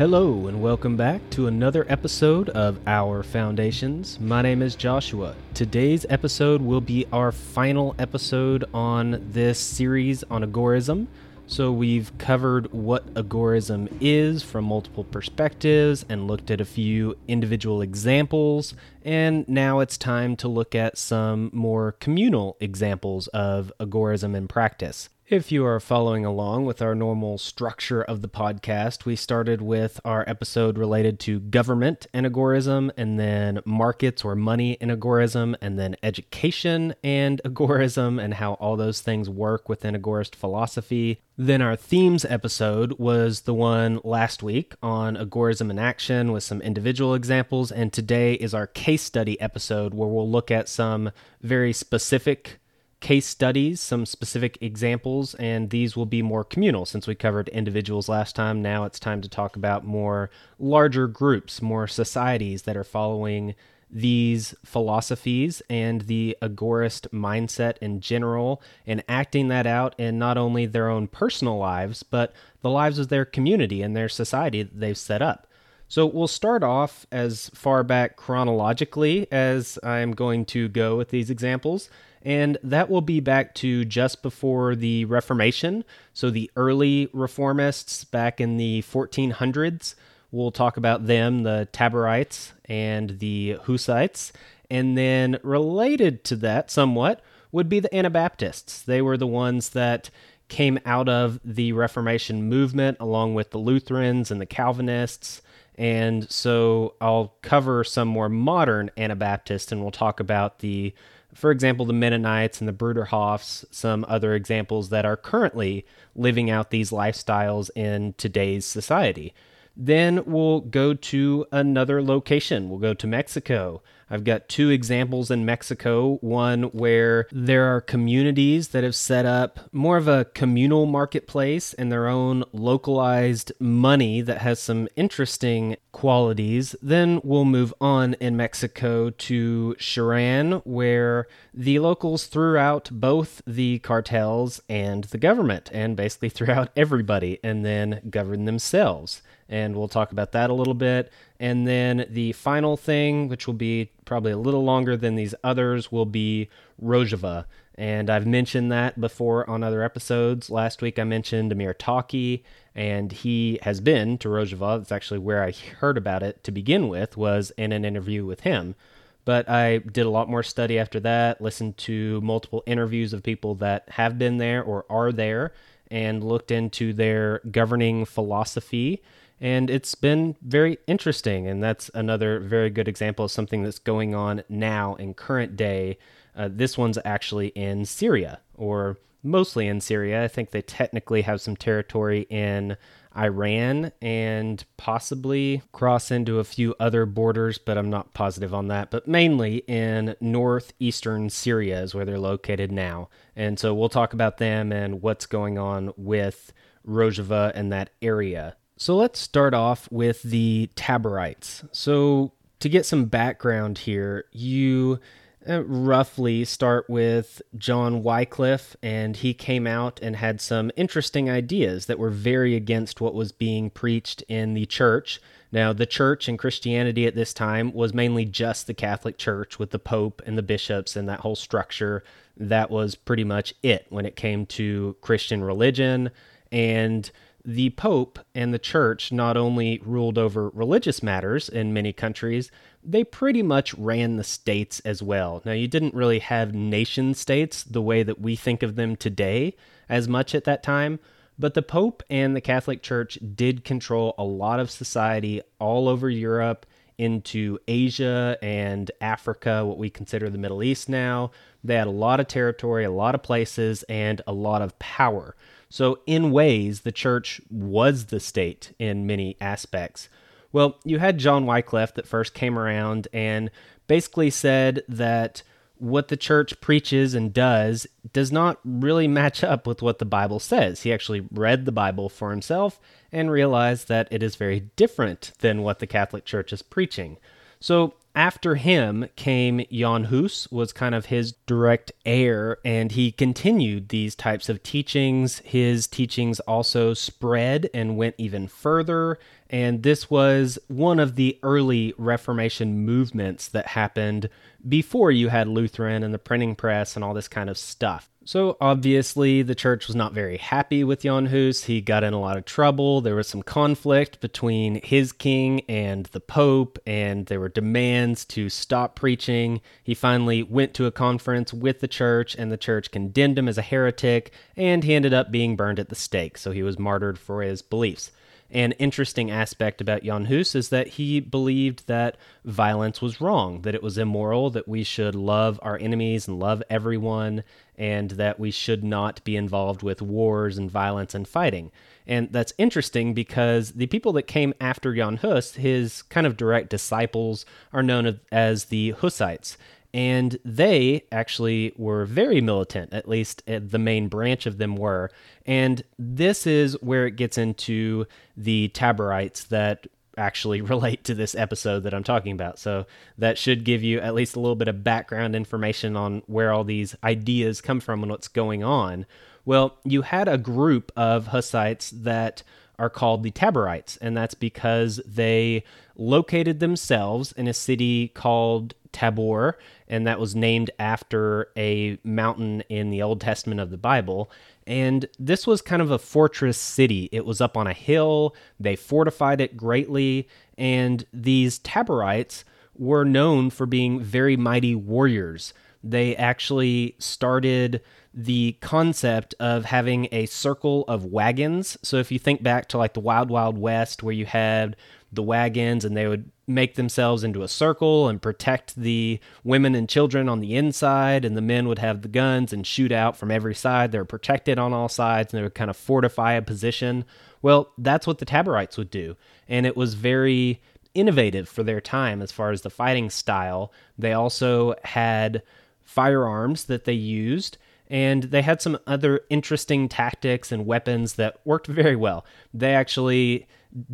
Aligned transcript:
Hello, 0.00 0.46
and 0.46 0.62
welcome 0.62 0.96
back 0.96 1.20
to 1.28 1.46
another 1.46 1.84
episode 1.90 2.48
of 2.48 2.78
Our 2.86 3.22
Foundations. 3.22 4.18
My 4.18 4.40
name 4.40 4.62
is 4.62 4.74
Joshua. 4.74 5.34
Today's 5.52 6.06
episode 6.08 6.62
will 6.62 6.80
be 6.80 7.04
our 7.12 7.30
final 7.30 7.94
episode 7.98 8.64
on 8.72 9.22
this 9.30 9.58
series 9.58 10.24
on 10.30 10.42
agorism. 10.42 11.06
So, 11.46 11.70
we've 11.70 12.16
covered 12.16 12.72
what 12.72 13.12
agorism 13.12 13.94
is 14.00 14.42
from 14.42 14.64
multiple 14.64 15.04
perspectives 15.04 16.06
and 16.08 16.26
looked 16.26 16.50
at 16.50 16.62
a 16.62 16.64
few 16.64 17.18
individual 17.28 17.82
examples. 17.82 18.72
And 19.04 19.46
now 19.50 19.80
it's 19.80 19.98
time 19.98 20.34
to 20.36 20.48
look 20.48 20.74
at 20.74 20.96
some 20.96 21.50
more 21.52 21.92
communal 21.92 22.56
examples 22.58 23.26
of 23.26 23.70
agorism 23.78 24.34
in 24.34 24.48
practice. 24.48 25.10
If 25.30 25.52
you 25.52 25.64
are 25.64 25.78
following 25.78 26.24
along 26.24 26.64
with 26.64 26.82
our 26.82 26.92
normal 26.92 27.38
structure 27.38 28.02
of 28.02 28.20
the 28.20 28.28
podcast, 28.28 29.04
we 29.04 29.14
started 29.14 29.62
with 29.62 30.00
our 30.04 30.24
episode 30.26 30.76
related 30.76 31.20
to 31.20 31.38
government 31.38 32.08
and 32.12 32.26
agorism, 32.26 32.90
and 32.96 33.16
then 33.16 33.60
markets 33.64 34.24
or 34.24 34.34
money 34.34 34.76
and 34.80 34.90
agorism, 34.90 35.54
and 35.60 35.78
then 35.78 35.94
education 36.02 36.96
and 37.04 37.40
agorism, 37.44 38.20
and 38.20 38.34
how 38.34 38.54
all 38.54 38.76
those 38.76 39.02
things 39.02 39.30
work 39.30 39.68
within 39.68 39.94
agorist 39.94 40.34
philosophy. 40.34 41.22
Then 41.38 41.62
our 41.62 41.76
themes 41.76 42.24
episode 42.24 42.98
was 42.98 43.42
the 43.42 43.54
one 43.54 44.00
last 44.02 44.42
week 44.42 44.74
on 44.82 45.14
agorism 45.14 45.70
in 45.70 45.78
action 45.78 46.32
with 46.32 46.42
some 46.42 46.60
individual 46.60 47.14
examples, 47.14 47.70
and 47.70 47.92
today 47.92 48.34
is 48.34 48.52
our 48.52 48.66
case 48.66 49.02
study 49.02 49.40
episode 49.40 49.94
where 49.94 50.08
we'll 50.08 50.28
look 50.28 50.50
at 50.50 50.68
some 50.68 51.12
very 51.40 51.72
specific 51.72 52.58
case 53.00 53.26
studies, 53.26 53.80
some 53.80 54.04
specific 54.06 54.58
examples, 54.60 55.34
and 55.34 55.70
these 55.70 55.96
will 55.96 56.06
be 56.06 56.22
more 56.22 56.44
communal 56.44 56.84
since 56.84 57.06
we 57.06 57.14
covered 57.14 57.48
individuals 57.48 58.08
last 58.08 58.36
time. 58.36 58.60
Now 58.62 58.84
it's 58.84 59.00
time 59.00 59.22
to 59.22 59.28
talk 59.28 59.56
about 59.56 59.84
more 59.84 60.30
larger 60.58 61.06
groups, 61.06 61.62
more 61.62 61.86
societies 61.86 62.62
that 62.62 62.76
are 62.76 62.84
following 62.84 63.54
these 63.90 64.54
philosophies 64.64 65.62
and 65.68 66.02
the 66.02 66.36
agorist 66.40 67.08
mindset 67.08 67.76
in 67.78 68.00
general 68.00 68.62
and 68.86 69.02
acting 69.08 69.48
that 69.48 69.66
out 69.66 69.98
in 69.98 70.18
not 70.18 70.38
only 70.38 70.66
their 70.66 70.88
own 70.88 71.08
personal 71.08 71.58
lives, 71.58 72.02
but 72.02 72.32
the 72.60 72.70
lives 72.70 72.98
of 72.98 73.08
their 73.08 73.24
community 73.24 73.82
and 73.82 73.96
their 73.96 74.08
society 74.08 74.62
that 74.62 74.78
they've 74.78 74.98
set 74.98 75.22
up. 75.22 75.46
So 75.88 76.06
we'll 76.06 76.28
start 76.28 76.62
off 76.62 77.04
as 77.10 77.50
far 77.52 77.82
back 77.82 78.14
chronologically 78.14 79.26
as 79.32 79.76
I'm 79.82 80.12
going 80.12 80.44
to 80.46 80.68
go 80.68 80.96
with 80.96 81.08
these 81.08 81.30
examples 81.30 81.90
and 82.22 82.58
that 82.62 82.90
will 82.90 83.00
be 83.00 83.20
back 83.20 83.54
to 83.56 83.84
just 83.84 84.22
before 84.22 84.74
the 84.74 85.04
Reformation. 85.06 85.84
So, 86.12 86.30
the 86.30 86.50
early 86.56 87.08
reformists 87.08 88.08
back 88.10 88.40
in 88.40 88.56
the 88.56 88.82
1400s, 88.82 89.94
we'll 90.30 90.52
talk 90.52 90.76
about 90.76 91.06
them, 91.06 91.42
the 91.42 91.68
Taborites 91.72 92.52
and 92.66 93.18
the 93.18 93.58
Hussites. 93.64 94.32
And 94.70 94.96
then, 94.96 95.38
related 95.42 96.24
to 96.24 96.36
that 96.36 96.70
somewhat, 96.70 97.22
would 97.52 97.68
be 97.68 97.80
the 97.80 97.94
Anabaptists. 97.94 98.82
They 98.82 99.02
were 99.02 99.16
the 99.16 99.26
ones 99.26 99.70
that 99.70 100.10
came 100.48 100.78
out 100.84 101.08
of 101.08 101.40
the 101.44 101.72
Reformation 101.72 102.48
movement 102.48 102.98
along 103.00 103.34
with 103.34 103.50
the 103.50 103.58
Lutherans 103.58 104.30
and 104.30 104.40
the 104.40 104.46
Calvinists. 104.46 105.42
And 105.78 106.30
so 106.30 106.94
I'll 107.00 107.34
cover 107.40 107.84
some 107.84 108.08
more 108.08 108.28
modern 108.28 108.90
Anabaptists 108.98 109.72
and 109.72 109.80
we'll 109.80 109.92
talk 109.92 110.20
about 110.20 110.58
the 110.58 110.92
for 111.34 111.50
example, 111.50 111.86
the 111.86 111.92
Mennonites 111.92 112.60
and 112.60 112.68
the 112.68 112.72
Bruderhofs, 112.72 113.64
some 113.70 114.04
other 114.08 114.34
examples 114.34 114.88
that 114.90 115.04
are 115.04 115.16
currently 115.16 115.86
living 116.14 116.50
out 116.50 116.70
these 116.70 116.90
lifestyles 116.90 117.70
in 117.74 118.14
today's 118.18 118.66
society. 118.66 119.32
Then 119.76 120.24
we'll 120.24 120.60
go 120.60 120.94
to 120.94 121.46
another 121.52 122.02
location. 122.02 122.68
We'll 122.68 122.80
go 122.80 122.94
to 122.94 123.06
Mexico. 123.06 123.82
I've 124.10 124.24
got 124.24 124.48
two 124.48 124.70
examples 124.70 125.30
in 125.30 125.44
Mexico 125.44 126.18
one 126.20 126.64
where 126.64 127.28
there 127.30 127.64
are 127.74 127.80
communities 127.80 128.68
that 128.68 128.82
have 128.82 128.96
set 128.96 129.24
up 129.24 129.60
more 129.72 129.96
of 129.96 130.08
a 130.08 130.24
communal 130.24 130.86
marketplace 130.86 131.72
and 131.74 131.92
their 131.92 132.08
own 132.08 132.42
localized 132.52 133.52
money 133.60 134.20
that 134.20 134.38
has 134.38 134.58
some 134.58 134.88
interesting 134.96 135.76
qualities. 135.92 136.74
Then 136.82 137.20
we'll 137.22 137.44
move 137.44 137.72
on 137.80 138.14
in 138.14 138.36
Mexico 138.36 139.10
to 139.10 139.76
Cherán, 139.78 140.62
where 140.64 141.28
the 141.54 141.78
locals 141.78 142.26
threw 142.26 142.56
out 142.56 142.88
both 142.92 143.42
the 143.46 143.78
cartels 143.80 144.60
and 144.68 145.04
the 145.04 145.18
government, 145.18 145.70
and 145.72 145.96
basically 145.96 146.28
threw 146.30 146.52
out 146.52 146.70
everybody 146.76 147.38
and 147.44 147.64
then 147.64 148.00
governed 148.10 148.48
themselves 148.48 149.22
and 149.50 149.76
we'll 149.76 149.88
talk 149.88 150.12
about 150.12 150.32
that 150.32 150.48
a 150.48 150.54
little 150.54 150.74
bit. 150.74 151.12
And 151.40 151.66
then 151.66 152.06
the 152.08 152.32
final 152.32 152.76
thing, 152.76 153.28
which 153.28 153.46
will 153.48 153.54
be 153.54 153.90
probably 154.04 154.30
a 154.30 154.38
little 154.38 154.62
longer 154.62 154.96
than 154.96 155.16
these 155.16 155.34
others, 155.42 155.90
will 155.90 156.06
be 156.06 156.48
Rojava. 156.82 157.46
And 157.74 158.08
I've 158.08 158.26
mentioned 158.26 158.70
that 158.70 159.00
before 159.00 159.48
on 159.50 159.64
other 159.64 159.82
episodes. 159.82 160.50
Last 160.50 160.82
week 160.82 160.98
I 160.98 161.04
mentioned 161.04 161.50
Amir 161.50 161.74
Taaki, 161.74 162.44
and 162.76 163.10
he 163.10 163.58
has 163.62 163.80
been 163.80 164.18
to 164.18 164.28
Rojava. 164.28 164.78
That's 164.78 164.92
actually 164.92 165.18
where 165.18 165.42
I 165.42 165.50
heard 165.80 165.98
about 165.98 166.22
it 166.22 166.44
to 166.44 166.52
begin 166.52 166.88
with, 166.88 167.16
was 167.16 167.50
in 167.56 167.72
an 167.72 167.84
interview 167.84 168.24
with 168.24 168.40
him. 168.40 168.76
But 169.24 169.48
I 169.48 169.78
did 169.78 170.06
a 170.06 170.10
lot 170.10 170.30
more 170.30 170.44
study 170.44 170.78
after 170.78 171.00
that, 171.00 171.40
listened 171.40 171.76
to 171.78 172.20
multiple 172.20 172.62
interviews 172.66 173.12
of 173.12 173.22
people 173.22 173.56
that 173.56 173.88
have 173.88 174.16
been 174.16 174.38
there 174.38 174.62
or 174.62 174.86
are 174.88 175.10
there, 175.10 175.52
and 175.90 176.22
looked 176.22 176.52
into 176.52 176.92
their 176.92 177.40
governing 177.50 178.04
philosophy 178.04 179.02
and 179.40 179.70
it's 179.70 179.94
been 179.94 180.36
very 180.42 180.78
interesting. 180.86 181.46
And 181.46 181.62
that's 181.62 181.90
another 181.94 182.40
very 182.40 182.70
good 182.70 182.88
example 182.88 183.24
of 183.24 183.30
something 183.30 183.62
that's 183.62 183.78
going 183.78 184.14
on 184.14 184.42
now 184.48 184.94
in 184.96 185.14
current 185.14 185.56
day. 185.56 185.98
Uh, 186.36 186.48
this 186.50 186.76
one's 186.76 186.98
actually 187.04 187.48
in 187.48 187.84
Syria, 187.84 188.40
or 188.54 188.98
mostly 189.22 189.66
in 189.66 189.80
Syria. 189.80 190.22
I 190.22 190.28
think 190.28 190.50
they 190.50 190.62
technically 190.62 191.22
have 191.22 191.40
some 191.40 191.56
territory 191.56 192.26
in 192.30 192.76
Iran 193.16 193.90
and 194.00 194.64
possibly 194.76 195.62
cross 195.72 196.10
into 196.10 196.38
a 196.38 196.44
few 196.44 196.74
other 196.78 197.06
borders, 197.06 197.58
but 197.58 197.76
I'm 197.76 197.90
not 197.90 198.14
positive 198.14 198.54
on 198.54 198.68
that. 198.68 198.90
But 198.90 199.08
mainly 199.08 199.58
in 199.66 200.14
northeastern 200.20 201.30
Syria 201.30 201.82
is 201.82 201.94
where 201.94 202.04
they're 202.04 202.18
located 202.18 202.70
now. 202.70 203.08
And 203.34 203.58
so 203.58 203.74
we'll 203.74 203.88
talk 203.88 204.12
about 204.12 204.38
them 204.38 204.70
and 204.70 205.02
what's 205.02 205.26
going 205.26 205.58
on 205.58 205.92
with 205.96 206.52
Rojava 206.86 207.52
and 207.54 207.72
that 207.72 207.90
area. 208.00 208.56
So 208.80 208.96
let's 208.96 209.20
start 209.20 209.52
off 209.52 209.92
with 209.92 210.22
the 210.22 210.70
Taborites. 210.74 211.68
So, 211.70 212.32
to 212.60 212.68
get 212.70 212.86
some 212.86 213.04
background 213.04 213.76
here, 213.76 214.24
you 214.32 215.00
uh, 215.46 215.62
roughly 215.64 216.46
start 216.46 216.88
with 216.88 217.42
John 217.58 218.02
Wycliffe, 218.02 218.76
and 218.82 219.16
he 219.16 219.34
came 219.34 219.66
out 219.66 220.00
and 220.00 220.16
had 220.16 220.40
some 220.40 220.70
interesting 220.76 221.28
ideas 221.28 221.86
that 221.86 221.98
were 221.98 222.08
very 222.08 222.56
against 222.56 223.02
what 223.02 223.12
was 223.12 223.32
being 223.32 223.68
preached 223.68 224.22
in 224.28 224.54
the 224.54 224.64
church. 224.64 225.20
Now, 225.52 225.74
the 225.74 225.84
church 225.84 226.26
and 226.26 226.38
Christianity 226.38 227.06
at 227.06 227.14
this 227.14 227.34
time 227.34 227.74
was 227.74 227.92
mainly 227.92 228.24
just 228.24 228.66
the 228.66 228.72
Catholic 228.72 229.18
Church 229.18 229.58
with 229.58 229.72
the 229.72 229.78
Pope 229.78 230.22
and 230.24 230.38
the 230.38 230.42
bishops 230.42 230.96
and 230.96 231.06
that 231.06 231.20
whole 231.20 231.36
structure. 231.36 232.02
That 232.34 232.70
was 232.70 232.94
pretty 232.94 233.24
much 233.24 233.52
it 233.62 233.84
when 233.90 234.06
it 234.06 234.16
came 234.16 234.46
to 234.46 234.96
Christian 235.02 235.44
religion. 235.44 236.12
And 236.50 237.10
the 237.44 237.70
Pope 237.70 238.18
and 238.34 238.52
the 238.52 238.58
Church 238.58 239.12
not 239.12 239.36
only 239.36 239.80
ruled 239.84 240.18
over 240.18 240.48
religious 240.50 241.02
matters 241.02 241.48
in 241.48 241.72
many 241.72 241.92
countries, 241.92 242.50
they 242.82 243.04
pretty 243.04 243.42
much 243.42 243.74
ran 243.74 244.16
the 244.16 244.24
states 244.24 244.80
as 244.80 245.02
well. 245.02 245.42
Now, 245.44 245.52
you 245.52 245.68
didn't 245.68 245.94
really 245.94 246.18
have 246.20 246.54
nation 246.54 247.14
states 247.14 247.62
the 247.62 247.82
way 247.82 248.02
that 248.02 248.20
we 248.20 248.36
think 248.36 248.62
of 248.62 248.76
them 248.76 248.96
today 248.96 249.54
as 249.88 250.08
much 250.08 250.34
at 250.34 250.44
that 250.44 250.62
time, 250.62 250.98
but 251.38 251.54
the 251.54 251.62
Pope 251.62 252.02
and 252.10 252.36
the 252.36 252.40
Catholic 252.40 252.82
Church 252.82 253.18
did 253.34 253.64
control 253.64 254.14
a 254.18 254.24
lot 254.24 254.60
of 254.60 254.70
society 254.70 255.40
all 255.58 255.88
over 255.88 256.08
Europe 256.08 256.66
into 256.98 257.58
Asia 257.66 258.36
and 258.42 258.90
Africa, 259.00 259.64
what 259.64 259.78
we 259.78 259.88
consider 259.88 260.28
the 260.28 260.36
Middle 260.36 260.62
East 260.62 260.86
now. 260.86 261.30
They 261.64 261.76
had 261.76 261.86
a 261.86 261.90
lot 261.90 262.20
of 262.20 262.28
territory, 262.28 262.84
a 262.84 262.90
lot 262.90 263.14
of 263.14 263.22
places, 263.22 263.82
and 263.84 264.20
a 264.26 264.34
lot 264.34 264.60
of 264.60 264.78
power. 264.78 265.34
So, 265.70 266.00
in 266.06 266.32
ways, 266.32 266.80
the 266.80 266.92
church 266.92 267.40
was 267.48 268.06
the 268.06 268.20
state 268.20 268.74
in 268.78 269.06
many 269.06 269.36
aspects. 269.40 270.08
Well, 270.52 270.78
you 270.84 270.98
had 270.98 271.18
John 271.18 271.46
Wycliffe 271.46 271.94
that 271.94 272.08
first 272.08 272.34
came 272.34 272.58
around 272.58 273.06
and 273.12 273.50
basically 273.86 274.30
said 274.30 274.82
that 274.88 275.44
what 275.78 276.08
the 276.08 276.16
church 276.16 276.60
preaches 276.60 277.14
and 277.14 277.32
does 277.32 277.86
does 278.12 278.30
not 278.30 278.58
really 278.64 279.08
match 279.08 279.42
up 279.42 279.66
with 279.66 279.80
what 279.80 279.98
the 279.98 280.04
Bible 280.04 280.38
says. 280.38 280.82
He 280.82 280.92
actually 280.92 281.26
read 281.32 281.64
the 281.64 281.72
Bible 281.72 282.08
for 282.08 282.30
himself 282.30 282.80
and 283.10 283.30
realized 283.30 283.88
that 283.88 284.08
it 284.10 284.22
is 284.22 284.36
very 284.36 284.60
different 284.76 285.32
than 285.38 285.62
what 285.62 285.78
the 285.78 285.86
Catholic 285.86 286.24
Church 286.24 286.52
is 286.52 286.62
preaching. 286.62 287.16
So 287.60 287.94
after 288.14 288.56
him 288.56 289.08
came 289.16 289.64
Jan 289.70 290.04
Hus, 290.04 290.50
was 290.50 290.72
kind 290.72 290.94
of 290.94 291.06
his 291.06 291.32
direct 291.46 291.92
heir, 292.04 292.58
and 292.64 292.92
he 292.92 293.12
continued 293.12 293.88
these 293.88 294.14
types 294.14 294.48
of 294.48 294.62
teachings. 294.62 295.38
His 295.40 295.86
teachings 295.86 296.40
also 296.40 296.94
spread 296.94 297.70
and 297.72 297.96
went 297.96 298.16
even 298.18 298.48
further, 298.48 299.18
And 299.50 299.82
this 299.82 300.08
was 300.08 300.58
one 300.68 301.00
of 301.00 301.16
the 301.16 301.38
early 301.42 301.92
Reformation 301.98 302.86
movements 302.86 303.48
that 303.48 303.66
happened 303.66 304.30
before 304.66 305.10
you 305.10 305.28
had 305.28 305.48
Lutheran 305.48 306.04
and 306.04 306.14
the 306.14 306.18
printing 306.18 306.54
press 306.54 306.94
and 306.94 307.04
all 307.04 307.14
this 307.14 307.28
kind 307.28 307.50
of 307.50 307.58
stuff. 307.58 308.08
So 308.24 308.56
obviously, 308.60 309.42
the 309.42 309.56
church 309.56 309.88
was 309.88 309.96
not 309.96 310.12
very 310.12 310.36
happy 310.36 310.84
with 310.84 311.02
Jan 311.02 311.26
Hus. 311.26 311.64
He 311.64 311.80
got 311.80 312.04
in 312.04 312.12
a 312.12 312.20
lot 312.20 312.36
of 312.36 312.44
trouble. 312.44 313.00
There 313.00 313.16
was 313.16 313.26
some 313.26 313.42
conflict 313.42 314.20
between 314.20 314.80
his 314.84 315.10
king 315.10 315.62
and 315.68 316.06
the 316.06 316.20
pope, 316.20 316.78
and 316.86 317.26
there 317.26 317.40
were 317.40 317.48
demands 317.48 318.24
to 318.26 318.48
stop 318.48 318.94
preaching. 318.94 319.60
He 319.82 319.94
finally 319.94 320.44
went 320.44 320.74
to 320.74 320.86
a 320.86 320.92
conference 320.92 321.52
with 321.52 321.80
the 321.80 321.88
church, 321.88 322.36
and 322.36 322.52
the 322.52 322.56
church 322.56 322.92
condemned 322.92 323.38
him 323.38 323.48
as 323.48 323.58
a 323.58 323.62
heretic, 323.62 324.32
and 324.54 324.84
he 324.84 324.94
ended 324.94 325.14
up 325.14 325.32
being 325.32 325.56
burned 325.56 325.80
at 325.80 325.88
the 325.88 325.96
stake. 325.96 326.38
So 326.38 326.52
he 326.52 326.62
was 326.62 326.78
martyred 326.78 327.18
for 327.18 327.42
his 327.42 327.62
beliefs. 327.62 328.12
An 328.52 328.72
interesting 328.72 329.30
aspect 329.30 329.80
about 329.80 330.02
Jan 330.02 330.24
Hus 330.24 330.56
is 330.56 330.70
that 330.70 330.88
he 330.88 331.20
believed 331.20 331.86
that 331.86 332.16
violence 332.44 333.00
was 333.00 333.20
wrong, 333.20 333.62
that 333.62 333.76
it 333.76 333.82
was 333.82 333.96
immoral, 333.96 334.50
that 334.50 334.66
we 334.66 334.82
should 334.82 335.14
love 335.14 335.60
our 335.62 335.78
enemies 335.78 336.26
and 336.26 336.40
love 336.40 336.60
everyone, 336.68 337.44
and 337.78 338.10
that 338.12 338.40
we 338.40 338.50
should 338.50 338.82
not 338.82 339.22
be 339.22 339.36
involved 339.36 339.82
with 339.84 340.02
wars 340.02 340.58
and 340.58 340.68
violence 340.68 341.14
and 341.14 341.28
fighting. 341.28 341.70
And 342.08 342.32
that's 342.32 342.52
interesting 342.58 343.14
because 343.14 343.72
the 343.72 343.86
people 343.86 344.12
that 344.14 344.24
came 344.24 344.52
after 344.60 344.94
Jan 344.94 345.18
Hus, 345.18 345.54
his 345.54 346.02
kind 346.02 346.26
of 346.26 346.36
direct 346.36 346.70
disciples, 346.70 347.46
are 347.72 347.84
known 347.84 348.18
as 348.32 348.64
the 348.64 348.90
Hussites 348.92 349.56
and 349.92 350.38
they 350.44 351.04
actually 351.10 351.72
were 351.76 352.04
very 352.04 352.40
militant 352.40 352.92
at 352.92 353.08
least 353.08 353.42
uh, 353.48 353.58
the 353.62 353.78
main 353.78 354.08
branch 354.08 354.46
of 354.46 354.58
them 354.58 354.76
were. 354.76 355.10
And 355.46 355.82
this 355.98 356.46
is 356.46 356.76
where 356.80 357.06
it 357.06 357.16
gets 357.16 357.36
into 357.36 358.06
the 358.36 358.70
taborites 358.74 359.48
that 359.48 359.86
actually 360.16 360.60
relate 360.60 361.02
to 361.04 361.14
this 361.14 361.34
episode 361.34 361.80
that 361.80 361.94
i'm 361.94 362.04
talking 362.04 362.32
about. 362.32 362.58
So 362.58 362.86
that 363.18 363.38
should 363.38 363.64
give 363.64 363.82
you 363.82 364.00
at 364.00 364.14
least 364.14 364.36
a 364.36 364.40
little 364.40 364.56
bit 364.56 364.68
of 364.68 364.84
background 364.84 365.34
information 365.34 365.96
on 365.96 366.22
where 366.26 366.52
all 366.52 366.64
these 366.64 366.94
ideas 367.02 367.60
come 367.60 367.80
from 367.80 368.02
and 368.02 368.10
what's 368.10 368.28
going 368.28 368.62
on. 368.62 369.06
Well 369.44 369.76
you 369.84 370.02
had 370.02 370.28
a 370.28 370.38
group 370.38 370.92
of 370.96 371.28
hussites 371.28 371.90
that 371.90 372.42
are 372.78 372.90
called 372.90 373.22
the 373.22 373.30
taborites 373.30 373.98
and 374.00 374.16
that's 374.16 374.34
because 374.34 375.00
they 375.04 375.64
located 375.96 376.60
themselves 376.60 377.32
in 377.32 377.46
a 377.48 377.52
city 377.52 378.08
called 378.08 378.74
Tabor, 378.92 379.58
and 379.90 380.06
that 380.06 380.20
was 380.20 380.36
named 380.36 380.70
after 380.78 381.48
a 381.56 381.98
mountain 382.04 382.62
in 382.68 382.90
the 382.90 383.02
Old 383.02 383.20
Testament 383.20 383.60
of 383.60 383.70
the 383.70 383.76
Bible. 383.76 384.30
And 384.66 385.06
this 385.18 385.48
was 385.48 385.60
kind 385.60 385.82
of 385.82 385.90
a 385.90 385.98
fortress 385.98 386.56
city. 386.56 387.08
It 387.10 387.26
was 387.26 387.40
up 387.40 387.56
on 387.56 387.66
a 387.66 387.72
hill, 387.72 388.34
they 388.58 388.76
fortified 388.76 389.40
it 389.40 389.56
greatly, 389.56 390.28
and 390.56 391.04
these 391.12 391.58
Taborites 391.58 392.44
were 392.78 393.04
known 393.04 393.50
for 393.50 393.66
being 393.66 394.00
very 394.00 394.36
mighty 394.36 394.76
warriors. 394.76 395.52
They 395.82 396.14
actually 396.14 396.94
started 396.98 397.82
the 398.14 398.56
concept 398.60 399.34
of 399.40 399.64
having 399.64 400.08
a 400.12 400.26
circle 400.26 400.84
of 400.88 401.04
wagons. 401.04 401.76
So 401.82 401.96
if 401.96 402.12
you 402.12 402.18
think 402.18 402.42
back 402.42 402.68
to 402.68 402.78
like 402.78 402.94
the 402.94 403.00
Wild 403.00 403.30
Wild 403.30 403.58
West, 403.58 404.02
where 404.02 404.14
you 404.14 404.26
had 404.26 404.76
the 405.12 405.22
wagons 405.22 405.84
and 405.84 405.96
they 405.96 406.06
would 406.06 406.30
make 406.46 406.74
themselves 406.74 407.24
into 407.24 407.42
a 407.42 407.48
circle 407.48 408.08
and 408.08 408.22
protect 408.22 408.76
the 408.76 409.20
women 409.44 409.74
and 409.74 409.88
children 409.88 410.28
on 410.28 410.40
the 410.40 410.56
inside. 410.56 411.24
And 411.24 411.36
the 411.36 411.42
men 411.42 411.68
would 411.68 411.78
have 411.78 412.02
the 412.02 412.08
guns 412.08 412.52
and 412.52 412.66
shoot 412.66 412.92
out 412.92 413.16
from 413.16 413.30
every 413.30 413.54
side. 413.54 413.92
They're 413.92 414.04
protected 414.04 414.58
on 414.58 414.72
all 414.72 414.88
sides 414.88 415.32
and 415.32 415.38
they 415.38 415.42
would 415.42 415.54
kind 415.54 415.70
of 415.70 415.76
fortify 415.76 416.32
a 416.32 416.42
position. 416.42 417.04
Well 417.42 417.72
that's 417.78 418.06
what 418.06 418.18
the 418.18 418.26
taborites 418.26 418.76
would 418.76 418.90
do. 418.90 419.16
And 419.48 419.66
it 419.66 419.76
was 419.76 419.94
very 419.94 420.60
innovative 420.94 421.48
for 421.48 421.62
their 421.62 421.80
time 421.80 422.20
as 422.20 422.32
far 422.32 422.50
as 422.50 422.62
the 422.62 422.70
fighting 422.70 423.10
style. 423.10 423.72
They 423.98 424.12
also 424.12 424.74
had 424.84 425.42
firearms 425.82 426.64
that 426.64 426.84
they 426.84 426.92
used 426.92 427.58
and 427.88 428.24
they 428.24 428.42
had 428.42 428.62
some 428.62 428.78
other 428.86 429.22
interesting 429.28 429.88
tactics 429.88 430.52
and 430.52 430.64
weapons 430.64 431.14
that 431.14 431.40
worked 431.44 431.66
very 431.66 431.96
well. 431.96 432.24
They 432.54 432.74
actually 432.74 433.48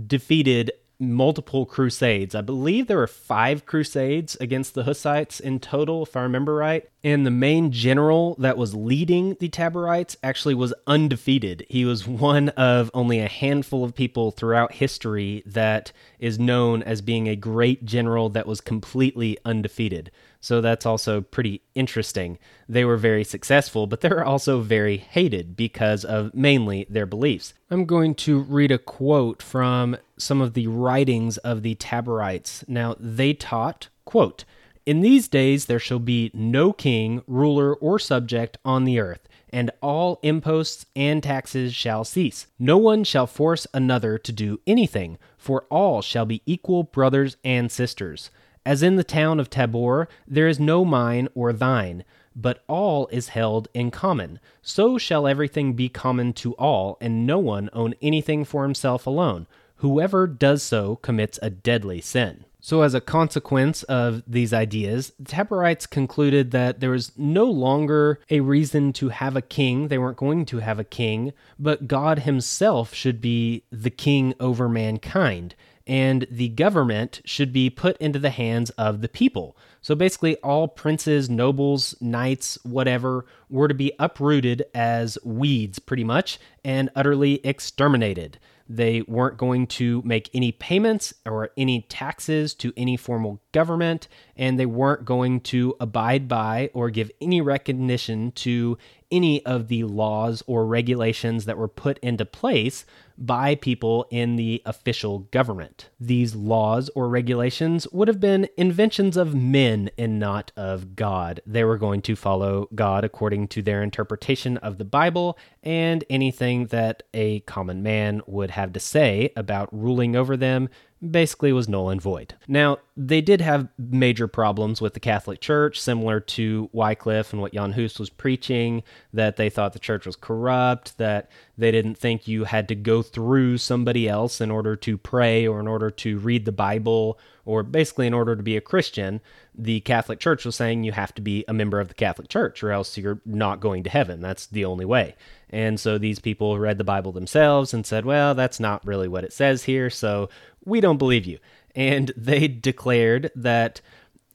defeated 0.07 0.71
multiple 0.99 1.67
crusades. 1.67 2.35
I 2.35 2.41
believe 2.41 2.87
there 2.87 2.97
were 2.97 3.07
five 3.07 3.67
crusades 3.67 4.37
against 4.41 4.75
the 4.75 4.85
Hussites 4.85 5.41
in 5.41 5.61
total, 5.61 6.05
if 6.05 6.17
I 6.17 6.23
remember 6.23 6.55
right. 6.55 6.89
And 7.05 7.27
the 7.27 7.31
main 7.31 7.71
general 7.71 8.35
that 8.39 8.57
was 8.57 8.75
leading 8.75 9.37
the 9.39 9.49
Taborites 9.49 10.17
actually 10.23 10.55
was 10.55 10.75
undefeated. 10.87 11.67
He 11.69 11.85
was 11.85 12.07
one 12.07 12.49
of 12.51 12.91
only 12.95 13.21
a 13.21 13.29
handful 13.29 13.85
of 13.85 13.95
people 13.95 14.31
throughout 14.31 14.73
history 14.73 15.43
that 15.47 15.93
is 16.19 16.39
known 16.39 16.83
as 16.83 17.03
being 17.03 17.29
a 17.29 17.37
great 17.37 17.85
general 17.85 18.29
that 18.31 18.47
was 18.47 18.61
completely 18.61 19.39
undefeated. 19.45 20.11
So 20.41 20.61
that's 20.61 20.87
also 20.87 21.21
pretty 21.21 21.63
interesting. 21.75 22.39
They 22.69 22.85
were 22.85 22.97
very 22.97 23.25
successful, 23.25 23.87
but 23.87 24.01
they're 24.01 24.25
also 24.25 24.61
very 24.61 24.97
hated 24.97 25.57
because 25.57 26.05
of 26.05 26.35
mainly 26.35 26.87
their 26.89 27.07
beliefs. 27.07 27.55
I'm 27.71 27.85
going 27.85 28.15
to 28.17 28.41
read 28.41 28.71
a 28.71 28.79
quote 28.79 29.43
from 29.43 29.97
some 30.17 30.41
of 30.41 30.55
the 30.55 30.67
writings 30.67 31.37
of 31.39 31.63
the 31.63 31.75
Taborites. 31.75 32.67
Now, 32.69 32.97
they 32.99 33.35
taught, 33.35 33.89
quote, 34.05 34.45
in 34.87 35.01
these 35.01 35.27
days 35.27 35.67
there 35.67 35.81
shall 35.81 35.99
be 35.99 36.31
no 36.33 36.73
king, 36.73 37.23
ruler, 37.27 37.75
or 37.75 37.99
subject 37.99 38.57
on 38.65 38.85
the 38.85 39.01
earth, 39.01 39.29
and 39.51 39.73
all 39.83 40.21
imposts 40.23 40.87
and 40.95 41.21
taxes 41.23 41.75
shall 41.75 42.05
cease. 42.05 42.47
No 42.57 42.79
one 42.79 43.03
shall 43.03 43.27
force 43.27 43.67
another 43.75 44.17
to 44.17 44.33
do 44.33 44.61
anything, 44.65 45.19
for 45.37 45.65
all 45.71 46.03
shall 46.03 46.25
be 46.25 46.41
equal 46.47 46.85
brothers 46.85 47.37
and 47.43 47.71
sisters. 47.73 48.31
As 48.67 48.83
in 48.83 48.97
the 48.97 49.05
town 49.05 49.39
of 49.39 49.49
Tabor, 49.49 50.09
there 50.27 50.49
is 50.49 50.59
no 50.59 50.85
mine 50.85 51.29
or 51.37 51.53
thine, 51.53 52.03
but 52.35 52.65
all 52.67 53.07
is 53.13 53.29
held 53.29 53.69
in 53.73 53.93
common. 53.93 54.41
So 54.61 54.99
shall 54.99 55.29
everything 55.29 55.75
be 55.75 55.89
common 55.89 56.33
to 56.33 56.53
all, 56.55 56.99
and 57.01 57.25
no 57.25 57.39
one 57.39 57.71
own 57.73 57.95
anything 58.03 58.45
for 58.45 58.65
himself 58.65 59.07
alone. 59.07 59.47
Whoever 59.77 60.27
does 60.27 60.65
so 60.65 60.97
commits 60.97 61.39
a 61.41 61.49
deadly 61.49 62.01
sin. 62.01 62.45
So, 62.59 62.83
as 62.83 62.95
a 62.95 63.01
consequence 63.01 63.85
of 63.85 64.25
these 64.27 64.53
ideas, 64.53 65.13
the 65.21 65.31
Taborites 65.31 65.89
concluded 65.89 66.51
that 66.51 66.81
there 66.81 66.91
was 66.91 67.13
no 67.17 67.45
longer 67.45 68.19
a 68.29 68.41
reason 68.41 68.93
to 68.95 69.11
have 69.11 69.37
a 69.37 69.43
king. 69.43 69.87
They 69.87 69.99
weren't 69.99 70.17
going 70.17 70.45
to 70.47 70.59
have 70.59 70.81
a 70.81 70.85
king, 70.85 71.33
but 71.61 71.87
God 71.87 72.21
Himself 72.21 72.93
should 72.93 73.21
be 73.21 73.63
the 73.71 73.91
king 73.91 74.35
over 74.41 74.69
mankind 74.69 75.55
and 75.87 76.27
the 76.31 76.49
government 76.49 77.21
should 77.25 77.53
be 77.53 77.71
put 77.71 77.97
into 77.99 78.19
the 78.19 78.31
hands 78.31 78.71
of 78.71 79.01
the 79.01 79.09
people. 79.09 79.57
So 79.81 79.95
basically, 79.95 80.37
all 80.39 80.67
princes, 80.67 81.31
nobles, 81.31 81.95
knights, 82.01 82.59
whatever, 82.65 83.25
were 83.49 83.69
to 83.69 83.75
be 83.75 83.93
uprooted 83.99 84.65
as 84.75 85.17
weeds, 85.25 85.79
pretty 85.79 86.05
much, 86.05 86.39
and 86.65 86.91
utterly 86.97 87.35
exterminated. 87.47 88.39
They 88.69 89.03
weren't 89.03 89.37
going 89.37 89.69
to 89.69 90.03
make 90.05 90.29
any 90.35 90.51
payments 90.51 91.15
or 91.25 91.51
any 91.57 91.83
taxes 91.83 92.53
to 92.55 92.73
any 92.77 92.97
formal 92.97 93.41
government, 93.53 94.09
and 94.37 94.59
they 94.59 94.67
weren't 94.67 95.05
going 95.05 95.41
to 95.43 95.77
abide 95.79 96.27
by 96.27 96.71
or 96.75 96.91
give 96.91 97.13
any 97.21 97.41
recognition 97.41 98.33
to 98.33 98.77
any 99.13 99.45
of 99.47 99.69
the 99.69 99.85
laws 99.85 100.43
or 100.49 100.67
regulations 100.67 101.45
that 101.45 101.57
were 101.57 101.69
put 101.69 101.99
into 101.99 102.25
place 102.25 102.85
by 103.19 103.55
people 103.55 104.07
in 104.11 104.37
the 104.37 104.63
official 104.67 105.21
government. 105.31 105.91
These 105.99 106.35
laws 106.35 106.91
or 106.95 107.09
regulations 107.09 107.87
would 107.93 108.09
have 108.09 108.21
been 108.21 108.49
inventions 108.57 109.17
of 109.17 109.35
men 109.35 109.91
and 109.97 110.19
not 110.19 110.53
of 110.57 110.97
God. 110.97 111.41
They 111.47 111.65
were 111.65 111.79
going 111.79 112.03
to 112.03 112.17
follow 112.17 112.69
God 112.75 113.05
according 113.05 113.49
to 113.49 113.63
their 113.63 113.83
interpretation 113.83 114.57
of 114.59 114.79
the 114.79 114.85
Bible 114.85 115.39
and 115.63 116.05
anything 116.11 116.67
that 116.67 117.03
a 117.15 117.41
common 117.41 117.83
man 117.83 118.23
would 118.27 118.51
have 118.53 118.73
to 118.75 118.81
say 118.81 119.33
about 119.37 119.69
ruling 119.73 120.15
over 120.15 120.37
them 120.37 120.69
basically 121.11 121.53
was 121.53 121.69
null 121.69 121.91
and 121.91 122.01
void. 122.01 122.35
Now, 122.49 122.79
they 122.97 123.21
did 123.21 123.41
have 123.41 123.69
major 123.79 124.27
problems 124.27 124.81
with 124.81 124.95
the 124.95 125.01
Catholic 125.01 125.41
Church, 125.41 125.81
similar 125.81 126.21
to 126.21 126.71
Wycliffe 126.73 127.33
and 127.33 127.43
what 127.43 127.53
Jan 127.53 127.73
Hus 127.73 127.99
was 127.99 128.09
preaching, 128.09 128.83
that 129.13 129.37
they 129.37 129.51
thought 129.51 129.73
the 129.73 129.79
church 129.79 130.07
was 130.07 130.17
corrupt, 130.17 130.97
that 130.99 131.31
they 131.59 131.71
didn't 131.71 131.97
think 131.99 132.27
you 132.27 132.45
had 132.45 132.69
to 132.69 132.75
go 132.75 133.03
through 133.07 133.59
somebody 133.59 134.09
else 134.09 134.41
in 134.41 134.51
order 134.51 134.77
to 134.77 134.99
pray 134.99 135.47
or 135.47 135.61
in 135.61 135.67
order 135.67 135.91
to 135.91 136.19
read 136.19 136.45
the 136.45 136.53
Bible 136.53 137.19
or 137.45 137.63
basically 137.63 138.07
in 138.07 138.15
order 138.15 138.37
to 138.37 138.43
be 138.43 138.57
a 138.57 138.61
Christian. 138.61 139.21
The 139.55 139.81
Catholic 139.81 140.21
Church 140.21 140.45
was 140.45 140.57
saying 140.57 140.85
you 140.85 140.93
have 140.93 141.15
to 141.15 141.23
be 141.23 141.45
a 141.49 141.55
member 141.55 141.81
of 141.81 141.89
the 141.89 141.95
Catholic 141.95 142.29
Church 142.29 142.63
or 142.63 142.73
else 142.73 142.99
you're 142.99 143.21
not 143.25 143.61
going 143.61 143.85
to 143.85 143.91
heaven. 143.91 144.21
That's 144.21 144.47
the 144.47 144.65
only 144.65 144.85
way. 144.85 145.15
And 145.49 145.79
so 145.79 145.97
these 145.97 146.19
people 146.19 146.59
read 146.59 146.79
the 146.79 146.85
Bible 146.85 147.13
themselves 147.13 147.73
and 147.73 147.87
said, 147.87 148.05
well, 148.05 148.35
that's 148.35 148.61
not 148.61 148.85
really 148.87 149.09
what 149.09 149.25
it 149.25 149.33
says 149.33 149.65
here, 149.65 149.91
so 149.91 150.29
we 150.65 150.81
don't 150.81 150.99
believe 150.99 151.25
you. 151.25 151.39
And 151.75 152.13
they 152.17 152.49
declared 152.49 153.31
that 153.37 153.81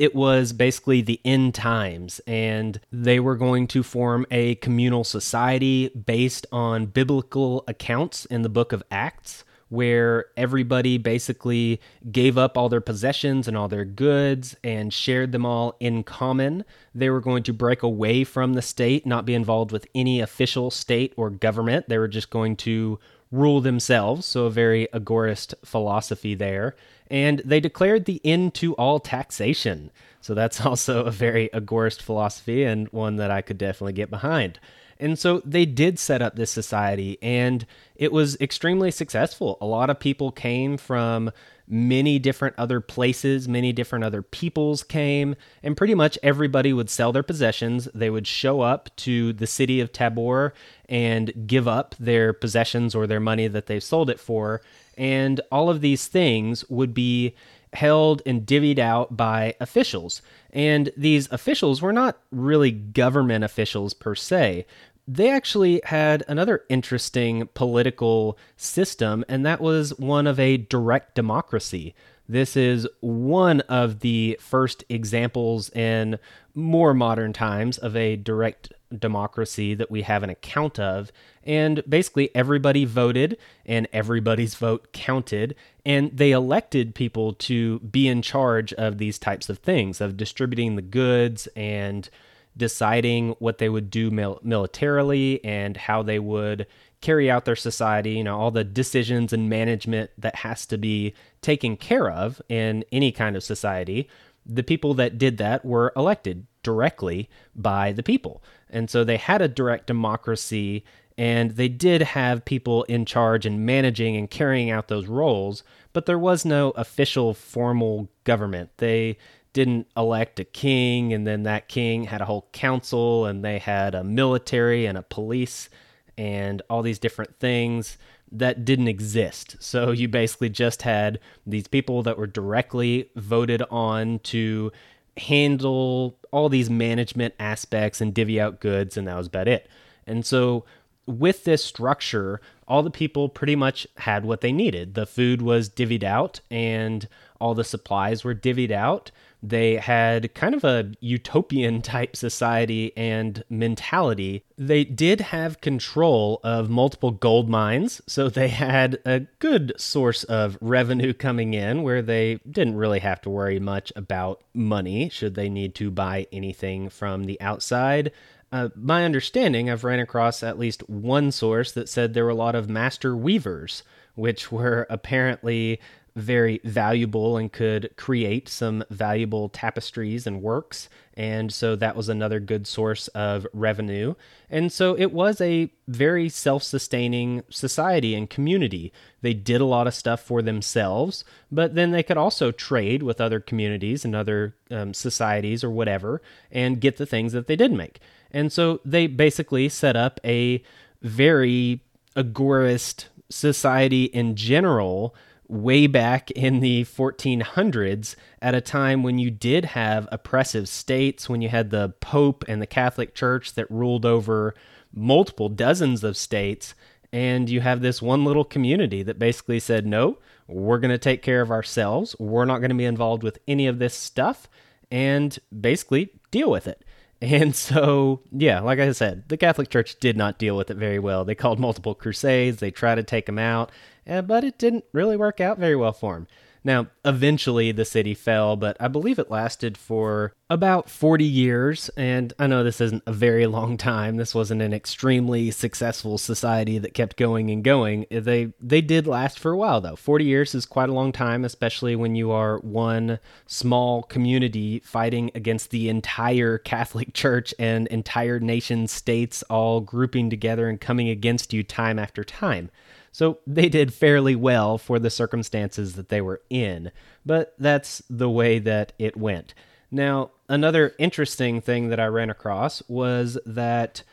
it 0.01 0.15
was 0.15 0.51
basically 0.51 1.03
the 1.03 1.21
end 1.23 1.53
times, 1.53 2.19
and 2.25 2.79
they 2.91 3.19
were 3.19 3.35
going 3.35 3.67
to 3.67 3.83
form 3.83 4.25
a 4.31 4.55
communal 4.55 5.03
society 5.03 5.89
based 5.89 6.47
on 6.51 6.87
biblical 6.87 7.63
accounts 7.67 8.25
in 8.25 8.41
the 8.41 8.49
book 8.49 8.73
of 8.73 8.81
Acts, 8.89 9.43
where 9.69 10.25
everybody 10.35 10.97
basically 10.97 11.79
gave 12.11 12.35
up 12.35 12.57
all 12.57 12.67
their 12.67 12.81
possessions 12.81 13.47
and 13.47 13.55
all 13.55 13.67
their 13.67 13.85
goods 13.85 14.55
and 14.63 14.91
shared 14.91 15.31
them 15.31 15.45
all 15.45 15.75
in 15.79 16.01
common. 16.01 16.65
They 16.95 17.11
were 17.11 17.21
going 17.21 17.43
to 17.43 17.53
break 17.53 17.83
away 17.83 18.23
from 18.23 18.53
the 18.53 18.63
state, 18.63 19.05
not 19.05 19.27
be 19.27 19.35
involved 19.35 19.71
with 19.71 19.85
any 19.93 20.19
official 20.19 20.71
state 20.71 21.13
or 21.15 21.29
government. 21.29 21.89
They 21.89 21.99
were 21.99 22.07
just 22.07 22.31
going 22.31 22.55
to 22.55 22.97
rule 23.31 23.61
themselves, 23.61 24.25
so 24.25 24.45
a 24.45 24.49
very 24.49 24.87
agorist 24.93 25.53
philosophy 25.63 26.33
there. 26.33 26.75
And 27.11 27.41
they 27.45 27.59
declared 27.59 28.05
the 28.05 28.21
end 28.23 28.55
to 28.55 28.73
all 28.75 28.99
taxation. 28.99 29.91
So 30.21 30.33
that's 30.33 30.61
also 30.65 31.03
a 31.05 31.11
very 31.11 31.49
agorist 31.53 32.01
philosophy 32.01 32.63
and 32.63 32.87
one 32.87 33.17
that 33.17 33.29
I 33.29 33.41
could 33.41 33.59
definitely 33.59 33.93
get 33.93 34.09
behind. 34.09 34.59
And 35.01 35.17
so 35.17 35.41
they 35.43 35.65
did 35.65 35.97
set 35.97 36.21
up 36.21 36.35
this 36.35 36.51
society, 36.51 37.17
and 37.23 37.65
it 37.95 38.11
was 38.11 38.39
extremely 38.39 38.91
successful. 38.91 39.57
A 39.59 39.65
lot 39.65 39.89
of 39.89 39.99
people 39.99 40.31
came 40.31 40.77
from 40.77 41.31
many 41.67 42.19
different 42.19 42.53
other 42.59 42.79
places, 42.79 43.47
many 43.47 43.73
different 43.73 44.05
other 44.05 44.21
peoples 44.21 44.83
came, 44.83 45.35
and 45.63 45.75
pretty 45.75 45.95
much 45.95 46.19
everybody 46.21 46.71
would 46.71 46.89
sell 46.89 47.11
their 47.11 47.23
possessions. 47.23 47.87
They 47.95 48.11
would 48.11 48.27
show 48.27 48.61
up 48.61 48.95
to 48.97 49.33
the 49.33 49.47
city 49.47 49.79
of 49.79 49.91
Tabor 49.91 50.53
and 50.87 51.47
give 51.47 51.67
up 51.67 51.95
their 51.97 52.31
possessions 52.31 52.93
or 52.93 53.07
their 53.07 53.19
money 53.19 53.47
that 53.47 53.65
they 53.65 53.79
sold 53.79 54.07
it 54.07 54.19
for. 54.19 54.61
And 54.97 55.41
all 55.51 55.69
of 55.69 55.81
these 55.81 56.07
things 56.07 56.67
would 56.69 56.93
be 56.93 57.35
held 57.73 58.21
and 58.25 58.45
divvied 58.45 58.79
out 58.79 59.15
by 59.15 59.55
officials. 59.61 60.21
And 60.51 60.91
these 60.97 61.31
officials 61.31 61.81
were 61.81 61.93
not 61.93 62.19
really 62.31 62.71
government 62.71 63.45
officials 63.45 63.93
per 63.93 64.13
se 64.15 64.65
they 65.07 65.29
actually 65.29 65.81
had 65.85 66.23
another 66.27 66.63
interesting 66.69 67.49
political 67.53 68.37
system, 68.55 69.25
and 69.27 69.45
that 69.45 69.59
was 69.59 69.97
one 69.99 70.27
of 70.27 70.39
a 70.39 70.57
direct 70.57 71.15
democracy. 71.15 71.93
This 72.29 72.55
is 72.55 72.87
one 73.01 73.61
of 73.61 73.99
the 73.99 74.37
first 74.39 74.85
examples 74.87 75.69
in 75.71 76.17
more 76.55 76.93
modern 76.93 77.33
times 77.33 77.77
of 77.77 77.95
a 77.95 78.15
direct 78.15 78.71
democracy 78.99 79.73
that 79.73 79.91
we 79.91 80.01
have 80.03 80.23
an 80.23 80.29
account 80.29 80.79
of. 80.79 81.11
And 81.43 81.83
basically, 81.87 82.33
everybody 82.35 82.85
voted 82.85 83.37
and 83.65 83.87
everybody's 83.91 84.55
vote 84.55 84.91
counted. 84.93 85.55
And 85.85 86.15
they 86.15 86.31
elected 86.31 86.95
people 86.95 87.33
to 87.33 87.79
be 87.79 88.07
in 88.07 88.21
charge 88.21 88.73
of 88.73 88.97
these 88.97 89.17
types 89.17 89.49
of 89.49 89.59
things, 89.59 90.01
of 90.01 90.17
distributing 90.17 90.75
the 90.75 90.81
goods 90.81 91.47
and 91.55 92.09
deciding 92.55 93.29
what 93.39 93.57
they 93.57 93.69
would 93.69 93.89
do 93.89 94.11
mil- 94.11 94.39
militarily 94.43 95.43
and 95.43 95.77
how 95.77 96.03
they 96.03 96.19
would 96.19 96.67
carry 96.99 97.31
out 97.31 97.45
their 97.45 97.55
society, 97.55 98.11
you 98.11 98.23
know, 98.23 98.39
all 98.39 98.51
the 98.51 98.63
decisions 98.63 99.33
and 99.33 99.49
management 99.49 100.11
that 100.17 100.35
has 100.35 100.65
to 100.67 100.77
be 100.77 101.13
taken 101.41 101.75
care 101.75 102.09
of 102.09 102.41
in 102.47 102.85
any 102.91 103.11
kind 103.11 103.35
of 103.35 103.43
society. 103.43 104.07
The 104.45 104.63
people 104.63 104.93
that 104.95 105.17
did 105.17 105.37
that 105.37 105.65
were 105.65 105.91
elected 105.95 106.45
directly 106.63 107.29
by 107.55 107.91
the 107.91 108.03
people. 108.03 108.43
And 108.69 108.89
so 108.89 109.03
they 109.03 109.17
had 109.17 109.41
a 109.41 109.47
direct 109.47 109.87
democracy 109.87 110.83
and 111.17 111.51
they 111.51 111.67
did 111.67 112.01
have 112.01 112.45
people 112.45 112.83
in 112.83 113.05
charge 113.05 113.45
and 113.45 113.65
managing 113.65 114.15
and 114.15 114.29
carrying 114.29 114.71
out 114.71 114.87
those 114.87 115.07
roles, 115.07 115.63
but 115.93 116.05
there 116.05 116.17
was 116.17 116.45
no 116.45 116.71
official 116.71 117.33
formal 117.33 118.09
government. 118.23 118.71
They 118.77 119.17
didn't 119.53 119.87
elect 119.97 120.39
a 120.39 120.45
king, 120.45 121.11
and 121.13 121.27
then 121.27 121.43
that 121.43 121.67
king 121.67 122.05
had 122.05 122.21
a 122.21 122.25
whole 122.25 122.47
council, 122.53 123.25
and 123.25 123.43
they 123.43 123.59
had 123.59 123.93
a 123.93 124.03
military 124.03 124.85
and 124.85 124.97
a 124.97 125.03
police 125.03 125.69
and 126.17 126.61
all 126.69 126.81
these 126.81 126.99
different 126.99 127.37
things 127.39 127.97
that 128.31 128.63
didn't 128.63 128.87
exist. 128.87 129.57
So 129.59 129.91
you 129.91 130.07
basically 130.07 130.49
just 130.49 130.83
had 130.83 131.19
these 131.45 131.67
people 131.67 132.01
that 132.03 132.17
were 132.17 132.27
directly 132.27 133.09
voted 133.15 133.61
on 133.69 134.19
to 134.19 134.71
handle 135.17 136.17
all 136.31 136.49
these 136.49 136.69
management 136.69 137.33
aspects 137.39 138.01
and 138.01 138.13
divvy 138.13 138.39
out 138.39 138.59
goods, 138.59 138.97
and 138.97 139.07
that 139.07 139.17
was 139.17 139.27
about 139.27 139.47
it. 139.47 139.67
And 140.07 140.25
so 140.25 140.65
with 141.05 141.43
this 141.43 141.63
structure, 141.63 142.41
all 142.67 142.83
the 142.83 142.91
people 142.91 143.29
pretty 143.29 143.55
much 143.55 143.85
had 143.97 144.25
what 144.25 144.41
they 144.41 144.51
needed. 144.51 144.93
The 144.93 145.05
food 145.05 145.41
was 145.41 145.69
divvied 145.69 146.03
out, 146.03 146.39
and 146.49 147.07
all 147.39 147.53
the 147.53 147.63
supplies 147.63 148.23
were 148.23 148.35
divvied 148.35 148.71
out 148.71 149.11
they 149.43 149.75
had 149.75 150.33
kind 150.35 150.53
of 150.53 150.63
a 150.63 150.91
utopian 150.99 151.81
type 151.81 152.15
society 152.15 152.95
and 152.95 153.43
mentality. 153.49 154.43
They 154.57 154.83
did 154.83 155.21
have 155.21 155.61
control 155.61 156.39
of 156.43 156.69
multiple 156.69 157.11
gold 157.11 157.49
mines, 157.49 158.01
so 158.07 158.29
they 158.29 158.49
had 158.49 158.99
a 159.05 159.21
good 159.39 159.73
source 159.77 160.23
of 160.25 160.57
revenue 160.61 161.13
coming 161.13 161.53
in 161.53 161.83
where 161.83 162.01
they 162.01 162.39
didn't 162.49 162.75
really 162.75 162.99
have 162.99 163.21
to 163.21 163.29
worry 163.29 163.59
much 163.59 163.91
about 163.95 164.43
money 164.53 165.09
should 165.09 165.35
they 165.35 165.49
need 165.49 165.75
to 165.75 165.89
buy 165.89 166.27
anything 166.31 166.89
from 166.89 167.23
the 167.23 167.39
outside. 167.41 168.11
Uh, 168.51 168.67
my 168.75 169.05
understanding, 169.05 169.69
I've 169.69 169.85
ran 169.85 169.99
across 169.99 170.43
at 170.43 170.59
least 170.59 170.87
one 170.89 171.31
source 171.31 171.71
that 171.71 171.87
said 171.87 172.13
there 172.13 172.25
were 172.25 172.31
a 172.31 172.35
lot 172.35 172.53
of 172.53 172.69
master 172.69 173.15
weavers, 173.15 173.81
which 174.15 174.51
were 174.51 174.85
apparently 174.89 175.79
very 176.15 176.59
valuable 176.63 177.37
and 177.37 177.51
could 177.51 177.91
create 177.95 178.49
some 178.49 178.83
valuable 178.89 179.49
tapestries 179.49 180.27
and 180.27 180.41
works. 180.41 180.89
And 181.13 181.53
so 181.53 181.75
that 181.75 181.95
was 181.95 182.09
another 182.09 182.39
good 182.39 182.67
source 182.67 183.07
of 183.09 183.45
revenue. 183.53 184.15
And 184.49 184.71
so 184.71 184.97
it 184.97 185.13
was 185.13 185.39
a 185.39 185.71
very 185.87 186.29
self 186.29 186.63
sustaining 186.63 187.43
society 187.49 188.15
and 188.15 188.29
community. 188.29 188.91
They 189.21 189.33
did 189.33 189.61
a 189.61 189.65
lot 189.65 189.87
of 189.87 189.93
stuff 189.93 190.21
for 190.21 190.41
themselves, 190.41 191.23
but 191.51 191.75
then 191.75 191.91
they 191.91 192.03
could 192.03 192.17
also 192.17 192.51
trade 192.51 193.03
with 193.03 193.21
other 193.21 193.39
communities 193.39 194.03
and 194.03 194.15
other 194.15 194.55
um, 194.69 194.93
societies 194.93 195.63
or 195.63 195.69
whatever 195.69 196.21
and 196.51 196.81
get 196.81 196.97
the 196.97 197.05
things 197.05 197.33
that 197.33 197.47
they 197.47 197.55
did 197.55 197.71
make. 197.71 197.99
And 198.31 198.51
so 198.51 198.79
they 198.83 199.07
basically 199.07 199.69
set 199.69 199.95
up 199.95 200.19
a 200.23 200.63
very 201.01 201.81
agorist 202.15 203.05
society 203.29 204.05
in 204.05 204.35
general 204.35 205.15
way 205.51 205.85
back 205.85 206.31
in 206.31 206.61
the 206.61 206.85
1400s 206.85 208.15
at 208.41 208.55
a 208.55 208.61
time 208.61 209.03
when 209.03 209.19
you 209.19 209.29
did 209.29 209.65
have 209.65 210.07
oppressive 210.11 210.69
states, 210.69 211.27
when 211.27 211.41
you 211.41 211.49
had 211.49 211.69
the 211.69 211.89
Pope 211.99 212.45
and 212.47 212.61
the 212.61 212.67
Catholic 212.67 213.13
Church 213.13 213.53
that 213.55 213.69
ruled 213.69 214.05
over 214.05 214.55
multiple 214.93 215.49
dozens 215.49 216.03
of 216.05 216.15
states. 216.15 216.73
And 217.11 217.49
you 217.49 217.59
have 217.59 217.81
this 217.81 218.01
one 218.01 218.23
little 218.23 218.45
community 218.45 219.03
that 219.03 219.19
basically 219.19 219.59
said, 219.59 219.85
no, 219.85 220.19
we're 220.47 220.79
going 220.79 220.91
to 220.91 220.97
take 220.97 221.21
care 221.21 221.41
of 221.41 221.51
ourselves. 221.51 222.15
We're 222.17 222.45
not 222.45 222.59
going 222.59 222.69
to 222.69 222.75
be 222.75 222.85
involved 222.85 223.21
with 223.21 223.37
any 223.45 223.67
of 223.67 223.79
this 223.79 223.93
stuff 223.93 224.47
and 224.89 225.37
basically 225.59 226.11
deal 226.31 226.49
with 226.49 226.67
it. 226.67 226.83
And 227.23 227.55
so, 227.55 228.21
yeah, 228.31 228.61
like 228.61 228.79
I 228.79 228.91
said, 228.93 229.29
the 229.29 229.37
Catholic 229.37 229.69
Church 229.69 229.99
did 229.99 230.17
not 230.17 230.39
deal 230.39 230.57
with 230.57 230.71
it 230.71 230.77
very 230.77 230.97
well. 230.97 231.23
They 231.23 231.35
called 231.35 231.59
multiple 231.59 231.93
crusades, 231.93 232.57
they 232.57 232.71
tried 232.71 232.95
to 232.95 233.03
take 233.03 233.27
them 233.27 233.37
out, 233.37 233.71
eh, 234.05 234.21
but 234.21 234.43
it 234.43 234.57
didn't 234.57 234.85
really 234.93 235.17
work 235.17 235.39
out 235.39 235.57
very 235.57 235.75
well 235.75 235.93
for 235.93 236.15
him. 236.17 236.27
Now, 236.63 236.87
eventually 237.03 237.71
the 237.71 237.85
city 237.85 238.13
fell, 238.13 238.55
but 238.55 238.77
I 238.79 238.87
believe 238.87 239.17
it 239.17 239.31
lasted 239.31 239.77
for 239.77 240.33
about 240.47 240.91
40 240.91 241.25
years. 241.25 241.89
And 241.97 242.33
I 242.37 242.45
know 242.45 242.63
this 242.63 242.81
isn't 242.81 243.01
a 243.07 243.13
very 243.13 243.47
long 243.47 243.77
time. 243.77 244.17
This 244.17 244.35
wasn't 244.35 244.61
an 244.61 244.73
extremely 244.73 245.49
successful 245.49 246.19
society 246.19 246.77
that 246.77 246.93
kept 246.93 247.17
going 247.17 247.49
and 247.49 247.63
going. 247.63 248.05
They 248.11 248.53
they 248.59 248.81
did 248.81 249.07
last 249.07 249.39
for 249.39 249.51
a 249.51 249.57
while 249.57 249.81
though. 249.81 249.95
40 249.95 250.25
years 250.25 250.53
is 250.53 250.67
quite 250.67 250.89
a 250.89 250.93
long 250.93 251.11
time, 251.11 251.45
especially 251.45 251.95
when 251.95 252.15
you 252.15 252.29
are 252.31 252.59
one 252.59 253.17
small 253.47 254.03
community 254.03 254.81
fighting 254.85 255.31
against 255.33 255.71
the 255.71 255.89
entire 255.89 256.59
Catholic 256.59 257.13
Church 257.21 257.55
and 257.57 257.87
entire 257.87 258.39
nation 258.39 258.87
states 258.87 259.41
all 259.43 259.81
grouping 259.81 260.29
together 260.29 260.69
and 260.69 260.79
coming 260.79 261.09
against 261.09 261.53
you 261.53 261.63
time 261.63 261.97
after 261.97 262.23
time. 262.23 262.69
So 263.11 263.39
they 263.45 263.69
did 263.69 263.93
fairly 263.93 264.35
well 264.35 264.77
for 264.77 264.97
the 264.97 265.09
circumstances 265.09 265.93
that 265.95 266.09
they 266.09 266.21
were 266.21 266.41
in, 266.49 266.91
but 267.25 267.53
that's 267.59 268.01
the 268.09 268.29
way 268.29 268.59
that 268.59 268.93
it 268.97 269.17
went. 269.17 269.53
Now, 269.91 270.31
another 270.47 270.93
interesting 270.97 271.59
thing 271.59 271.89
that 271.89 271.99
I 271.99 272.05
ran 272.05 272.29
across 272.29 272.81
was 272.87 273.37
that 273.45 274.03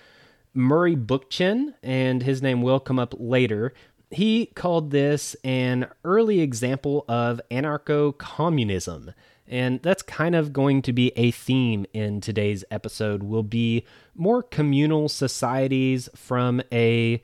Murray 0.52 0.96
Bookchin, 0.96 1.74
and 1.82 2.22
his 2.22 2.42
name 2.42 2.62
will 2.62 2.80
come 2.80 2.98
up 2.98 3.14
later, 3.16 3.72
he 4.10 4.46
called 4.46 4.90
this 4.90 5.36
an 5.44 5.86
early 6.02 6.40
example 6.40 7.04
of 7.08 7.40
anarcho 7.50 8.16
communism. 8.16 9.12
And 9.46 9.80
that's 9.82 10.02
kind 10.02 10.34
of 10.34 10.52
going 10.52 10.82
to 10.82 10.92
be 10.92 11.12
a 11.16 11.30
theme 11.30 11.86
in 11.92 12.20
today's 12.20 12.64
episode 12.70 13.22
will 13.22 13.42
be 13.42 13.84
more 14.14 14.42
communal 14.42 15.08
societies 15.08 16.08
from 16.14 16.60
a 16.72 17.22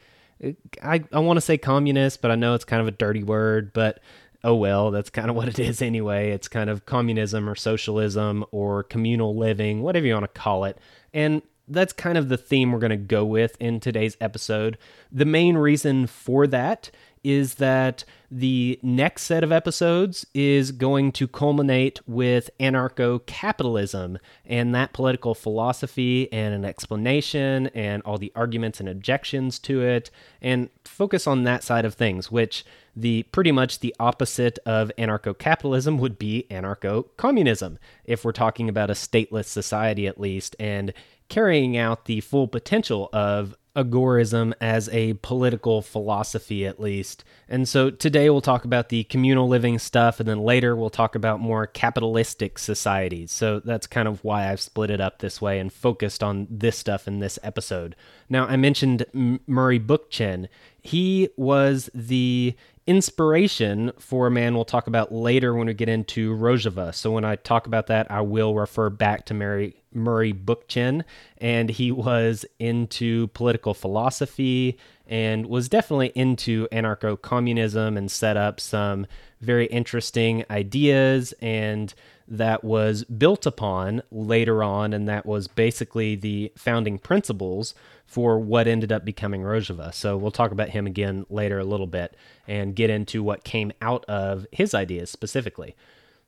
I, 0.83 1.05
I 1.13 1.19
want 1.19 1.37
to 1.37 1.41
say 1.41 1.59
communist, 1.59 2.23
but 2.23 2.31
I 2.31 2.35
know 2.35 2.55
it's 2.55 2.65
kind 2.65 2.83
of 2.83 2.89
a 2.89 2.93
dirty 2.93 3.23
word, 3.23 3.73
but 3.73 4.01
oh 4.43 4.55
well, 4.55 4.91
that's 4.91 5.11
kind 5.11 5.31
of 5.31 5.37
what 5.37 5.49
it 5.49 5.59
is 5.59 5.81
anyway. 5.83 6.31
It's 6.31 6.49
kind 6.49 6.71
of 6.71 6.87
communism 6.87 7.49
or 7.49 7.55
socialism 7.55 8.45
or 8.51 8.83
communal 8.83 9.37
living, 9.37 9.83
whatever 9.83 10.07
you 10.07 10.15
want 10.15 10.33
to 10.33 10.41
call 10.41 10.65
it. 10.65 10.79
And 11.13 11.43
that's 11.67 11.93
kind 11.93 12.19
of 12.19 12.29
the 12.29 12.37
theme 12.37 12.73
we're 12.73 12.79
going 12.79 12.91
to 12.91 12.97
go 12.97 13.25
with 13.25 13.57
in 13.59 13.81
today's 13.81 14.17
episode. 14.21 14.77
The 15.11 15.25
main 15.25 15.57
reason 15.57 16.07
for 16.07 16.47
that 16.49 16.91
is 17.23 17.55
that 17.55 18.05
the 18.37 18.81
next 18.83 19.23
set 19.23 19.45
of 19.45 19.53
episodes 19.53 20.27
is 20.35 20.73
going 20.73 21.13
to 21.13 21.29
culminate 21.29 22.01
with 22.05 22.51
anarcho 22.59 23.25
capitalism 23.27 24.19
and 24.45 24.75
that 24.75 24.93
political 24.93 25.37
philosophy 25.37 26.31
and 26.33 26.53
an 26.53 26.65
explanation 26.65 27.69
and 27.69 28.03
all 28.03 28.19
the 28.19 28.33
arguments 28.35 28.81
and 28.81 28.89
objections 28.89 29.61
to 29.61 29.83
it, 29.83 30.11
and 30.43 30.69
focus 30.85 31.29
on 31.29 31.45
that 31.45 31.63
side 31.63 31.85
of 31.85 31.95
things, 31.95 32.29
which 32.29 32.65
the 32.97 33.23
pretty 33.31 33.53
much 33.53 33.79
the 33.79 33.95
opposite 34.01 34.59
of 34.67 34.91
anarcho 34.99 35.39
capitalism 35.39 35.97
would 35.99 36.19
be 36.19 36.45
anarcho 36.51 37.07
communism, 37.17 37.79
if 38.05 38.25
we're 38.25 38.33
talking 38.33 38.69
about 38.69 38.91
a 38.91 38.95
stateless 38.95 39.45
society 39.45 40.09
at 40.09 40.21
least, 40.21 40.57
and 40.59 40.93
carrying 41.29 41.77
out 41.77 42.07
the 42.07 42.21
full 42.21 42.49
potential 42.49 43.09
of 43.13 43.57
agorism 43.77 44.53
as 44.61 44.89
a 44.91 45.15
political 45.15 45.83
philosophy, 45.83 46.67
at 46.67 46.81
least. 46.81 47.25
And 47.49 47.69
so 47.69 47.91
today 47.91 48.31
we'll 48.31 48.41
talk 48.41 48.65
about 48.65 48.89
the 48.89 49.05
communal 49.05 49.49
living 49.49 49.79
stuff, 49.79 50.21
and 50.21 50.29
then 50.29 50.41
later 50.41 50.77
we'll 50.77 50.91
talk 50.91 51.15
about 51.15 51.41
more 51.41 51.67
capitalistic 51.67 52.59
societies. 52.59 53.33
So 53.33 53.61
that's 53.61 53.87
kind 53.87 54.09
of 54.09 54.23
why 54.23 54.51
I've 54.51 54.61
split 54.61 54.91
it 54.91 55.01
up 55.01 55.19
this 55.19 55.41
way 55.41 55.59
and 55.59 55.73
focused 55.73 56.23
on 56.23 56.47
this 56.51 56.79
stuff 56.79 57.09
in 57.09 57.19
this 57.21 57.39
episode. 57.43 57.97
Now, 58.29 58.47
I 58.47 58.57
mentioned 58.57 59.05
M- 59.15 59.41
Murray 59.47 59.81
Bookchin. 59.81 60.49
He 60.81 61.29
was 61.37 61.91
the 61.95 62.55
inspiration 62.87 63.93
for 63.99 64.27
a 64.27 64.31
man 64.31 64.55
we'll 64.55 64.65
talk 64.65 64.87
about 64.87 65.13
later 65.13 65.55
when 65.55 65.67
we 65.67 65.75
get 65.75 65.89
into 65.89 66.35
Rojava. 66.37 66.95
So 66.95 67.13
when 67.13 67.25
I 67.25 67.37
talk 67.37 67.67
about 67.67 67.87
that, 67.87 68.11
I 68.11 68.21
will 68.21 68.55
refer 68.55 68.91
back 68.91 69.25
to 69.27 69.35
Mary 69.35 69.77
Murray 69.93 70.33
Bookchin, 70.33 71.05
and 71.39 71.71
he 71.71 71.93
was 71.93 72.45
into 72.59 73.29
political 73.29 73.75
philosophy 73.75 74.79
and 75.07 75.47
was 75.47 75.69
definitely 75.69 76.13
into 76.15 76.67
anarcho 76.73 77.21
communism 77.21 77.97
and 77.97 78.11
set 78.11 78.37
up 78.37 78.59
some 78.59 79.07
very 79.41 79.67
interesting 79.67 80.45
ideas 80.51 81.33
and 81.41 81.95
that 82.27 82.65
was 82.65 83.05
built 83.05 83.45
upon 83.45 84.03
later 84.11 84.63
on, 84.63 84.93
and 84.93 85.09
that 85.09 85.27
was 85.27 85.47
basically 85.47 86.17
the 86.17 86.51
founding 86.57 86.99
principles 86.99 87.75
for 88.15 88.39
what 88.39 88.69
ended 88.69 88.93
up 88.93 89.05
becoming 89.05 89.43
Rojava. 89.43 89.93
So 89.93 90.17
we'll 90.17 90.31
talk 90.31 90.53
about 90.53 90.69
him 90.69 90.87
again 90.87 91.27
later 91.29 91.59
a 91.59 91.65
little 91.65 91.89
bit 91.89 92.17
and 92.47 92.77
get 92.77 92.89
into 92.89 93.25
what 93.25 93.43
came 93.43 93.73
out 93.83 94.05
of 94.05 94.47
his 94.53 94.73
ideas 94.73 95.11
specifically. 95.11 95.75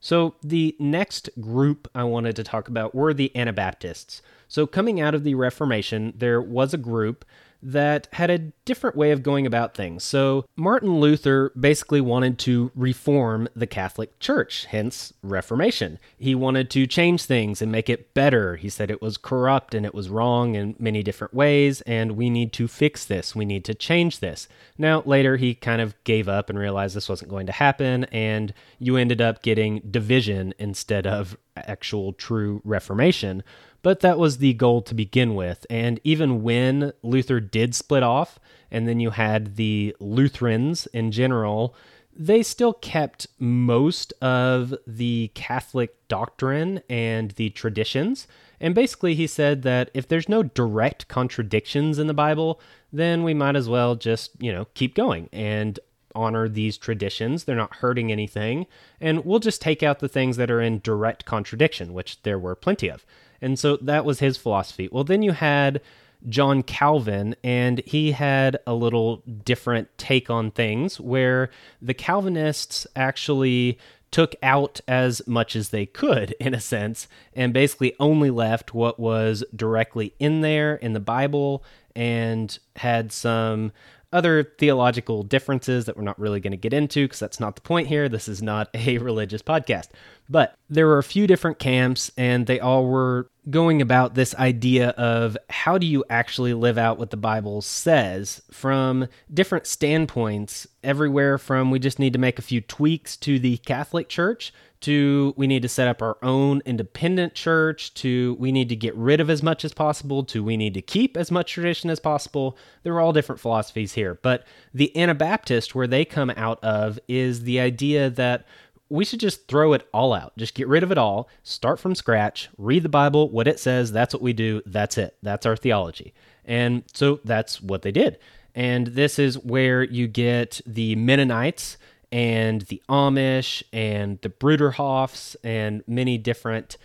So, 0.00 0.34
the 0.42 0.76
next 0.80 1.30
group 1.40 1.88
I 1.94 2.02
wanted 2.04 2.36
to 2.36 2.44
talk 2.44 2.68
about 2.68 2.94
were 2.94 3.14
the 3.14 3.34
Anabaptists. 3.36 4.20
So, 4.46 4.66
coming 4.66 5.00
out 5.00 5.14
of 5.14 5.24
the 5.24 5.34
Reformation, 5.34 6.12
there 6.16 6.40
was 6.40 6.74
a 6.74 6.78
group 6.78 7.24
that 7.62 8.08
had 8.12 8.30
a 8.30 8.38
different 8.64 8.96
way 8.96 9.10
of 9.10 9.22
going 9.22 9.46
about 9.46 9.74
things. 9.74 10.04
So, 10.04 10.44
Martin 10.56 11.00
Luther 11.00 11.52
basically 11.58 12.00
wanted 12.00 12.38
to 12.40 12.70
reform 12.74 13.48
the 13.54 13.66
Catholic 13.66 14.18
Church, 14.18 14.66
hence 14.66 15.12
Reformation. 15.22 15.98
He 16.18 16.34
wanted 16.34 16.70
to 16.70 16.86
change 16.86 17.24
things 17.24 17.62
and 17.62 17.72
make 17.72 17.88
it 17.88 18.14
better. 18.14 18.56
He 18.56 18.68
said 18.68 18.90
it 18.90 19.02
was 19.02 19.16
corrupt 19.16 19.74
and 19.74 19.86
it 19.86 19.94
was 19.94 20.08
wrong 20.08 20.54
in 20.54 20.76
many 20.78 21.02
different 21.02 21.34
ways, 21.34 21.80
and 21.82 22.12
we 22.12 22.30
need 22.30 22.52
to 22.54 22.68
fix 22.68 23.04
this. 23.04 23.34
We 23.34 23.44
need 23.44 23.64
to 23.64 23.74
change 23.74 24.20
this. 24.20 24.48
Now, 24.78 25.02
later, 25.04 25.36
he 25.36 25.54
kind 25.54 25.80
of 25.80 25.94
gave 26.04 26.28
up 26.28 26.50
and 26.50 26.58
realized 26.58 26.94
this 26.94 27.08
wasn't 27.08 27.30
going 27.30 27.46
to 27.46 27.52
happen, 27.52 28.04
and 28.04 28.52
you 28.78 28.96
ended 28.96 29.20
up 29.20 29.42
getting 29.42 29.80
division 29.90 30.54
instead 30.58 31.06
of 31.06 31.36
actual 31.56 32.12
true 32.12 32.60
Reformation 32.64 33.42
but 33.86 34.00
that 34.00 34.18
was 34.18 34.38
the 34.38 34.52
goal 34.54 34.82
to 34.82 34.96
begin 34.96 35.36
with. 35.36 35.64
And 35.70 36.00
even 36.02 36.42
when 36.42 36.92
Luther 37.04 37.38
did 37.38 37.72
split 37.72 38.02
off, 38.02 38.40
and 38.68 38.88
then 38.88 38.98
you 38.98 39.10
had 39.10 39.54
the 39.54 39.94
Lutherans 40.00 40.86
in 40.86 41.12
general, 41.12 41.72
they 42.12 42.42
still 42.42 42.72
kept 42.72 43.28
most 43.38 44.12
of 44.20 44.74
the 44.88 45.30
Catholic 45.36 46.08
doctrine 46.08 46.82
and 46.90 47.30
the 47.36 47.50
traditions. 47.50 48.26
And 48.58 48.74
basically, 48.74 49.14
he 49.14 49.28
said 49.28 49.62
that 49.62 49.92
if 49.94 50.08
there's 50.08 50.28
no 50.28 50.42
direct 50.42 51.06
contradictions 51.06 52.00
in 52.00 52.08
the 52.08 52.12
Bible, 52.12 52.60
then 52.92 53.22
we 53.22 53.34
might 53.34 53.54
as 53.54 53.68
well 53.68 53.94
just, 53.94 54.32
you 54.42 54.50
know, 54.50 54.64
keep 54.74 54.96
going 54.96 55.28
and 55.32 55.78
honor 56.12 56.48
these 56.48 56.76
traditions. 56.76 57.44
They're 57.44 57.54
not 57.54 57.76
hurting 57.76 58.10
anything. 58.10 58.66
And 59.00 59.24
we'll 59.24 59.38
just 59.38 59.62
take 59.62 59.84
out 59.84 60.00
the 60.00 60.08
things 60.08 60.38
that 60.38 60.50
are 60.50 60.60
in 60.60 60.80
direct 60.80 61.24
contradiction, 61.24 61.94
which 61.94 62.20
there 62.24 62.38
were 62.38 62.56
plenty 62.56 62.90
of. 62.90 63.06
And 63.40 63.58
so 63.58 63.76
that 63.78 64.04
was 64.04 64.20
his 64.20 64.36
philosophy. 64.36 64.88
Well, 64.90 65.04
then 65.04 65.22
you 65.22 65.32
had 65.32 65.80
John 66.28 66.62
Calvin, 66.62 67.36
and 67.44 67.82
he 67.86 68.12
had 68.12 68.58
a 68.66 68.74
little 68.74 69.22
different 69.44 69.96
take 69.98 70.30
on 70.30 70.50
things 70.50 70.98
where 70.98 71.50
the 71.80 71.94
Calvinists 71.94 72.86
actually 72.96 73.78
took 74.10 74.34
out 74.42 74.80
as 74.88 75.20
much 75.26 75.54
as 75.54 75.68
they 75.68 75.86
could, 75.86 76.34
in 76.40 76.54
a 76.54 76.60
sense, 76.60 77.06
and 77.34 77.52
basically 77.52 77.94
only 78.00 78.30
left 78.30 78.72
what 78.72 78.98
was 78.98 79.44
directly 79.54 80.14
in 80.18 80.40
there 80.40 80.76
in 80.76 80.92
the 80.94 81.00
Bible 81.00 81.62
and 81.94 82.58
had 82.76 83.12
some 83.12 83.72
other 84.12 84.54
theological 84.58 85.22
differences 85.22 85.84
that 85.84 85.96
we're 85.96 86.02
not 86.02 86.18
really 86.18 86.40
going 86.40 86.52
to 86.52 86.56
get 86.56 86.72
into 86.72 87.04
because 87.04 87.18
that's 87.18 87.40
not 87.40 87.54
the 87.54 87.60
point 87.60 87.88
here. 87.88 88.08
This 88.08 88.28
is 88.28 88.42
not 88.42 88.68
a 88.74 88.98
religious 88.98 89.42
podcast. 89.42 89.88
But 90.28 90.56
there 90.68 90.86
were 90.86 90.98
a 90.98 91.04
few 91.04 91.26
different 91.26 91.58
camps, 91.58 92.10
and 92.16 92.46
they 92.46 92.58
all 92.58 92.86
were 92.86 93.30
going 93.48 93.80
about 93.80 94.14
this 94.14 94.34
idea 94.34 94.88
of 94.90 95.36
how 95.48 95.78
do 95.78 95.86
you 95.86 96.04
actually 96.10 96.54
live 96.54 96.78
out 96.78 96.98
what 96.98 97.10
the 97.10 97.16
Bible 97.16 97.62
says 97.62 98.42
from 98.50 99.06
different 99.32 99.66
standpoints, 99.66 100.66
everywhere 100.82 101.38
from 101.38 101.70
we 101.70 101.78
just 101.78 101.98
need 101.98 102.12
to 102.12 102.18
make 102.18 102.38
a 102.38 102.42
few 102.42 102.60
tweaks 102.60 103.16
to 103.18 103.38
the 103.38 103.58
Catholic 103.58 104.08
Church 104.08 104.52
to 104.80 105.34
we 105.36 105.46
need 105.46 105.62
to 105.62 105.68
set 105.68 105.88
up 105.88 106.02
our 106.02 106.18
own 106.22 106.62
independent 106.64 107.34
church 107.34 107.94
to 107.94 108.36
we 108.38 108.52
need 108.52 108.68
to 108.68 108.76
get 108.76 108.94
rid 108.94 109.20
of 109.20 109.30
as 109.30 109.42
much 109.42 109.64
as 109.64 109.72
possible 109.72 110.24
to 110.24 110.44
we 110.44 110.56
need 110.56 110.74
to 110.74 110.82
keep 110.82 111.16
as 111.16 111.30
much 111.30 111.52
tradition 111.52 111.90
as 111.90 112.00
possible. 112.00 112.56
There 112.82 112.94
are 112.94 113.00
all 113.00 113.12
different 113.12 113.40
philosophies 113.40 113.94
here, 113.94 114.18
but 114.22 114.44
the 114.74 114.96
Anabaptist, 114.96 115.74
where 115.74 115.86
they 115.86 116.04
come 116.04 116.30
out 116.30 116.62
of, 116.62 116.98
is 117.08 117.42
the 117.42 117.60
idea 117.60 118.10
that 118.10 118.46
we 118.88 119.04
should 119.04 119.20
just 119.20 119.48
throw 119.48 119.72
it 119.72 119.88
all 119.92 120.12
out. 120.12 120.36
Just 120.36 120.54
get 120.54 120.68
rid 120.68 120.82
of 120.82 120.92
it 120.92 120.98
all, 120.98 121.28
start 121.42 121.80
from 121.80 121.94
scratch, 121.94 122.48
read 122.56 122.82
the 122.82 122.88
Bible, 122.88 123.30
what 123.30 123.48
it 123.48 123.58
says, 123.58 123.90
that's 123.90 124.14
what 124.14 124.22
we 124.22 124.32
do, 124.32 124.62
that's 124.66 124.96
it. 124.98 125.16
That's 125.22 125.46
our 125.46 125.56
theology. 125.56 126.14
And 126.44 126.84
so 126.94 127.20
that's 127.24 127.60
what 127.60 127.82
they 127.82 127.90
did. 127.90 128.18
And 128.54 128.86
this 128.88 129.18
is 129.18 129.38
where 129.38 129.82
you 129.82 130.06
get 130.06 130.60
the 130.64 130.94
Mennonites 130.96 131.76
and 132.12 132.62
the 132.62 132.82
Amish 132.88 133.62
and 133.72 134.20
the 134.22 134.28
Bruderhofs 134.28 135.36
and 135.42 135.82
many 135.86 136.18
different 136.18 136.76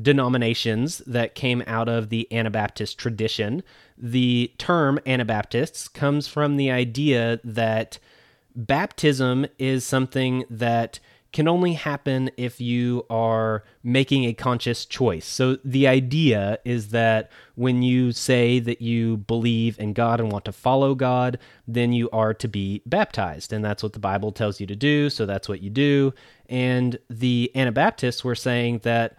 denominations 0.00 0.98
that 1.06 1.34
came 1.34 1.62
out 1.66 1.88
of 1.88 2.08
the 2.08 2.30
Anabaptist 2.32 2.98
tradition. 2.98 3.62
The 3.96 4.52
term 4.58 4.98
Anabaptists 5.06 5.88
comes 5.88 6.28
from 6.28 6.56
the 6.56 6.70
idea 6.70 7.40
that 7.44 7.98
baptism 8.54 9.46
is 9.58 9.84
something 9.84 10.44
that 10.50 10.98
can 11.32 11.48
only 11.48 11.74
happen 11.74 12.30
if 12.36 12.60
you 12.60 13.04
are 13.10 13.64
making 13.82 14.24
a 14.24 14.32
conscious 14.32 14.86
choice. 14.86 15.26
So 15.26 15.56
the 15.64 15.86
idea 15.86 16.58
is 16.64 16.88
that 16.88 17.30
when 17.56 17.82
you 17.82 18.12
say 18.12 18.58
that 18.60 18.80
you 18.80 19.18
believe 19.18 19.78
in 19.78 19.92
God 19.92 20.20
and 20.20 20.32
want 20.32 20.44
to 20.46 20.52
follow 20.52 20.94
God, 20.94 21.38
then 21.66 21.92
you 21.92 22.08
are 22.10 22.32
to 22.34 22.48
be 22.48 22.82
baptized. 22.86 23.52
And 23.52 23.64
that's 23.64 23.82
what 23.82 23.92
the 23.92 23.98
Bible 23.98 24.32
tells 24.32 24.60
you 24.60 24.66
to 24.66 24.76
do. 24.76 25.10
So 25.10 25.26
that's 25.26 25.48
what 25.48 25.60
you 25.60 25.70
do. 25.70 26.14
And 26.48 26.98
the 27.10 27.50
Anabaptists 27.54 28.24
were 28.24 28.34
saying 28.34 28.80
that 28.84 29.18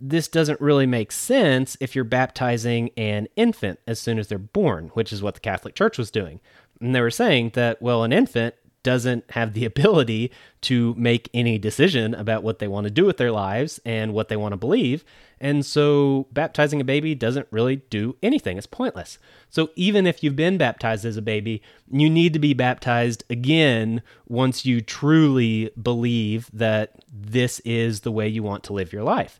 this 0.00 0.28
doesn't 0.28 0.60
really 0.60 0.86
make 0.86 1.10
sense 1.10 1.76
if 1.80 1.94
you're 1.94 2.04
baptizing 2.04 2.90
an 2.96 3.26
infant 3.36 3.80
as 3.86 3.98
soon 3.98 4.18
as 4.18 4.28
they're 4.28 4.38
born, 4.38 4.90
which 4.94 5.12
is 5.12 5.22
what 5.22 5.34
the 5.34 5.40
Catholic 5.40 5.74
Church 5.74 5.98
was 5.98 6.10
doing. 6.10 6.40
And 6.80 6.94
they 6.94 7.00
were 7.00 7.10
saying 7.10 7.50
that, 7.54 7.82
well, 7.82 8.04
an 8.04 8.12
infant 8.12 8.54
doesn't 8.82 9.30
have 9.30 9.54
the 9.54 9.64
ability 9.72 10.30
to 10.62 10.94
make 10.96 11.30
any 11.32 11.58
decision 11.58 12.14
about 12.14 12.42
what 12.42 12.58
they 12.58 12.68
want 12.68 12.84
to 12.84 12.90
do 12.90 13.04
with 13.04 13.16
their 13.16 13.32
lives 13.32 13.80
and 13.84 14.12
what 14.12 14.28
they 14.28 14.36
want 14.36 14.52
to 14.52 14.56
believe. 14.56 15.04
And 15.40 15.64
so 15.64 16.26
baptizing 16.32 16.80
a 16.80 16.84
baby 16.84 17.14
doesn't 17.14 17.46
really 17.50 17.76
do 17.76 18.16
anything. 18.22 18.58
It's 18.58 18.66
pointless. 18.66 19.18
So 19.50 19.70
even 19.76 20.06
if 20.06 20.22
you've 20.22 20.36
been 20.36 20.58
baptized 20.58 21.04
as 21.04 21.16
a 21.16 21.22
baby, 21.22 21.62
you 21.90 22.10
need 22.10 22.32
to 22.32 22.38
be 22.38 22.54
baptized 22.54 23.24
again 23.30 24.02
once 24.26 24.66
you 24.66 24.80
truly 24.80 25.70
believe 25.80 26.50
that 26.52 27.04
this 27.12 27.60
is 27.60 28.00
the 28.00 28.12
way 28.12 28.26
you 28.26 28.42
want 28.42 28.64
to 28.64 28.72
live 28.72 28.92
your 28.92 29.04
life. 29.04 29.38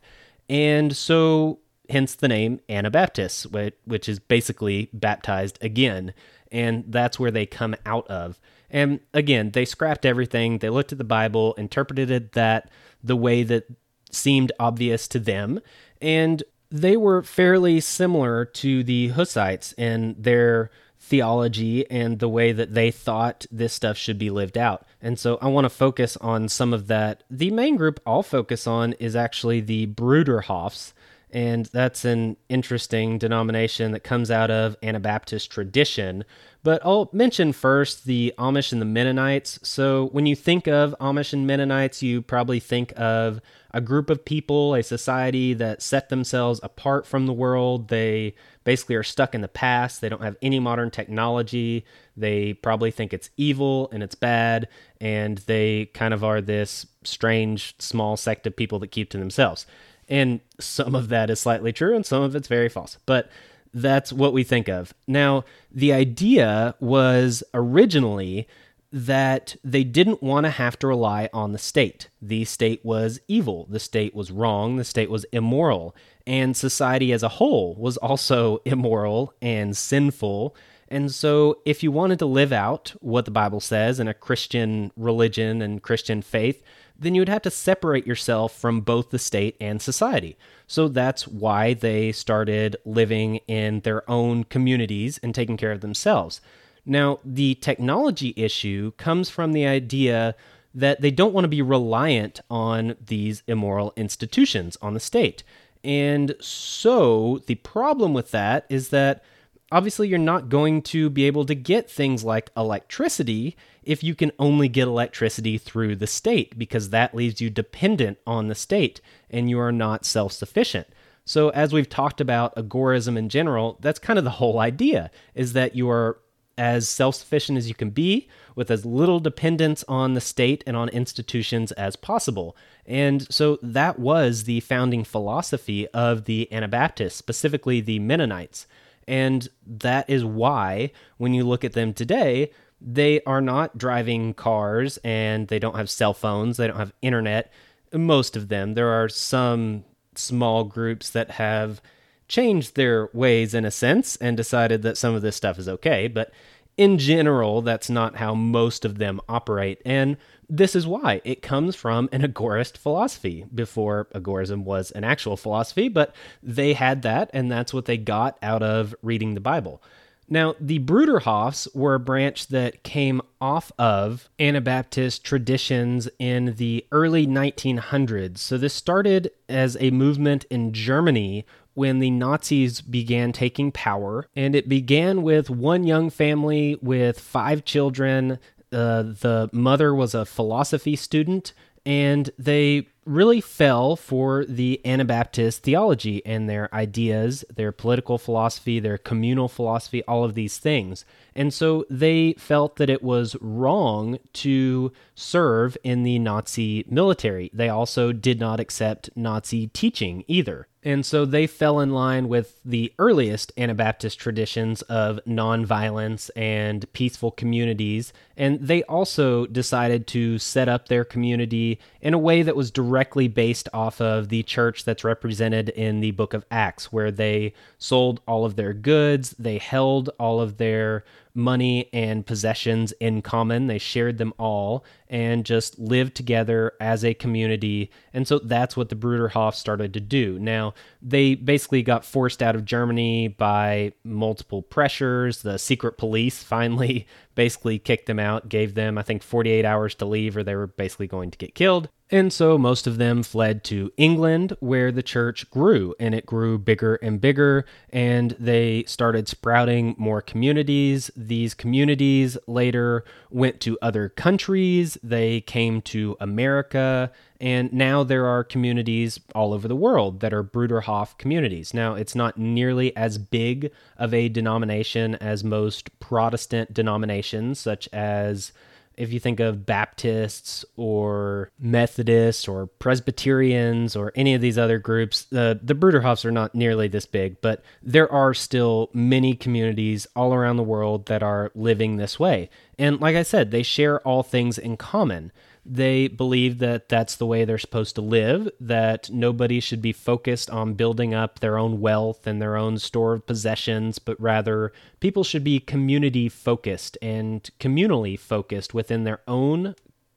And 0.49 0.95
so 0.95 1.59
hence 1.89 2.15
the 2.15 2.27
name 2.27 2.59
Anabaptists, 2.69 3.45
which 3.85 4.07
is 4.07 4.19
basically 4.19 4.89
baptized 4.93 5.57
again. 5.61 6.13
And 6.51 6.85
that's 6.87 7.19
where 7.19 7.31
they 7.31 7.45
come 7.45 7.75
out 7.85 8.07
of. 8.07 8.39
And 8.71 8.99
again, 9.13 9.51
they 9.51 9.65
scrapped 9.65 10.05
everything. 10.05 10.59
They 10.59 10.69
looked 10.69 10.91
at 10.91 10.97
the 10.97 11.03
Bible, 11.03 11.53
interpreted 11.53 12.11
it 12.11 12.33
that 12.33 12.69
the 13.03 13.15
way 13.15 13.43
that 13.43 13.67
seemed 14.11 14.51
obvious 14.59 15.07
to 15.07 15.19
them, 15.19 15.59
and 16.01 16.43
they 16.71 16.97
were 16.97 17.23
fairly 17.23 17.79
similar 17.79 18.45
to 18.45 18.83
the 18.83 19.09
Hussites 19.09 19.73
in 19.73 20.15
their 20.17 20.69
theology 20.99 21.89
and 21.89 22.19
the 22.19 22.29
way 22.29 22.51
that 22.51 22.73
they 22.73 22.91
thought 22.91 23.45
this 23.51 23.73
stuff 23.73 23.97
should 23.97 24.19
be 24.19 24.29
lived 24.29 24.57
out. 24.57 24.85
And 25.01 25.17
so 25.17 25.39
I 25.41 25.47
want 25.47 25.65
to 25.65 25.69
focus 25.69 26.17
on 26.17 26.49
some 26.49 26.73
of 26.73 26.87
that. 26.87 27.23
The 27.29 27.51
main 27.51 27.77
group 27.77 27.99
I'll 28.05 28.21
focus 28.21 28.67
on 28.67 28.93
is 28.93 29.15
actually 29.15 29.61
the 29.61 29.87
Bruderhofs, 29.87 30.93
and 31.31 31.65
that's 31.67 32.05
an 32.05 32.37
interesting 32.49 33.17
denomination 33.17 33.91
that 33.91 34.03
comes 34.03 34.29
out 34.29 34.51
of 34.51 34.75
Anabaptist 34.83 35.51
tradition. 35.51 36.25
But 36.61 36.81
I'll 36.85 37.09
mention 37.13 37.53
first 37.53 38.05
the 38.05 38.33
Amish 38.37 38.73
and 38.73 38.81
the 38.81 38.85
Mennonites. 38.85 39.59
So, 39.63 40.09
when 40.11 40.25
you 40.25 40.35
think 40.35 40.67
of 40.67 40.93
Amish 40.99 41.31
and 41.31 41.47
Mennonites, 41.47 42.03
you 42.03 42.21
probably 42.21 42.59
think 42.59 42.91
of 42.97 43.39
a 43.71 43.79
group 43.79 44.09
of 44.09 44.25
people, 44.25 44.73
a 44.73 44.83
society 44.83 45.53
that 45.53 45.81
set 45.81 46.09
themselves 46.09 46.59
apart 46.61 47.05
from 47.05 47.27
the 47.27 47.33
world. 47.33 47.87
They 47.87 48.35
basically 48.65 48.95
are 48.95 49.03
stuck 49.03 49.33
in 49.33 49.41
the 49.41 49.47
past. 49.47 50.01
They 50.01 50.09
don't 50.09 50.23
have 50.23 50.35
any 50.41 50.59
modern 50.59 50.91
technology. 50.91 51.85
They 52.17 52.53
probably 52.53 52.91
think 52.91 53.13
it's 53.13 53.29
evil 53.37 53.89
and 53.93 54.03
it's 54.03 54.15
bad. 54.15 54.67
And 54.99 55.37
they 55.39 55.85
kind 55.93 56.13
of 56.13 56.23
are 56.23 56.41
this 56.41 56.85
strange, 57.03 57.75
small 57.79 58.17
sect 58.17 58.45
of 58.47 58.55
people 58.55 58.79
that 58.79 58.91
keep 58.91 59.09
to 59.11 59.17
themselves. 59.17 59.65
And 60.09 60.41
some 60.59 60.95
of 60.95 61.09
that 61.09 61.29
is 61.29 61.39
slightly 61.39 61.71
true 61.71 61.95
and 61.95 62.05
some 62.05 62.23
of 62.23 62.35
it's 62.35 62.47
very 62.47 62.69
false. 62.69 62.97
But 63.05 63.29
that's 63.73 64.11
what 64.11 64.33
we 64.33 64.43
think 64.43 64.67
of. 64.67 64.93
Now, 65.07 65.45
the 65.71 65.93
idea 65.93 66.75
was 66.79 67.43
originally 67.53 68.47
that 68.91 69.55
they 69.63 69.83
didn't 69.83 70.23
want 70.23 70.45
to 70.45 70.49
have 70.49 70.79
to 70.79 70.87
rely 70.87 71.29
on 71.31 71.51
the 71.51 71.59
state. 71.59 72.09
The 72.21 72.45
state 72.45 72.83
was 72.83 73.19
evil, 73.27 73.67
the 73.69 73.79
state 73.79 74.15
was 74.15 74.31
wrong, 74.31 74.77
the 74.77 74.83
state 74.83 75.11
was 75.11 75.25
immoral, 75.31 75.95
and 76.25 76.57
society 76.57 77.13
as 77.13 77.21
a 77.21 77.29
whole 77.29 77.75
was 77.75 77.97
also 77.97 78.61
immoral 78.65 79.33
and 79.41 79.77
sinful. 79.77 80.55
And 80.91 81.11
so, 81.11 81.59
if 81.65 81.83
you 81.83 81.91
wanted 81.91 82.17
to 82.19 82.25
live 82.25 82.51
out 82.51 82.95
what 82.99 83.25
the 83.25 83.31
Bible 83.31 83.59
says 83.59 83.99
in 83.99 84.07
a 84.07 84.13
Christian 84.13 84.91
religion 84.97 85.61
and 85.61 85.83
Christian 85.83 86.23
faith, 86.23 86.63
then 86.99 87.15
you 87.15 87.21
would 87.21 87.29
have 87.29 87.41
to 87.43 87.51
separate 87.51 88.05
yourself 88.05 88.53
from 88.53 88.81
both 88.81 89.09
the 89.09 89.19
state 89.19 89.55
and 89.59 89.81
society. 89.81 90.37
So 90.67 90.87
that's 90.87 91.27
why 91.27 91.73
they 91.73 92.11
started 92.11 92.75
living 92.85 93.37
in 93.47 93.79
their 93.81 94.09
own 94.09 94.43
communities 94.43 95.19
and 95.23 95.33
taking 95.33 95.57
care 95.57 95.71
of 95.71 95.81
themselves. 95.81 96.41
Now, 96.85 97.19
the 97.23 97.55
technology 97.55 98.33
issue 98.35 98.91
comes 98.97 99.29
from 99.29 99.53
the 99.53 99.65
idea 99.65 100.35
that 100.73 101.01
they 101.01 101.11
don't 101.11 101.33
want 101.33 101.45
to 101.45 101.49
be 101.49 101.61
reliant 101.61 102.41
on 102.49 102.95
these 103.03 103.43
immoral 103.47 103.93
institutions, 103.95 104.77
on 104.81 104.93
the 104.93 104.99
state. 104.99 105.43
And 105.83 106.35
so 106.39 107.41
the 107.47 107.55
problem 107.55 108.13
with 108.13 108.31
that 108.31 108.65
is 108.69 108.89
that 108.89 109.23
obviously 109.71 110.07
you're 110.07 110.19
not 110.19 110.49
going 110.49 110.81
to 110.81 111.09
be 111.09 111.25
able 111.25 111.45
to 111.45 111.55
get 111.55 111.89
things 111.89 112.23
like 112.23 112.51
electricity 112.55 113.55
if 113.89 114.03
you 114.03 114.13
can 114.13 114.31
only 114.37 114.69
get 114.69 114.87
electricity 114.87 115.57
through 115.57 115.95
the 115.95 116.05
state 116.05 116.59
because 116.59 116.91
that 116.91 117.15
leaves 117.15 117.41
you 117.41 117.49
dependent 117.49 118.19
on 118.27 118.47
the 118.47 118.53
state 118.53 119.01
and 119.31 119.49
you 119.49 119.59
are 119.59 119.71
not 119.71 120.05
self-sufficient. 120.05 120.85
So 121.25 121.49
as 121.49 121.73
we've 121.73 121.89
talked 121.89 122.21
about 122.21 122.55
agorism 122.55 123.17
in 123.17 123.29
general, 123.29 123.79
that's 123.81 123.97
kind 123.97 124.19
of 124.19 124.25
the 124.25 124.29
whole 124.29 124.59
idea 124.59 125.09
is 125.33 125.53
that 125.53 125.75
you 125.75 125.89
are 125.89 126.19
as 126.55 126.87
self-sufficient 126.87 127.57
as 127.57 127.67
you 127.67 127.73
can 127.73 127.89
be 127.89 128.29
with 128.55 128.69
as 128.69 128.85
little 128.85 129.19
dependence 129.19 129.83
on 129.87 130.13
the 130.13 130.21
state 130.21 130.63
and 130.67 130.77
on 130.77 130.89
institutions 130.89 131.71
as 131.71 131.95
possible. 131.95 132.55
And 132.85 133.25
so 133.33 133.57
that 133.63 133.97
was 133.97 134.43
the 134.43 134.59
founding 134.59 135.03
philosophy 135.03 135.87
of 135.87 136.25
the 136.25 136.51
Anabaptists, 136.53 137.17
specifically 137.17 137.81
the 137.81 137.97
Mennonites. 137.97 138.67
And 139.07 139.49
that 139.65 140.07
is 140.07 140.23
why, 140.23 140.91
when 141.17 141.33
you 141.33 141.43
look 141.43 141.63
at 141.63 141.73
them 141.73 141.91
today, 141.91 142.51
they 142.81 143.21
are 143.23 143.41
not 143.41 143.77
driving 143.77 144.33
cars 144.33 144.97
and 145.03 145.47
they 145.47 145.59
don't 145.59 145.75
have 145.75 145.89
cell 145.89 146.13
phones, 146.13 146.57
they 146.57 146.67
don't 146.67 146.77
have 146.77 146.93
internet. 147.01 147.51
Most 147.93 148.35
of 148.35 148.49
them. 148.49 148.75
There 148.75 148.89
are 148.89 149.09
some 149.09 149.83
small 150.15 150.63
groups 150.63 151.09
that 151.09 151.31
have 151.31 151.81
changed 152.27 152.75
their 152.75 153.09
ways 153.13 153.53
in 153.53 153.65
a 153.65 153.71
sense 153.71 154.15
and 154.17 154.37
decided 154.37 154.83
that 154.83 154.97
some 154.97 155.15
of 155.15 155.21
this 155.21 155.35
stuff 155.35 155.57
is 155.57 155.67
okay. 155.67 156.07
But 156.07 156.31
in 156.77 156.97
general, 156.97 157.61
that's 157.61 157.89
not 157.89 158.15
how 158.15 158.33
most 158.33 158.85
of 158.85 158.99
them 158.99 159.19
operate. 159.27 159.81
And 159.83 160.15
this 160.47 160.75
is 160.75 160.87
why 160.87 161.21
it 161.25 161.41
comes 161.41 161.75
from 161.75 162.07
an 162.11 162.21
agorist 162.21 162.77
philosophy 162.77 163.45
before 163.53 164.07
agorism 164.15 164.63
was 164.63 164.91
an 164.91 165.03
actual 165.03 165.35
philosophy, 165.35 165.89
but 165.89 166.15
they 166.41 166.73
had 166.73 167.01
that, 167.01 167.29
and 167.33 167.51
that's 167.51 167.73
what 167.73 167.85
they 167.85 167.97
got 167.97 168.37
out 168.41 168.63
of 168.63 168.95
reading 169.01 169.33
the 169.33 169.41
Bible. 169.41 169.81
Now, 170.29 170.55
the 170.59 170.79
Bruderhofs 170.79 171.73
were 171.75 171.95
a 171.95 171.99
branch 171.99 172.47
that 172.47 172.83
came 172.83 173.21
off 173.41 173.71
of 173.79 174.29
Anabaptist 174.39 175.23
traditions 175.23 176.07
in 176.19 176.55
the 176.55 176.85
early 176.91 177.25
1900s. 177.25 178.37
So, 178.37 178.57
this 178.57 178.73
started 178.73 179.31
as 179.47 179.75
a 179.79 179.89
movement 179.91 180.45
in 180.49 180.71
Germany 180.71 181.45
when 181.73 181.99
the 181.99 182.11
Nazis 182.11 182.81
began 182.81 183.31
taking 183.31 183.71
power. 183.71 184.27
And 184.35 184.55
it 184.55 184.69
began 184.69 185.23
with 185.23 185.49
one 185.49 185.83
young 185.83 186.09
family 186.09 186.77
with 186.81 187.19
five 187.19 187.65
children 187.65 188.39
uh, 188.71 189.01
the 189.01 189.49
mother 189.51 189.95
was 189.95 190.13
a 190.13 190.25
philosophy 190.25 190.95
student, 190.95 191.53
and 191.85 192.29
they 192.37 192.87
really 193.05 193.41
fell 193.41 193.95
for 193.95 194.45
the 194.45 194.79
Anabaptist 194.85 195.63
theology 195.63 196.23
and 196.25 196.47
their 196.47 196.73
ideas, 196.73 197.43
their 197.53 197.71
political 197.71 198.17
philosophy, 198.17 198.79
their 198.79 198.99
communal 198.99 199.47
philosophy, 199.47 200.03
all 200.03 200.23
of 200.23 200.35
these 200.35 200.59
things. 200.59 201.05
And 201.35 201.53
so 201.53 201.85
they 201.89 202.35
felt 202.37 202.75
that 202.75 202.89
it 202.89 203.01
was 203.01 203.35
wrong 203.41 204.19
to 204.33 204.91
serve 205.15 205.75
in 205.83 206.03
the 206.03 206.19
Nazi 206.19 206.85
military. 206.87 207.49
They 207.51 207.69
also 207.69 208.11
did 208.11 208.39
not 208.39 208.59
accept 208.59 209.09
Nazi 209.15 209.67
teaching 209.67 210.23
either. 210.27 210.67
And 210.81 211.05
so 211.05 211.25
they 211.25 211.45
fell 211.45 211.81
in 211.81 211.91
line 211.91 212.29
with 212.29 212.57
the 212.63 212.93
earliest 212.97 213.51
Anabaptist 213.57 214.17
traditions 214.17 214.81
of 214.83 215.19
nonviolence 215.27 216.29
and 216.37 216.91
peaceful 216.93 217.31
communities. 217.31 218.13
And 218.37 218.61
they 218.61 218.83
also 218.83 219.45
decided 219.45 220.07
to 220.07 220.39
set 220.39 220.69
up 220.69 220.87
their 220.87 221.03
community 221.03 221.79
in 221.99 222.13
a 222.13 222.17
way 222.17 222.43
that 222.43 222.55
was 222.55 222.71
directly 222.71 223.27
based 223.27 223.67
off 223.73 223.99
of 223.99 224.29
the 224.29 224.43
church 224.43 224.85
that's 224.85 225.03
represented 225.03 225.67
in 225.69 225.99
the 225.99 226.11
book 226.11 226.33
of 226.33 226.45
Acts, 226.49 226.93
where 226.93 227.11
they 227.11 227.53
sold 227.77 228.21
all 228.25 228.45
of 228.45 228.55
their 228.55 228.73
goods, 228.73 229.35
they 229.37 229.57
held 229.57 230.09
all 230.17 230.39
of 230.39 230.57
their 230.57 231.03
money 231.33 231.89
and 231.93 232.25
possessions 232.25 232.93
in 232.99 233.21
common. 233.21 233.67
They 233.67 233.77
shared 233.77 234.17
them 234.17 234.33
all 234.37 234.83
and 235.09 235.45
just 235.45 235.79
live 235.79 236.13
together 236.13 236.73
as 236.79 237.03
a 237.03 237.13
community. 237.13 237.91
And 238.13 238.27
so 238.27 238.39
that's 238.39 238.77
what 238.77 238.89
the 238.89 238.95
Bruderhof 238.95 239.55
started 239.55 239.93
to 239.93 239.99
do. 239.99 240.37
Now, 240.39 240.73
they 241.01 241.35
basically 241.35 241.81
got 241.81 242.05
forced 242.05 242.43
out 242.43 242.55
of 242.55 242.65
Germany 242.65 243.27
by 243.27 243.93
multiple 244.03 244.61
pressures. 244.61 245.41
The 245.41 245.57
secret 245.57 245.97
police 245.97 246.43
finally 246.43 247.07
basically 247.35 247.79
kicked 247.79 248.05
them 248.05 248.19
out, 248.19 248.49
gave 248.49 248.75
them, 248.75 248.97
I 248.97 249.01
think, 249.01 249.23
48 249.23 249.63
hours 249.63 249.95
to 249.95 250.05
leave, 250.05 250.35
or 250.35 250.43
they 250.43 250.55
were 250.55 250.67
basically 250.67 251.07
going 251.07 251.31
to 251.31 251.37
get 251.37 251.55
killed. 251.55 251.89
And 252.11 252.33
so 252.33 252.57
most 252.57 252.87
of 252.87 252.97
them 252.97 253.21
fled 253.21 253.63
to 253.65 253.91
England, 253.95 254.57
where 254.59 254.91
the 254.91 255.03
church 255.03 255.49
grew, 255.51 255.93
and 255.99 256.15
it 256.15 256.25
grew 256.25 256.57
bigger 256.57 256.95
and 256.95 257.21
bigger, 257.21 257.65
and 257.91 258.31
they 258.39 258.83
started 258.87 259.27
sprouting 259.27 259.95
more 259.97 260.21
communities. 260.21 261.11
These 261.15 261.53
communities 261.53 262.35
later 262.47 263.03
went 263.29 263.59
to 263.61 263.77
other 263.81 264.09
countries, 264.09 264.97
they 265.03 265.41
came 265.41 265.81
to 265.81 266.15
America, 266.19 267.11
and 267.39 267.71
now 267.71 268.03
there 268.03 268.25
are 268.25 268.43
communities 268.43 269.19
all 269.33 269.53
over 269.53 269.67
the 269.67 269.75
world 269.75 270.19
that 270.19 270.33
are 270.33 270.43
Bruderhof 270.43 271.17
communities. 271.17 271.73
Now, 271.73 271.95
it's 271.95 272.15
not 272.15 272.37
nearly 272.37 272.95
as 272.95 273.17
big 273.17 273.71
of 273.97 274.13
a 274.13 274.29
denomination 274.29 275.15
as 275.15 275.43
most 275.43 275.99
Protestant 275.99 276.73
denominations, 276.73 277.59
such 277.59 277.87
as 277.93 278.51
if 278.99 279.13
you 279.13 279.19
think 279.19 279.39
of 279.39 279.65
Baptists 279.65 280.65
or 280.75 281.49
Methodists 281.57 282.47
or 282.49 282.67
Presbyterians 282.67 283.95
or 283.95 284.11
any 284.13 284.33
of 284.33 284.41
these 284.41 284.57
other 284.57 284.77
groups, 284.77 285.23
the 285.23 285.57
the 285.63 285.73
Bruderhofs 285.73 286.25
are 286.25 286.31
not 286.31 286.53
nearly 286.53 286.89
this 286.89 287.05
big, 287.05 287.39
but 287.41 287.63
there 287.81 288.11
are 288.11 288.33
still 288.33 288.89
many 288.93 289.35
communities 289.35 290.05
all 290.15 290.33
around 290.33 290.57
the 290.57 290.63
world 290.63 291.05
that 291.05 291.23
are 291.23 291.49
living 291.55 291.95
this 291.95 292.19
way. 292.19 292.49
And 292.77 292.99
like 292.99 293.15
I 293.15 293.23
said, 293.23 293.51
they 293.51 293.63
share 293.63 294.01
all 294.01 294.21
things 294.21 294.57
in 294.57 294.75
common 294.75 295.31
they 295.71 296.07
believe 296.07 296.57
that 296.57 296.89
that's 296.89 297.15
the 297.15 297.27
way 297.27 297.45
they're 297.45 297.59
supposed 297.59 297.93
to 297.95 298.01
live, 298.01 298.49
that 298.59 299.09
nobody 299.11 299.59
should 299.59 299.81
be 299.81 299.91
focused 299.91 300.49
on 300.49 300.73
building 300.73 301.13
up 301.13 301.39
their 301.39 301.59
own 301.59 301.79
wealth 301.79 302.25
and 302.25 302.41
their 302.41 302.57
own 302.57 302.79
store 302.79 303.13
of 303.13 303.27
possessions, 303.27 303.99
but 303.99 304.19
rather 304.19 304.73
people 304.99 305.23
should 305.23 305.43
be 305.43 305.59
community 305.59 306.27
focused 306.27 306.97
and 307.03 307.51
communally 307.59 308.17
focused 308.19 308.73
within 308.73 309.03
their 309.03 309.21
own 309.27 309.75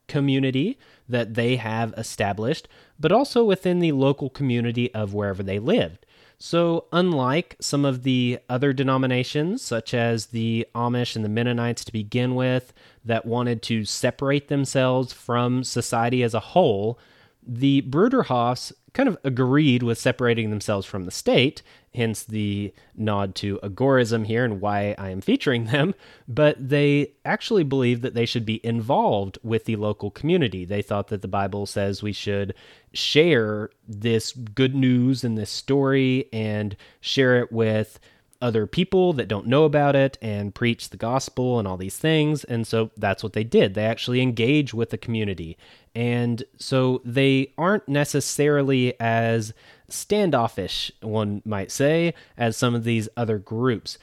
community 0.08 0.78
that 1.06 1.34
they 1.34 1.56
have 1.56 1.92
established, 1.98 2.66
but 2.98 3.12
also 3.12 3.44
within 3.44 3.78
the 3.78 3.92
local 3.92 4.30
community 4.30 4.92
of 4.94 5.12
wherever 5.12 5.42
they 5.42 5.58
lived. 5.58 6.06
So, 6.44 6.86
unlike 6.92 7.54
some 7.60 7.84
of 7.84 8.02
the 8.02 8.40
other 8.48 8.72
denominations, 8.72 9.62
such 9.62 9.94
as 9.94 10.26
the 10.26 10.66
Amish 10.74 11.14
and 11.14 11.24
the 11.24 11.28
Mennonites 11.28 11.84
to 11.84 11.92
begin 11.92 12.34
with, 12.34 12.72
that 13.04 13.24
wanted 13.24 13.62
to 13.62 13.84
separate 13.84 14.48
themselves 14.48 15.12
from 15.12 15.62
society 15.62 16.24
as 16.24 16.34
a 16.34 16.40
whole, 16.40 16.98
the 17.46 17.82
Bruderhofs 17.82 18.72
kind 18.92 19.08
of 19.08 19.18
agreed 19.24 19.82
with 19.82 19.98
separating 19.98 20.50
themselves 20.50 20.86
from 20.86 21.04
the 21.04 21.10
state, 21.10 21.62
hence 21.94 22.22
the 22.22 22.72
nod 22.94 23.34
to 23.36 23.58
agorism 23.62 24.26
here 24.26 24.44
and 24.44 24.60
why 24.60 24.94
I 24.98 25.10
am 25.10 25.20
featuring 25.20 25.66
them. 25.66 25.94
But 26.28 26.68
they 26.68 27.12
actually 27.24 27.64
believed 27.64 28.02
that 28.02 28.14
they 28.14 28.26
should 28.26 28.44
be 28.44 28.64
involved 28.64 29.38
with 29.42 29.64
the 29.64 29.76
local 29.76 30.10
community. 30.10 30.64
They 30.64 30.82
thought 30.82 31.08
that 31.08 31.22
the 31.22 31.28
Bible 31.28 31.66
says 31.66 32.02
we 32.02 32.12
should 32.12 32.54
share 32.92 33.70
this 33.88 34.32
good 34.32 34.74
news 34.74 35.24
and 35.24 35.38
this 35.38 35.50
story 35.50 36.28
and 36.32 36.76
share 37.00 37.40
it 37.40 37.50
with 37.50 37.98
other 38.42 38.66
people 38.66 39.12
that 39.14 39.28
don't 39.28 39.46
know 39.46 39.64
about 39.64 39.96
it 39.96 40.18
and 40.20 40.54
preach 40.54 40.90
the 40.90 40.96
gospel 40.98 41.58
and 41.58 41.66
all 41.66 41.78
these 41.78 41.96
things. 41.96 42.44
And 42.44 42.66
so 42.66 42.90
that's 42.96 43.22
what 43.22 43.32
they 43.32 43.44
did. 43.44 43.74
They 43.74 43.86
actually 43.86 44.20
engage 44.20 44.74
with 44.74 44.90
the 44.90 44.98
community. 44.98 45.56
And 45.94 46.42
so 46.58 47.00
they 47.04 47.52
aren't 47.56 47.88
necessarily 47.88 48.98
as 49.00 49.54
standoffish, 49.88 50.90
one 51.00 51.40
might 51.44 51.70
say, 51.70 52.14
as 52.36 52.56
some 52.56 52.74
of 52.74 52.84
these 52.84 53.08
other 53.16 53.38
groups. 53.38 53.96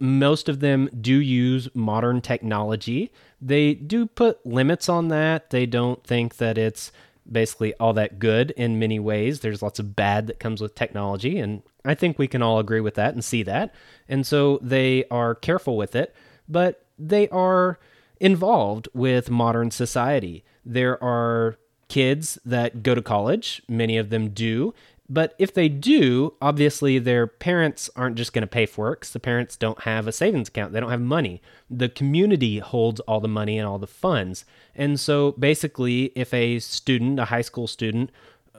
Most 0.00 0.48
of 0.48 0.60
them 0.60 0.90
do 1.00 1.14
use 1.14 1.68
modern 1.74 2.20
technology. 2.20 3.12
They 3.40 3.74
do 3.74 4.06
put 4.06 4.44
limits 4.44 4.88
on 4.88 5.08
that. 5.08 5.50
They 5.50 5.66
don't 5.66 6.04
think 6.04 6.36
that 6.38 6.58
it's 6.58 6.90
basically 7.30 7.74
all 7.74 7.92
that 7.94 8.18
good 8.18 8.50
in 8.52 8.78
many 8.78 8.98
ways. 8.98 9.40
There's 9.40 9.62
lots 9.62 9.78
of 9.78 9.96
bad 9.96 10.26
that 10.26 10.38
comes 10.38 10.60
with 10.60 10.74
technology, 10.74 11.38
and 11.38 11.62
I 11.84 11.94
think 11.94 12.18
we 12.18 12.28
can 12.28 12.42
all 12.42 12.58
agree 12.58 12.80
with 12.80 12.94
that 12.94 13.14
and 13.14 13.24
see 13.24 13.42
that. 13.44 13.74
And 14.08 14.26
so 14.26 14.58
they 14.62 15.04
are 15.10 15.34
careful 15.34 15.76
with 15.76 15.94
it, 15.94 16.14
but 16.48 16.84
they 16.98 17.28
are 17.28 17.78
involved 18.20 18.88
with 18.94 19.30
modern 19.30 19.70
society. 19.70 20.44
There 20.64 21.02
are 21.02 21.56
kids 21.88 22.38
that 22.44 22.82
go 22.82 22.94
to 22.94 23.02
college, 23.02 23.62
many 23.68 23.96
of 23.98 24.10
them 24.10 24.30
do, 24.30 24.74
but 25.08 25.34
if 25.38 25.52
they 25.52 25.68
do, 25.68 26.34
obviously 26.40 26.98
their 26.98 27.26
parents 27.26 27.90
aren't 27.94 28.16
just 28.16 28.32
going 28.32 28.42
to 28.42 28.46
pay 28.46 28.64
for 28.64 28.92
it 28.92 29.00
because 29.00 29.12
the 29.12 29.20
parents 29.20 29.56
don't 29.56 29.82
have 29.82 30.06
a 30.06 30.12
savings 30.12 30.48
account. 30.48 30.72
They 30.72 30.80
don't 30.80 30.90
have 30.90 31.00
money. 31.00 31.42
The 31.68 31.90
community 31.90 32.58
holds 32.58 33.00
all 33.00 33.20
the 33.20 33.28
money 33.28 33.58
and 33.58 33.68
all 33.68 33.78
the 33.78 33.86
funds. 33.86 34.46
And 34.74 34.98
so 34.98 35.32
basically, 35.32 36.12
if 36.14 36.32
a 36.32 36.58
student, 36.58 37.20
a 37.20 37.26
high 37.26 37.42
school 37.42 37.66
student, 37.66 38.10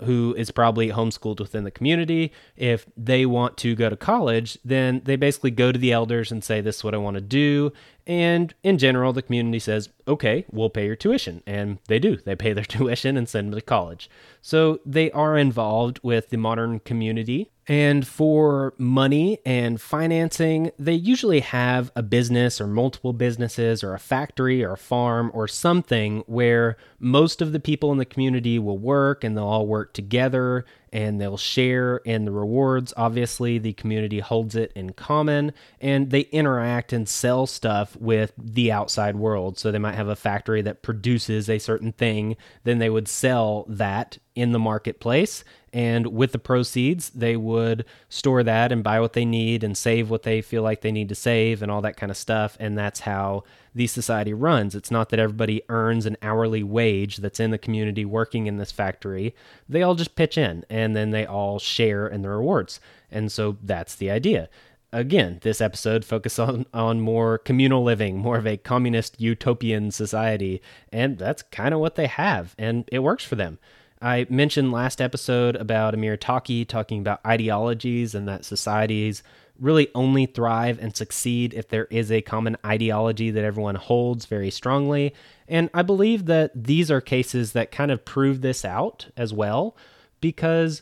who 0.03 0.35
is 0.37 0.51
probably 0.51 0.89
homeschooled 0.89 1.39
within 1.39 1.63
the 1.63 1.71
community, 1.71 2.31
if 2.57 2.85
they 2.97 3.25
want 3.25 3.57
to 3.57 3.75
go 3.75 3.89
to 3.89 3.95
college, 3.95 4.57
then 4.65 5.01
they 5.05 5.15
basically 5.15 5.51
go 5.51 5.71
to 5.71 5.79
the 5.79 5.91
elders 5.91 6.31
and 6.31 6.43
say, 6.43 6.61
This 6.61 6.77
is 6.77 6.83
what 6.83 6.93
I 6.93 6.97
want 6.97 7.15
to 7.15 7.21
do. 7.21 7.71
And 8.07 8.53
in 8.61 8.77
general, 8.77 9.13
the 9.13 9.21
community 9.21 9.59
says, 9.59 9.89
okay, 10.07 10.45
we'll 10.51 10.69
pay 10.69 10.85
your 10.85 10.95
tuition. 10.95 11.41
And 11.47 11.79
they 11.87 11.97
do. 11.97 12.17
They 12.17 12.35
pay 12.35 12.53
their 12.53 12.63
tuition 12.65 13.17
and 13.17 13.27
send 13.27 13.51
them 13.51 13.59
to 13.59 13.65
college. 13.65 14.09
So 14.41 14.79
they 14.85 15.11
are 15.11 15.37
involved 15.37 15.99
with 16.03 16.29
the 16.29 16.37
modern 16.37 16.79
community. 16.79 17.51
And 17.67 18.07
for 18.07 18.75
money 18.77 19.39
and 19.43 19.81
financing, 19.81 20.71
they 20.77 20.93
usually 20.93 21.39
have 21.39 21.91
a 21.95 22.03
business 22.03 22.61
or 22.61 22.67
multiple 22.67 23.11
businesses 23.11 23.83
or 23.83 23.95
a 23.95 23.99
factory 23.99 24.63
or 24.63 24.73
a 24.73 24.77
farm 24.77 25.31
or 25.33 25.47
something 25.47 26.23
where 26.27 26.77
most 26.99 27.41
of 27.41 27.53
the 27.53 27.59
people 27.59 27.91
in 27.91 27.97
the 27.97 28.05
community 28.05 28.59
will 28.59 28.77
work 28.77 29.23
and 29.23 29.35
they'll 29.35 29.45
all 29.45 29.65
work 29.65 29.93
together 29.93 30.63
and 30.93 31.19
they'll 31.19 31.37
share 31.37 31.97
in 31.97 32.25
the 32.25 32.31
rewards. 32.31 32.93
Obviously, 32.95 33.57
the 33.57 33.73
community 33.73 34.19
holds 34.19 34.55
it 34.55 34.71
in 34.75 34.93
common 34.93 35.51
and 35.81 36.11
they 36.11 36.21
interact 36.21 36.93
and 36.93 37.09
sell 37.09 37.47
stuff 37.47 37.95
with 37.97 38.31
the 38.37 38.71
outside 38.71 39.15
world. 39.15 39.57
So 39.57 39.71
they 39.71 39.79
might 39.79 39.95
have 39.95 40.07
a 40.07 40.15
factory 40.15 40.61
that 40.61 40.83
produces 40.83 41.49
a 41.49 41.57
certain 41.57 41.93
thing, 41.93 42.37
then 42.63 42.77
they 42.77 42.91
would 42.91 43.07
sell 43.07 43.65
that 43.67 44.19
in 44.35 44.51
the 44.51 44.59
marketplace. 44.59 45.43
And 45.73 46.07
with 46.07 46.31
the 46.31 46.39
proceeds, 46.39 47.09
they 47.09 47.35
would 47.35 47.83
store 48.07 48.43
that 48.43 48.71
and 48.71 48.83
buy 48.83 48.99
what 48.99 49.13
they 49.13 49.25
need 49.25 49.63
and 49.63 49.77
save 49.77 50.09
what 50.09 50.23
they 50.23 50.41
feel 50.41 50.61
like 50.61 50.81
they 50.81 50.91
need 50.91 51.09
to 51.09 51.15
save 51.15 51.61
and 51.61 51.71
all 51.71 51.81
that 51.81 51.97
kind 51.97 52.09
of 52.09 52.17
stuff. 52.17 52.55
And 52.59 52.77
that's 52.77 53.01
how 53.01 53.43
the 53.73 53.87
society 53.87 54.33
runs. 54.33 54.73
It's 54.73 54.91
not 54.91 55.09
that 55.09 55.19
everybody 55.19 55.63
earns 55.67 56.05
an 56.05 56.15
hourly 56.21 56.63
wage 56.63 57.17
that's 57.17 57.41
in 57.41 57.51
the 57.51 57.57
community 57.57 58.05
working 58.05 58.47
in 58.47 58.57
this 58.57 58.71
factory. 58.71 59.35
They 59.67 59.83
all 59.83 59.95
just 59.95 60.15
pitch 60.15 60.37
in 60.37 60.63
and 60.69 60.95
then 60.95 61.11
they 61.11 61.25
all 61.25 61.59
share 61.59 62.07
in 62.07 62.21
the 62.21 62.29
rewards. 62.29 62.79
And 63.11 63.31
so 63.31 63.57
that's 63.61 63.95
the 63.95 64.09
idea. 64.11 64.49
Again, 64.93 65.39
this 65.41 65.59
episode 65.59 66.05
focuses 66.05 66.39
on, 66.39 66.65
on 66.73 67.01
more 67.01 67.37
communal 67.37 67.83
living, 67.83 68.17
more 68.17 68.37
of 68.37 68.47
a 68.47 68.55
communist 68.55 69.19
utopian 69.19 69.91
society, 69.91 70.61
and 70.89 71.17
that's 71.17 71.41
kind 71.41 71.73
of 71.73 71.81
what 71.81 71.95
they 71.95 72.07
have, 72.07 72.55
and 72.57 72.87
it 72.93 72.99
works 72.99 73.25
for 73.25 73.35
them. 73.35 73.59
I 74.01 74.27
mentioned 74.29 74.71
last 74.71 75.01
episode 75.01 75.55
about 75.55 75.93
Amir 75.93 76.17
Taaki 76.17 76.67
talking 76.67 76.99
about 76.99 77.25
ideologies 77.25 78.13
and 78.13 78.27
that 78.27 78.45
societies 78.45 79.23
really 79.59 79.87
only 79.95 80.25
thrive 80.25 80.77
and 80.79 80.95
succeed 80.95 81.53
if 81.53 81.69
there 81.69 81.85
is 81.85 82.11
a 82.11 82.21
common 82.21 82.57
ideology 82.65 83.31
that 83.31 83.45
everyone 83.45 83.75
holds 83.75 84.25
very 84.25 84.51
strongly. 84.51 85.13
And 85.47 85.69
I 85.73 85.81
believe 85.81 86.25
that 86.25 86.51
these 86.53 86.91
are 86.91 86.99
cases 86.99 87.53
that 87.53 87.71
kind 87.71 87.89
of 87.89 88.03
prove 88.03 88.41
this 88.41 88.65
out 88.65 89.07
as 89.15 89.33
well, 89.33 89.77
because 90.19 90.81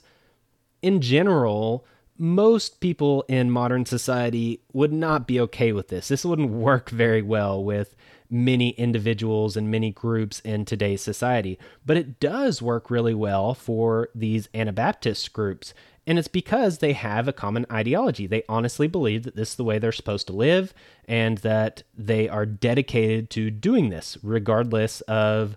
in 0.81 1.01
general, 1.01 1.85
most 2.17 2.79
people 2.79 3.25
in 3.27 3.51
modern 3.51 3.85
society 3.85 4.61
would 4.73 4.93
not 4.93 5.27
be 5.27 5.39
okay 5.39 5.71
with 5.71 5.89
this. 5.89 6.07
This 6.07 6.25
wouldn't 6.25 6.49
work 6.49 6.89
very 6.89 7.21
well 7.21 7.63
with 7.63 7.95
many 8.33 8.69
individuals 8.71 9.55
and 9.55 9.69
many 9.69 9.91
groups 9.91 10.39
in 10.39 10.65
today's 10.65 11.01
society, 11.01 11.59
but 11.85 11.95
it 11.95 12.19
does 12.19 12.61
work 12.61 12.89
really 12.89 13.13
well 13.13 13.53
for 13.53 14.09
these 14.15 14.49
Anabaptist 14.53 15.31
groups. 15.31 15.73
And 16.05 16.19
it's 16.19 16.27
because 16.27 16.79
they 16.79 16.93
have 16.93 17.27
a 17.27 17.33
common 17.33 17.65
ideology. 17.71 18.27
They 18.27 18.43
honestly 18.49 18.87
believe 18.87 19.23
that 19.23 19.35
this 19.35 19.51
is 19.51 19.55
the 19.55 19.63
way 19.63 19.79
they're 19.79 19.93
supposed 19.93 20.27
to 20.27 20.33
live 20.33 20.73
and 21.07 21.37
that 21.39 21.83
they 21.97 22.27
are 22.27 22.45
dedicated 22.45 23.29
to 23.31 23.51
doing 23.51 23.89
this, 23.89 24.17
regardless 24.21 25.01
of 25.01 25.55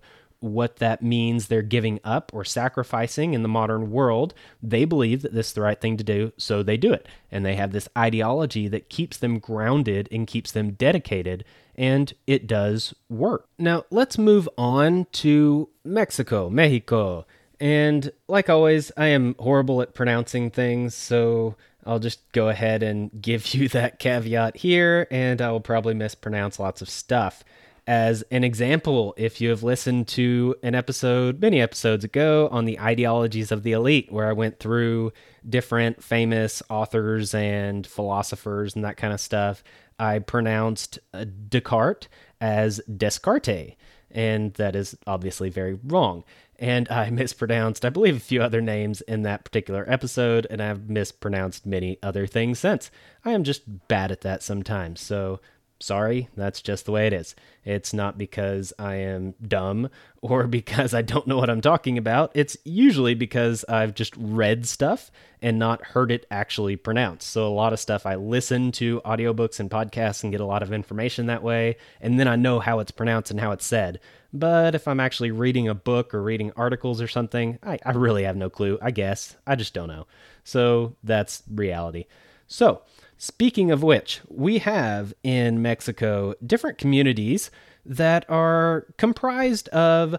what 0.53 0.77
that 0.77 1.03
means 1.03 1.47
they're 1.47 1.63
giving 1.63 2.01
up 2.05 2.31
or 2.35 2.45
sacrificing 2.45 3.35
in 3.35 3.43
the 3.43 3.49
modern 3.49 3.91
world. 3.91 4.35
They 4.63 4.85
believe 4.85 5.23
that 5.23 5.35
this 5.35 5.49
is 5.49 5.53
the 5.53 5.63
right 5.63 5.81
thing 5.81 5.97
to 5.97 6.05
do, 6.05 6.33
so 6.37 6.63
they 6.63 6.77
do 6.77 6.93
it. 6.93 7.07
And 7.31 7.45
they 7.45 7.57
have 7.57 7.73
this 7.73 7.89
ideology 7.97 8.69
that 8.69 8.89
keeps 8.89 9.17
them 9.17 9.39
grounded 9.39 10.09
and 10.11 10.27
keeps 10.27 10.53
them 10.53 10.73
dedicated, 10.73 11.45
and 11.75 12.13
it 12.27 12.47
does 12.47 12.95
work. 13.09 13.47
Now, 13.59 13.85
let's 13.91 14.19
move 14.19 14.49
on 14.57 15.07
to 15.13 15.69
Mexico, 15.85 16.49
Mexico. 16.49 17.27
And 17.59 18.11
like 18.29 18.51
always, 18.51 18.93
I 18.97 19.07
am 19.07 19.35
horrible 19.39 19.81
at 19.83 19.95
pronouncing 19.95 20.51
things, 20.51 20.95
so 20.95 21.57
I'll 21.87 22.01
just 22.01 22.21
go 22.33 22.49
ahead 22.49 22.83
and 22.83 23.11
give 23.21 23.55
you 23.55 23.69
that 23.71 23.99
caveat 23.99 24.59
here, 24.59 25.07
and 25.11 25.41
I 25.41 25.51
will 25.51 25.61
probably 25.61 25.95
mispronounce 25.95 26.59
lots 26.59 26.83
of 26.83 26.91
stuff. 26.91 27.45
As 27.87 28.25
an 28.33 28.43
example, 28.43 29.15
if 29.17 29.41
you 29.41 29.51
have 29.51 29.63
listened 29.63 30.09
to 30.09 30.57
an 30.65 30.75
episode 30.75 31.41
many 31.41 31.61
episodes 31.61 32.03
ago 32.03 32.49
on 32.51 32.65
the 32.65 32.81
ideologies 32.81 33.53
of 33.53 33.63
the 33.63 33.73
elite, 33.73 34.11
where 34.11 34.27
I 34.27 34.33
went 34.33 34.59
through 34.59 35.13
different 35.49 36.03
famous 36.03 36.65
authors 36.69 37.33
and 37.33 37.87
philosophers 37.87 38.75
and 38.75 38.85
that 38.85 38.97
kind 38.97 39.13
of 39.13 39.21
stuff, 39.21 39.63
I 40.01 40.19
pronounced 40.19 40.99
uh, 41.15 41.27
Descartes 41.49 42.09
as 42.41 42.81
Descartes, 42.93 43.77
and 44.11 44.53
that 44.55 44.75
is 44.75 44.97
obviously 45.07 45.49
very 45.49 45.79
wrong. 45.85 46.25
And 46.59 46.89
I 46.89 47.11
mispronounced, 47.11 47.85
I 47.85 47.91
believe, 47.91 48.17
a 48.17 48.21
few 48.21 48.43
other 48.43 48.61
names 48.61 49.01
in 49.03 49.23
that 49.23 49.45
particular 49.45 49.85
episode, 49.87 50.45
and 50.51 50.61
I've 50.61 50.91
mispronounced 50.91 51.65
many 51.65 51.99
other 52.03 52.27
things 52.27 52.59
since. 52.59 52.91
I 53.25 53.31
am 53.31 53.45
just 53.45 53.87
bad 53.87 54.11
at 54.11 54.23
that 54.23 54.43
sometimes, 54.43 55.01
so 55.01 55.41
sorry, 55.79 56.29
that's 56.37 56.63
just 56.63 56.87
the 56.87 56.93
way 56.93 57.07
it 57.07 57.13
is. 57.13 57.35
It's 57.65 57.93
not 57.93 58.17
because 58.17 58.73
I 58.79 58.97
am 58.97 59.35
dumb 59.47 59.91
or 60.23 60.47
because 60.47 60.95
I 60.95 61.03
don't 61.03 61.27
know 61.27 61.37
what 61.37 61.51
I'm 61.51 61.61
talking 61.61 61.99
about. 61.99 62.33
It's 62.35 62.57
usually 62.65 63.15
because 63.15 63.65
I've 63.69 63.95
just 63.95 64.15
read 64.17 64.67
stuff 64.67 65.11
and 65.43 65.59
not 65.59 65.85
heard 65.85 66.11
it 66.11 66.27
actually 66.31 66.77
pronounced. 66.77 67.29
So 67.29 67.47
a 67.47 67.49
lot 67.49 67.73
of 67.73 67.81
stuff 67.81 68.07
I 68.07 68.15
listen 68.15 68.73
to 68.73 69.01
audiobooks 69.03 69.61
and 69.61 69.71
podcasts 69.71 70.23
and 70.23 70.33
get 70.33 70.41
a 70.41 70.47
lot 70.47 70.63
of 70.63 70.73
information 70.73 71.27
that 71.27 71.43
way, 71.43 71.77
and 72.01 72.19
then 72.19 72.29
I 72.29 72.37
know 72.37 72.59
how 72.59 72.79
it's 72.81 72.91
pronounced 72.91 73.31
and 73.31 73.41
how 73.41 73.53
it's 73.53 73.67
said. 73.67 74.01
But 74.33 74.75
if 74.75 74.89
I'm 74.89 75.01
actually 75.01 75.31
reading 75.31 75.69
a 75.69 75.75
book 75.75 76.13
or 76.15 76.23
reading 76.23 76.53
articles 76.57 77.01
or 77.01 77.09
something, 77.09 77.59
I, 77.63 77.79
I 77.85 77.93
really 77.93 78.25
have 78.25 78.37
no 78.37 78.51
clue, 78.51 78.79
I 78.83 78.91
guess. 78.91 79.37
I 79.47 79.57
just 79.57 79.73
don't 79.73 79.89
know. 79.89 80.07
So 80.45 80.97
that's 81.03 81.43
reality. 81.51 82.07
So, 82.47 82.83
Speaking 83.19 83.71
of 83.71 83.83
which, 83.83 84.21
we 84.29 84.59
have 84.59 85.15
in 85.23 85.63
Mexico 85.63 86.35
different 86.45 86.79
communities 86.79 87.51
that 87.85 88.29
are 88.29 88.87
comprised 88.99 89.69
of 89.71 90.17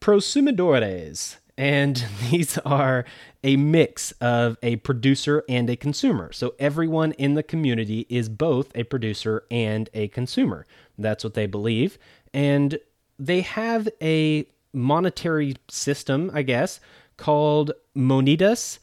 prosumidores. 0.00 1.36
And 1.58 1.96
these 2.30 2.56
are 2.58 3.04
a 3.44 3.56
mix 3.56 4.12
of 4.12 4.56
a 4.62 4.76
producer 4.76 5.44
and 5.48 5.68
a 5.68 5.76
consumer. 5.76 6.32
So 6.32 6.54
everyone 6.58 7.12
in 7.12 7.34
the 7.34 7.42
community 7.42 8.06
is 8.08 8.28
both 8.28 8.70
a 8.74 8.84
producer 8.84 9.44
and 9.50 9.90
a 9.92 10.08
consumer. 10.08 10.66
That's 10.96 11.24
what 11.24 11.34
they 11.34 11.46
believe. 11.46 11.98
And 12.32 12.78
they 13.18 13.42
have 13.42 13.88
a 14.00 14.46
monetary 14.72 15.56
system, 15.68 16.30
I 16.32 16.42
guess, 16.42 16.80
called 17.16 17.72
Monedas 17.96 18.78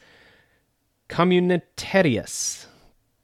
Comunitarias. 1.10 2.66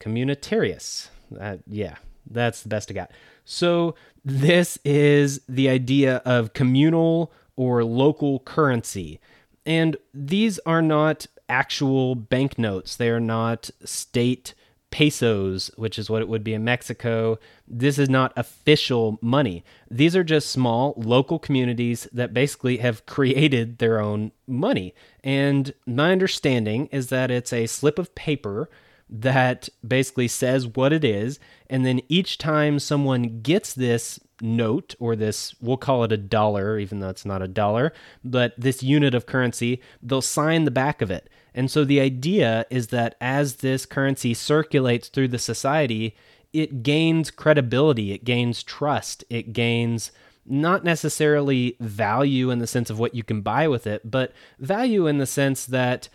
Comunitarias. 0.01 1.09
Uh, 1.39 1.57
yeah, 1.67 1.95
that's 2.29 2.63
the 2.63 2.69
best 2.69 2.91
I 2.91 2.93
got. 2.93 3.11
So, 3.45 3.95
this 4.23 4.77
is 4.83 5.41
the 5.47 5.69
idea 5.69 6.17
of 6.25 6.53
communal 6.53 7.31
or 7.55 7.83
local 7.83 8.39
currency. 8.39 9.19
And 9.65 9.97
these 10.13 10.59
are 10.59 10.81
not 10.81 11.27
actual 11.47 12.15
banknotes, 12.15 12.95
they 12.95 13.09
are 13.09 13.19
not 13.19 13.69
state 13.83 14.53
pesos, 14.91 15.71
which 15.77 15.97
is 15.97 16.09
what 16.09 16.21
it 16.21 16.27
would 16.27 16.43
be 16.43 16.53
in 16.53 16.63
Mexico. 16.63 17.39
This 17.67 17.97
is 17.97 18.09
not 18.09 18.33
official 18.35 19.17
money. 19.21 19.63
These 19.89 20.15
are 20.15 20.23
just 20.23 20.51
small 20.51 20.93
local 20.97 21.39
communities 21.39 22.07
that 22.11 22.33
basically 22.33 22.77
have 22.77 23.05
created 23.05 23.77
their 23.77 23.99
own 23.99 24.33
money. 24.47 24.93
And 25.23 25.73
my 25.85 26.11
understanding 26.11 26.87
is 26.87 27.07
that 27.07 27.31
it's 27.31 27.53
a 27.53 27.67
slip 27.67 27.97
of 27.97 28.13
paper 28.15 28.69
that 29.11 29.67
basically 29.85 30.27
says 30.27 30.67
what 30.67 30.93
it 30.93 31.03
is. 31.03 31.39
And 31.69 31.85
then 31.85 32.01
each 32.07 32.37
time 32.37 32.79
someone 32.79 33.41
gets 33.41 33.73
this 33.73 34.19
note 34.41 34.95
or 34.99 35.15
this, 35.15 35.53
we'll 35.61 35.77
call 35.77 36.03
it 36.03 36.11
a 36.11 36.17
dollar, 36.17 36.79
even 36.79 36.99
though 36.99 37.09
it's 37.09 37.25
not 37.25 37.41
a 37.41 37.47
dollar, 37.47 37.93
but 38.23 38.53
this 38.57 38.81
unit 38.81 39.13
of 39.13 39.25
currency, 39.25 39.81
they'll 40.01 40.21
sign 40.21 40.63
the 40.63 40.71
back 40.71 41.01
of 41.01 41.11
it. 41.11 41.29
And 41.53 41.69
so 41.69 41.83
the 41.83 41.99
idea 41.99 42.65
is 42.69 42.87
that 42.87 43.15
as 43.19 43.57
this 43.57 43.85
currency 43.85 44.33
circulates 44.33 45.09
through 45.09 45.27
the 45.27 45.39
society, 45.39 46.15
it 46.53 46.81
gains 46.83 47.29
credibility, 47.29 48.13
it 48.13 48.23
gains 48.23 48.63
trust, 48.63 49.23
it 49.29 49.53
gains 49.53 50.11
not 50.45 50.83
necessarily 50.83 51.75
value 51.79 52.49
in 52.49 52.59
the 52.59 52.67
sense 52.67 52.89
of 52.89 52.99
what 52.99 53.13
you 53.13 53.23
can 53.23 53.41
buy 53.41 53.67
with 53.67 53.85
it, 53.85 54.09
but 54.09 54.33
value 54.59 55.07
in 55.07 55.17
the 55.17 55.25
sense 55.25 55.65
that 55.65 56.09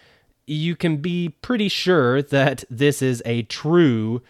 you 0.47 0.77
can 0.77 0.99
be 0.99 1.31
pretty 1.43 1.69
sure 1.69 2.23
that 2.23 2.65
this 2.71 3.03
is 3.03 3.23
a 3.25 3.43
true 3.43 4.23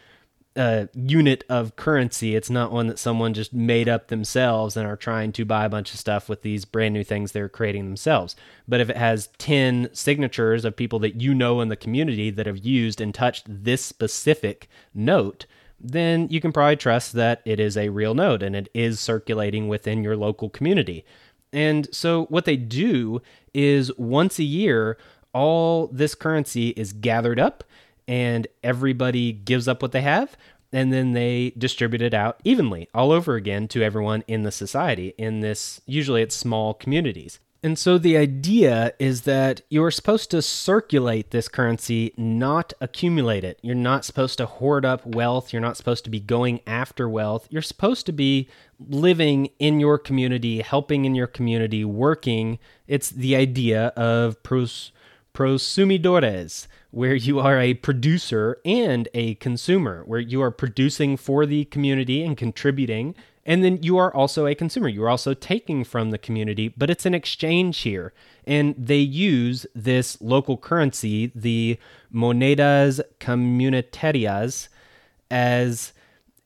uh, 0.57 0.87
unit 0.95 1.45
of 1.49 1.77
currency. 1.77 2.35
It's 2.35 2.49
not 2.49 2.73
one 2.73 2.87
that 2.87 2.99
someone 2.99 3.35
just 3.35 3.53
made 3.53 3.89
up 3.89 4.09
themselves 4.09 4.77
and 4.77 4.87
are 4.87 4.97
trying 4.97 5.33
to 5.33 5.45
buy 5.45 5.67
a 5.67 5.69
bunch 5.69 5.93
of 5.93 6.01
stuff 6.01 6.29
with 6.29 6.43
these 6.43 6.65
brand 6.65 6.95
new 6.95 7.05
things 7.05 7.33
they're 7.33 7.49
creating 7.49 7.85
themselves. 7.85 8.35
But 8.67 8.81
if 8.81 8.89
it 8.89 8.97
has 8.97 9.29
10 9.39 9.91
signatures 9.93 10.65
of 10.65 10.75
people 10.75 10.99
that 11.01 11.21
you 11.21 11.35
know 11.35 11.61
in 11.61 11.69
the 11.69 11.77
community 11.77 12.31
that 12.31 12.47
have 12.47 12.65
used 12.65 13.01
and 13.01 13.15
touched 13.15 13.45
this 13.47 13.85
specific 13.85 14.69
note, 14.95 15.45
then 15.79 16.27
you 16.31 16.41
can 16.41 16.53
probably 16.53 16.77
trust 16.77 17.13
that 17.13 17.43
it 17.45 17.61
is 17.61 17.77
a 17.77 17.91
real 17.91 18.15
note 18.15 18.43
and 18.43 18.57
it 18.57 18.71
is 18.73 18.99
circulating 18.99 19.69
within 19.69 20.03
your 20.03 20.17
local 20.17 20.49
community. 20.49 21.05
And 21.53 21.95
so, 21.95 22.25
what 22.25 22.45
they 22.45 22.57
do 22.57 23.23
is 23.55 23.97
once 23.97 24.39
a 24.39 24.45
year, 24.45 24.99
all 25.37 25.89
this 25.89 26.15
currency 26.15 26.71
is 26.71 26.95
gathered 26.95 27.39
up 27.39 27.63
and 28.09 28.47
everybody 28.65 29.33
gives 29.33 29.69
up 29.69 29.83
what 29.83 29.93
they 29.93 30.01
have 30.01 30.35
and 30.73 30.95
then 30.95 31.13
they 31.13 31.53
distribute 31.59 32.01
it 32.01 32.15
out 32.15 32.41
evenly 32.43 32.89
all 32.95 33.13
over 33.13 33.35
again 33.35 33.69
to 33.69 33.83
everyone 33.83 34.25
in 34.27 34.45
the 34.45 34.51
society 34.51 35.13
in 35.19 35.41
this 35.41 35.83
usually 35.85 36.23
it's 36.23 36.35
small 36.35 36.73
communities 36.73 37.39
and 37.63 37.79
so 37.79 37.99
the 37.99 38.17
idea 38.17 38.93
is 39.01 39.23
that 39.23 39.63
you're 39.71 39.91
supposed 39.91 40.31
to 40.31 40.41
circulate 40.41 41.33
this 41.33 41.49
currency, 41.49 42.13
not 42.17 42.73
accumulate 42.81 43.43
it. 43.43 43.59
You're 43.61 43.75
not 43.75 44.05
supposed 44.05 44.39
to 44.39 44.47
hoard 44.47 44.85
up 44.85 45.05
wealth. 45.05 45.53
You're 45.53 45.63
not 45.63 45.77
supposed 45.77 46.05
to 46.05 46.11
be 46.11 46.21
going 46.21 46.61
after 46.65 47.09
wealth. 47.09 47.49
You're 47.51 47.63
supposed 47.63 48.07
to 48.07 48.13
be 48.13 48.49
living 48.79 49.51
in 49.59 49.81
your 49.81 49.99
community, 49.99 50.61
helping 50.61 51.07
in 51.07 51.17
your 51.17 51.27
community, 51.27 51.85
working. 51.85 52.61
It's 52.87 53.11
the 53.11 53.35
idea 53.35 53.87
of 53.97 54.41
pros, 54.45 54.93
prosumidores, 55.37 56.67
where 56.91 57.15
you 57.15 57.39
are 57.39 57.61
a 57.61 57.75
producer 57.75 58.59
and 58.65 59.07
a 59.13 59.35
consumer, 59.35 60.03
where 60.07 60.19
you 60.19 60.41
are 60.41 60.51
producing 60.51 61.15
for 61.19 61.45
the 61.45 61.67
community 61.67 62.25
and 62.25 62.39
contributing. 62.39 63.15
And 63.45 63.63
then 63.63 63.83
you 63.83 63.99
are 63.99 64.13
also 64.15 64.47
a 64.47 64.55
consumer. 64.55 64.89
You 64.89 65.05
are 65.05 65.11
also 65.11 65.35
taking 65.35 65.85
from 65.85 66.11
the 66.11 66.17
community, 66.17 66.69
but 66.69 66.89
it's 66.89 67.05
an 67.05 67.13
exchange 67.13 67.81
here. 67.81 68.15
And 68.47 68.75
they 68.79 68.97
use 68.97 69.67
this 69.75 70.19
local 70.23 70.57
currency, 70.57 71.31
the 71.35 71.79
monedas 72.13 73.03
comunitarias, 73.21 74.69
as 75.31 75.93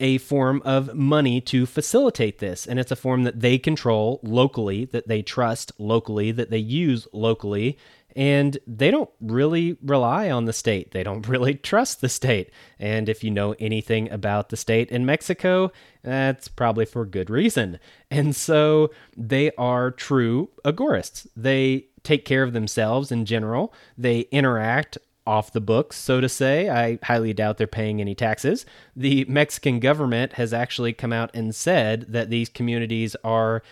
a 0.00 0.18
form 0.18 0.62
of 0.64 0.94
money 0.94 1.40
to 1.42 1.64
facilitate 1.64 2.38
this. 2.38 2.66
And 2.66 2.80
it's 2.80 2.90
a 2.90 2.96
form 2.96 3.22
that 3.22 3.40
they 3.40 3.56
control 3.56 4.18
locally, 4.24 4.86
that 4.86 5.06
they 5.06 5.22
trust 5.22 5.72
locally, 5.78 6.32
that 6.32 6.50
they 6.50 6.58
use 6.58 7.06
locally 7.12 7.78
and 8.16 8.58
they 8.66 8.90
don't 8.90 9.10
really 9.20 9.76
rely 9.82 10.30
on 10.30 10.44
the 10.44 10.52
state. 10.52 10.92
They 10.92 11.02
don't 11.02 11.26
really 11.28 11.54
trust 11.54 12.00
the 12.00 12.08
state. 12.08 12.50
And 12.78 13.08
if 13.08 13.22
you 13.24 13.30
know 13.30 13.54
anything 13.58 14.10
about 14.10 14.48
the 14.48 14.56
state 14.56 14.90
in 14.90 15.06
Mexico, 15.06 15.72
that's 16.02 16.48
probably 16.48 16.84
for 16.84 17.04
good 17.04 17.30
reason. 17.30 17.78
And 18.10 18.34
so 18.34 18.90
they 19.16 19.50
are 19.58 19.90
true 19.90 20.50
agorists. 20.64 21.26
They 21.36 21.86
take 22.02 22.24
care 22.24 22.42
of 22.42 22.52
themselves 22.52 23.12
in 23.12 23.24
general, 23.26 23.74
they 23.98 24.20
interact 24.30 24.96
off 25.30 25.52
the 25.52 25.60
books, 25.60 25.96
so 25.96 26.20
to 26.20 26.28
say. 26.28 26.68
I 26.68 26.98
highly 27.04 27.32
doubt 27.32 27.56
they're 27.56 27.68
paying 27.68 28.00
any 28.00 28.16
taxes. 28.16 28.66
The 28.96 29.24
Mexican 29.28 29.78
government 29.78 30.32
has 30.32 30.52
actually 30.52 30.92
come 30.92 31.12
out 31.12 31.30
and 31.32 31.54
said 31.54 32.06
that 32.08 32.30
these 32.30 32.48
communities 32.48 33.14
are 33.22 33.62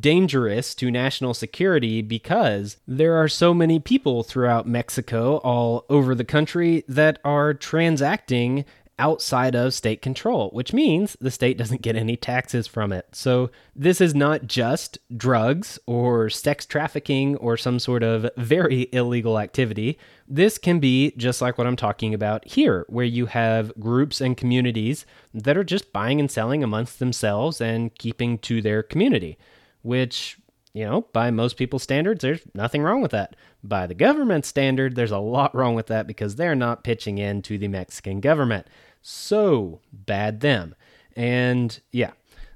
dangerous 0.00 0.74
to 0.74 0.90
national 0.90 1.32
security 1.32 2.02
because 2.02 2.78
there 2.88 3.14
are 3.14 3.28
so 3.28 3.54
many 3.54 3.78
people 3.78 4.24
throughout 4.24 4.66
Mexico, 4.66 5.36
all 5.38 5.84
over 5.88 6.16
the 6.16 6.24
country, 6.24 6.82
that 6.88 7.20
are 7.24 7.54
transacting 7.54 8.64
outside 8.98 9.54
of 9.54 9.74
state 9.74 10.02
control, 10.02 10.50
which 10.50 10.72
means 10.72 11.16
the 11.20 11.30
state 11.30 11.58
doesn't 11.58 11.82
get 11.82 11.96
any 11.96 12.16
taxes 12.16 12.66
from 12.66 12.92
it. 12.92 13.06
So, 13.12 13.50
this 13.74 14.00
is 14.00 14.14
not 14.14 14.46
just 14.46 14.98
drugs 15.16 15.78
or 15.86 16.30
sex 16.30 16.66
trafficking 16.66 17.36
or 17.36 17.56
some 17.56 17.78
sort 17.78 18.02
of 18.02 18.30
very 18.36 18.88
illegal 18.92 19.38
activity. 19.38 19.98
This 20.28 20.58
can 20.58 20.78
be 20.78 21.12
just 21.16 21.42
like 21.42 21.58
what 21.58 21.66
I'm 21.66 21.76
talking 21.76 22.14
about 22.14 22.46
here, 22.46 22.86
where 22.88 23.04
you 23.04 23.26
have 23.26 23.72
groups 23.78 24.20
and 24.20 24.36
communities 24.36 25.06
that 25.32 25.56
are 25.56 25.64
just 25.64 25.92
buying 25.92 26.20
and 26.20 26.30
selling 26.30 26.62
amongst 26.62 26.98
themselves 26.98 27.60
and 27.60 27.94
keeping 27.96 28.38
to 28.38 28.62
their 28.62 28.82
community 28.82 29.38
which, 29.84 30.38
you 30.74 30.84
know, 30.84 31.02
by 31.12 31.30
most 31.30 31.56
people's 31.56 31.84
standards, 31.84 32.20
there's 32.20 32.42
nothing 32.52 32.82
wrong 32.82 33.00
with 33.00 33.12
that. 33.12 33.36
By 33.62 33.86
the 33.86 33.94
government 33.94 34.44
standard, 34.44 34.96
there's 34.96 35.12
a 35.12 35.18
lot 35.18 35.54
wrong 35.54 35.74
with 35.74 35.86
that 35.86 36.06
because 36.06 36.34
they're 36.34 36.56
not 36.56 36.84
pitching 36.84 37.18
in 37.18 37.42
to 37.42 37.56
the 37.56 37.68
Mexican 37.68 38.20
government. 38.20 38.66
So 39.00 39.80
bad 39.92 40.40
them. 40.40 40.74
And 41.16 41.78
yeah, 41.92 42.10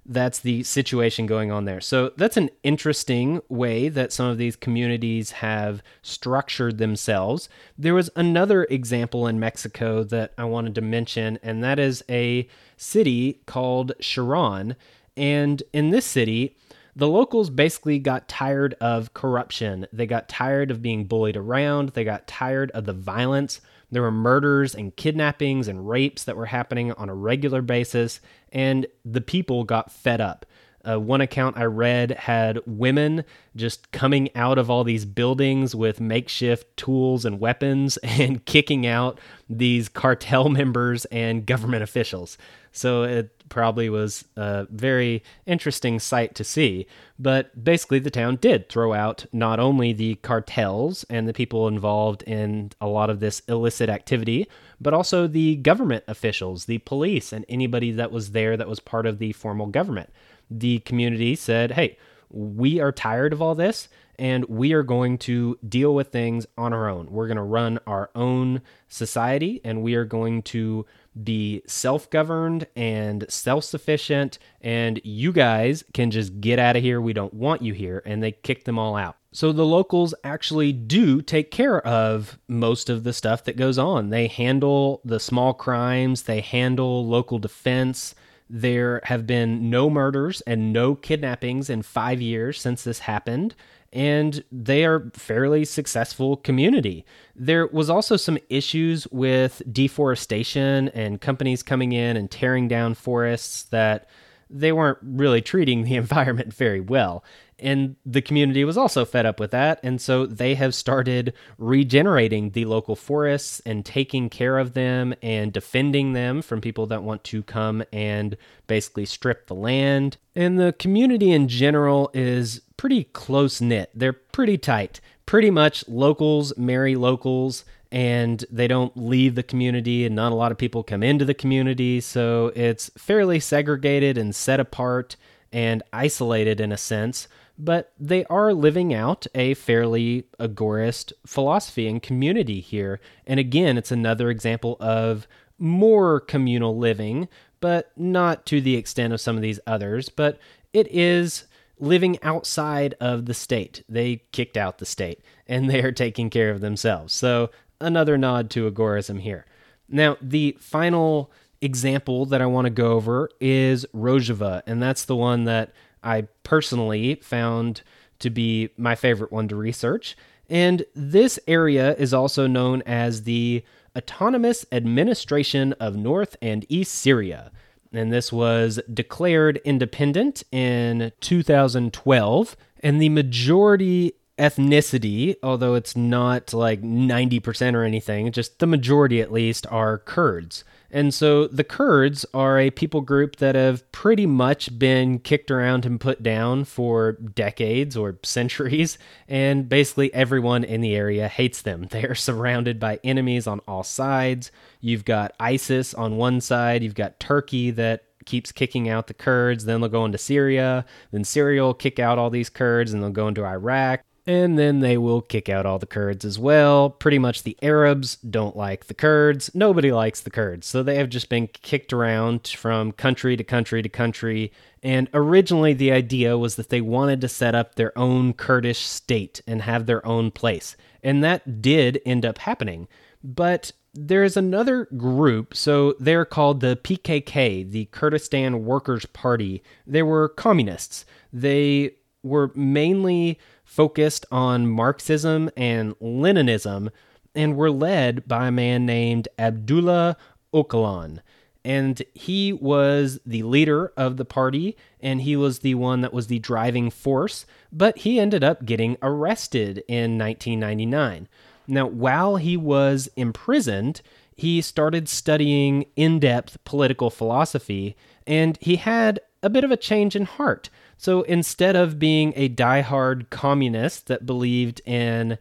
that's 0.05 0.41
the 0.41 0.65
situation 0.65 1.27
going 1.27 1.53
on 1.53 1.65
there. 1.65 1.81
So 1.81 2.13
that's 2.17 2.37
an 2.37 2.51
interesting 2.65 3.41
way 3.49 3.89
that 3.89 4.13
some 4.13 4.27
of 4.27 4.39
these 4.39 4.57
communities 4.57 5.31
have 5.31 5.81
structured 6.03 6.79
themselves. 6.79 7.49
There 7.77 7.95
was 7.95 8.11
another 8.17 8.65
example 8.65 9.29
in 9.29 9.39
Mexico 9.39 10.03
that 10.05 10.33
I 10.37 10.45
wanted 10.45 10.75
to 10.75 10.81
mention, 10.81 11.39
and 11.43 11.63
that 11.63 11.79
is 11.79 12.03
a 12.09 12.49
city 12.77 13.43
called 13.47 13.93
Cherán. 14.01 14.75
And 15.17 15.63
in 15.73 15.91
this 15.91 16.07
city, 16.07 16.57
the 16.99 17.09
locals 17.09 17.49
basically 17.49 18.01
got 18.01 18.27
tired 18.27 18.75
of 18.81 19.15
corruption. 19.15 19.87
They 19.93 20.05
got 20.05 20.29
tired 20.29 20.73
of 20.73 20.83
being 20.83 21.05
bullied 21.05 21.37
around. 21.37 21.91
They 21.91 22.03
got 22.03 22.27
tired 22.27 22.73
of 22.73 22.87
the 22.87 22.93
violence. 22.93 23.61
There 23.93 24.03
were 24.03 24.11
murders 24.11 24.75
and 24.75 24.95
kidnappings 24.97 25.69
and 25.69 25.89
rapes 25.89 26.25
that 26.25 26.37
were 26.37 26.47
happening 26.47 26.91
on 26.91 27.09
a 27.09 27.15
regular 27.15 27.63
basis, 27.63 28.21
and 28.51 28.85
the 29.05 29.21
people 29.21 29.63
got 29.63 29.93
fed 29.93 30.21
up. 30.21 30.45
Uh, 30.89 30.99
one 30.99 31.21
account 31.21 31.57
I 31.57 31.65
read 31.65 32.11
had 32.13 32.59
women 32.67 33.25
just 33.55 33.93
coming 33.93 34.35
out 34.35 34.59
of 34.59 34.69
all 34.69 34.83
these 34.83 35.05
buildings 35.05 35.77
with 35.77 36.01
makeshift 36.01 36.77
tools 36.77 37.25
and 37.25 37.39
weapons 37.39 37.97
and 38.03 38.45
kicking 38.45 38.89
out 38.89 39.21
these 39.49 39.89
cartel 39.89 40.49
members 40.49 41.05
and 41.07 41.47
government 41.47 41.85
officials. 41.85 42.39
So 42.73 43.05
it 43.05 43.38
probably 43.49 43.89
was 43.89 44.25
a 44.37 44.67
very 44.71 45.23
interesting 45.47 45.99
sight 45.99 46.35
to 46.37 46.45
see. 46.45 46.87
But 47.19 47.65
basically, 47.65 47.99
the 47.99 48.11
town 48.11 48.37
did 48.37 48.69
throw 48.69 48.93
out 48.93 49.27
not 49.33 49.59
only 49.59 49.93
the 49.93 50.17
cartels 50.17 51.05
and 51.11 51.29
the 51.29 51.33
people 51.33 51.69
involved 51.69 52.23
in 52.23 52.71
a 52.81 52.87
lot 52.87 53.11
of 53.11 53.21
this 53.21 53.41
illicit 53.49 53.89
activity, 53.89 54.49
but 54.81 54.95
also 54.95 55.27
the 55.27 55.57
government 55.57 56.05
officials, 56.07 56.67
the 56.67 56.79
police, 56.79 57.33
and 57.33 57.45
anybody 57.49 57.91
that 57.93 58.13
was 58.13 58.31
there 58.33 58.57
that 58.57 58.69
was 58.69 58.81
part 58.81 59.07
of 59.07 59.19
the 59.19 59.33
formal 59.33 59.67
government. 59.67 60.11
The 60.51 60.79
community 60.81 61.35
said, 61.35 61.73
hey, 61.73 61.99
we 62.31 62.81
are 62.81 62.93
tired 62.93 63.33
of 63.33 63.43
all 63.43 63.55
this 63.55 63.89
and 64.19 64.45
we 64.47 64.73
are 64.73 64.83
going 64.83 65.19
to 65.19 65.59
deal 65.67 65.95
with 65.95 66.09
things 66.09 66.47
on 66.57 66.73
our 66.73 66.89
own. 66.89 67.07
We're 67.11 67.29
going 67.29 67.37
to 67.37 67.43
run 67.43 67.79
our 67.87 68.11
own 68.15 68.63
society 68.89 69.61
and 69.65 69.83
we 69.83 69.95
are 69.95 70.05
going 70.05 70.43
to 70.43 70.87
be 71.23 71.63
self 71.67 72.11
governed 72.11 72.67
and 72.77 73.25
self 73.29 73.65
sufficient. 73.65 74.39
And 74.61 75.01
you 75.05 75.33
guys 75.33 75.85
can 75.95 76.11
just 76.11 76.41
get 76.41 76.59
out 76.59 76.77
of 76.77 76.83
here. 76.83 77.01
We 77.01 77.13
don't 77.13 77.35
want 77.35 77.63
you 77.63 77.73
here. 77.73 78.03
And 78.05 78.23
they 78.23 78.33
kick 78.33 78.65
them 78.65 78.79
all 78.79 78.97
out. 78.97 79.17
So 79.31 79.53
the 79.53 79.67
locals 79.67 80.15
actually 80.25 80.73
do 80.73 81.21
take 81.21 81.51
care 81.51 81.87
of 81.87 82.39
most 82.49 82.89
of 82.89 83.05
the 83.05 83.13
stuff 83.13 83.45
that 83.45 83.57
goes 83.57 83.79
on. 83.79 84.09
They 84.09 84.27
handle 84.27 85.01
the 85.05 85.21
small 85.21 85.55
crimes, 85.55 86.23
they 86.23 86.41
handle 86.41 87.07
local 87.07 87.39
defense. 87.39 88.15
There 88.51 89.03
have 89.05 89.27
been 89.27 89.69
no 89.69 89.91
murders 89.91 90.41
and 90.41 90.73
no 90.73 90.95
kidnappings 90.95 91.69
in 91.69 91.83
five 91.83 92.23
years 92.23 92.59
since 92.59 92.83
this 92.83 93.01
happened 93.01 93.55
and 93.93 94.45
they 94.53 94.85
are 94.85 95.11
fairly 95.15 95.65
successful 95.65 96.37
community. 96.37 97.05
There 97.35 97.67
was 97.67 97.89
also 97.89 98.17
some 98.17 98.39
issues 98.49 99.07
with 99.09 99.63
deforestation 99.71 100.89
and 100.91 101.21
companies 101.21 101.63
coming 101.63 101.93
in 101.93 102.17
and 102.17 102.31
tearing 102.31 102.69
down 102.69 102.95
forests 102.95 103.65
that 103.65 104.09
they 104.51 104.73
weren't 104.73 104.99
really 105.03 105.43
treating 105.43 105.85
the 105.85 105.95
environment 105.97 106.53
very 106.53 106.81
well. 106.81 107.25
And 107.61 107.97
the 108.07 108.23
community 108.23 108.65
was 108.65 108.77
also 108.77 109.05
fed 109.05 109.27
up 109.27 109.41
with 109.41 109.51
that. 109.51 109.81
And 109.83 110.01
so 110.01 110.27
they 110.27 110.55
have 110.55 110.75
started 110.75 111.33
regenerating 111.59 112.51
the 112.51 112.67
local 112.67 112.95
forests 112.95 113.61
and 113.67 113.85
taking 113.85 114.29
care 114.29 114.59
of 114.59 114.75
them 114.75 115.13
and 115.23 115.53
defending 115.53 116.13
them 116.13 116.41
from 116.41 116.61
people 116.61 116.87
that 116.87 117.03
want 117.03 117.25
to 117.25 117.43
come 117.43 117.83
and 117.93 118.37
basically 118.69 119.07
strip 119.07 119.49
the 119.49 119.57
land. 119.57 120.19
And 120.37 120.57
the 120.59 120.73
community 120.79 121.33
in 121.33 121.49
general 121.49 122.11
is 122.15 122.61
pretty 122.79 123.05
close 123.05 123.61
knit. 123.61 123.91
They're 123.95 124.15
pretty 124.15 124.57
tight. 124.57 125.03
Pretty 125.27 125.51
much 125.51 125.87
locals 125.87 126.57
marry 126.57 126.97
locals 126.97 127.67
and 127.93 128.43
they 128.51 128.67
don't 128.67 128.97
leave 128.97 129.35
the 129.35 129.43
community 129.43 130.07
and 130.07 130.17
not 130.17 130.33
a 130.33 130.35
lot 130.35 130.53
of 130.53 130.59
people 130.59 130.83
come 130.83 131.03
into 131.03 131.27
the 131.27 131.35
community. 131.35 132.01
So 132.01 132.53
it's 132.57 132.91
fairly 132.97 133.41
segregated 133.41 134.17
and 134.17 134.35
set 134.35 134.61
apart 134.61 135.17
and 135.53 135.83
isolated 135.93 136.61
in 136.61 136.73
a 136.73 136.79
sense 136.79 137.29
but 137.59 137.93
they 137.99 138.25
are 138.27 138.55
living 138.55 138.95
out 138.95 139.27
a 139.35 139.55
fairly 139.55 140.27
agorist 140.39 141.13
philosophy 141.27 141.89
and 141.89 142.03
community 142.03 142.61
here. 142.61 143.01
And 143.27 143.41
again, 143.41 143.77
it's 143.77 143.91
another 143.91 144.31
example 144.31 144.77
of 144.79 145.27
more 145.59 146.21
communal 146.21 146.79
living, 146.79 147.29
but 147.61 147.91
not 147.97 148.47
to 148.47 148.61
the 148.61 148.77
extent 148.77 149.13
of 149.13 149.21
some 149.21 149.35
of 149.35 149.43
these 149.43 149.59
others. 149.67 150.09
But 150.09 150.39
it 150.73 150.87
is 150.89 151.45
living 151.81 152.19
outside 152.23 152.95
of 153.01 153.27
the 153.27 153.35
state. 153.35 153.83
They 153.89 154.23
kicked 154.33 154.57
out 154.57 154.79
the 154.79 154.87
state 154.87 155.21
and 155.47 155.69
they 155.69 155.83
are 155.83 155.93
taking 155.93 156.31
care 156.31 156.51
of 156.51 156.61
themselves. 156.61 157.13
So, 157.13 157.51
another 157.81 158.19
nod 158.19 158.51
to 158.51 158.71
agorism 158.71 159.21
here. 159.21 159.47
Now, 159.89 160.17
the 160.21 160.57
final 160.61 161.31
example 161.61 162.27
that 162.27 162.43
I 162.43 162.47
want 162.47 162.67
to 162.67 162.71
go 162.71 162.93
over 162.93 163.31
is 163.41 163.87
Rojava, 163.95 164.63
and 164.67 164.83
that's 164.83 165.05
the 165.05 165.17
one 165.17 165.45
that 165.45 165.73
I 166.03 166.23
personally 166.43 167.17
found 167.17 167.83
to 168.21 168.31
be 168.31 168.71
my 168.77 168.95
favorite 168.95 169.33
one 169.33 169.49
to 169.49 169.57
research. 169.57 170.17
And 170.51 170.85
this 170.95 171.39
area 171.47 171.95
is 171.97 172.15
also 172.15 172.47
known 172.47 172.83
as 172.87 173.25
the 173.25 173.65
Autonomous 173.97 174.65
Administration 174.73 175.73
of 175.75 175.97
North 175.97 176.37
and 176.41 176.65
East 176.69 176.95
Syria. 176.95 177.51
And 177.93 178.13
this 178.13 178.33
was 178.33 178.81
declared 178.93 179.61
independent 179.65 180.43
in 180.53 181.13
2012. 181.21 182.57
And 182.83 183.03
the 183.03 183.09
majority 183.09 184.15
ethnicity, 184.39 185.37
although 185.43 185.75
it's 185.75 185.97
not 185.97 186.53
like 186.55 186.83
90% 186.83 187.75
or 187.75 187.85
anything, 187.85 188.33
just 188.33 188.59
the 188.59 188.67
majority 188.67 189.21
at 189.21 189.33
least 189.33 189.67
are 189.71 189.99
Kurds. 189.99 190.65
And 190.91 191.13
so 191.13 191.47
the 191.49 191.65
Kurds 191.65 192.25
are 192.33 192.59
a 192.59 192.71
people 192.71 193.03
group 193.03 193.37
that 193.37 193.55
have 193.55 193.91
pretty 193.93 194.25
much 194.25 194.79
been 194.79 195.19
kicked 195.19 195.51
around 195.51 195.85
and 195.85 196.01
put 196.01 196.23
down 196.23 196.65
for 196.65 197.13
decades 197.13 197.97
or 197.97 198.19
centuries, 198.23 198.97
and 199.29 199.69
basically 199.69 200.13
everyone 200.15 200.65
in 200.65 200.81
the 200.81 200.95
area 200.95 201.29
hates 201.29 201.63
them. 201.63 201.89
They 201.99 202.05
are 202.05 202.15
surrounded 202.15 202.79
by 202.79 203.01
enemies 203.03 203.49
on 203.49 203.61
all 203.67 203.83
sides. 203.83 204.53
You've 204.81 205.05
got 205.05 205.35
ISIS 205.41 205.93
on 205.95 206.17
one 206.17 206.41
side, 206.41 206.83
you've 206.83 206.95
got 206.95 207.19
Turkey 207.19 207.73
that 207.73 208.05
keeps 208.25 208.53
kicking 208.53 208.89
out 208.89 209.09
the 209.09 209.15
Kurds, 209.15 209.65
then 209.65 209.81
they'll 209.81 209.91
go 209.91 210.05
into 210.05 210.19
Syria, 210.19 210.85
then 211.11 211.25
Syria 211.25 211.63
will 211.63 211.75
kick 211.75 211.99
out 211.99 212.19
all 212.19 212.31
these 212.31 212.51
Kurds, 212.51 212.93
and 212.93 213.03
they'll 213.03 213.11
go 213.11 213.27
into 213.27 213.45
Iraq 213.45 214.05
and 214.29 214.59
then 214.59 214.81
they 214.81 214.99
will 214.99 215.23
kick 215.23 215.49
out 215.49 215.65
all 215.65 215.79
the 215.79 215.87
Kurds 215.87 216.23
as 216.23 216.39
well. 216.39 216.91
Pretty 216.91 217.19
much 217.19 217.43
the 217.45 217.57
Arabs 217.63 218.17
don't 218.17 218.55
like 218.55 218.85
the 218.85 218.93
Kurds. 218.93 219.51
Nobody 219.55 219.91
likes 219.91 220.21
the 220.21 220.29
Kurds. 220.29 220.67
So 220.67 220.83
they 220.83 220.97
have 220.97 221.09
just 221.09 221.31
been 221.31 221.47
kicked 221.47 221.95
around 221.95 222.47
from 222.47 222.93
country 222.93 223.39
to 223.39 223.43
country 223.43 223.81
to 223.81 223.89
country. 223.89 224.53
And 224.83 225.09
originally, 225.15 225.73
the 225.73 225.93
idea 225.93 226.37
was 226.37 226.57
that 226.57 226.69
they 226.69 226.83
wanted 226.83 227.23
to 227.23 227.29
set 227.29 227.55
up 227.55 227.77
their 227.77 227.97
own 227.97 228.35
Kurdish 228.35 228.81
state 228.81 229.41
and 229.47 229.63
have 229.63 229.87
their 229.87 230.07
own 230.07 230.31
place. 230.31 230.77
And 231.03 231.25
that 231.25 231.63
did 231.63 231.99
end 232.05 232.27
up 232.27 232.37
happening. 232.37 232.87
But 233.25 233.73
there's 233.95 234.37
another 234.37 234.89
group, 234.95 235.57
so 235.57 235.95
they're 235.99 236.27
called 236.27 236.61
the 236.61 236.77
PKK, 236.77 237.71
the 237.71 237.87
Kurdistan 237.87 238.67
Workers' 238.67 239.07
Party. 239.07 239.63
They 239.87 240.03
were 240.03 240.29
communists. 240.29 241.07
They 241.33 241.95
were 242.23 242.53
mainly 242.55 243.39
focused 243.69 244.25
on 244.33 244.67
Marxism 244.67 245.51
and 245.55 245.95
Leninism 246.01 246.89
and 247.35 247.55
were 247.55 247.71
led 247.71 248.27
by 248.27 248.49
a 248.49 248.51
man 248.51 248.87
named 248.87 249.29
Abdullah 249.39 250.17
Öcalan. 250.55 251.21
And 251.65 252.03
he 252.15 252.51
was 252.51 253.21
the 253.27 253.43
leader 253.43 253.93
of 253.95 254.17
the 254.17 254.25
party, 254.25 254.75
and 255.01 255.21
he 255.21 255.37
was 255.37 255.59
the 255.59 255.75
one 255.75 256.01
that 256.01 256.15
was 256.15 256.29
the 256.29 256.39
driving 256.39 256.89
force, 256.89 257.45
but 257.71 257.99
he 257.99 258.19
ended 258.19 258.43
up 258.43 258.65
getting 258.65 258.97
arrested 259.03 259.85
in 259.87 260.17
1999. 260.17 261.29
Now, 261.67 261.87
while 261.87 262.37
he 262.37 262.57
was 262.57 263.11
imprisoned, 263.17 264.01
he 264.35 264.63
started 264.63 265.11
studying 265.11 265.85
in 265.95 266.19
depth 266.21 266.57
political 266.65 267.11
philosophy, 267.11 267.97
and 268.27 268.57
he 268.63 268.77
had 268.77 269.21
a 269.43 269.51
bit 269.51 269.63
of 269.63 269.71
a 269.71 269.77
change 269.77 270.17
in 270.17 270.25
heart. 270.25 270.71
So 270.99 271.23
instead 271.23 271.77
of 271.77 271.99
being 271.99 272.33
a 272.37 272.49
die-hard 272.49 273.31
communist 273.31 274.09
that 274.09 274.27
believed 274.27 274.83
in 274.85 275.39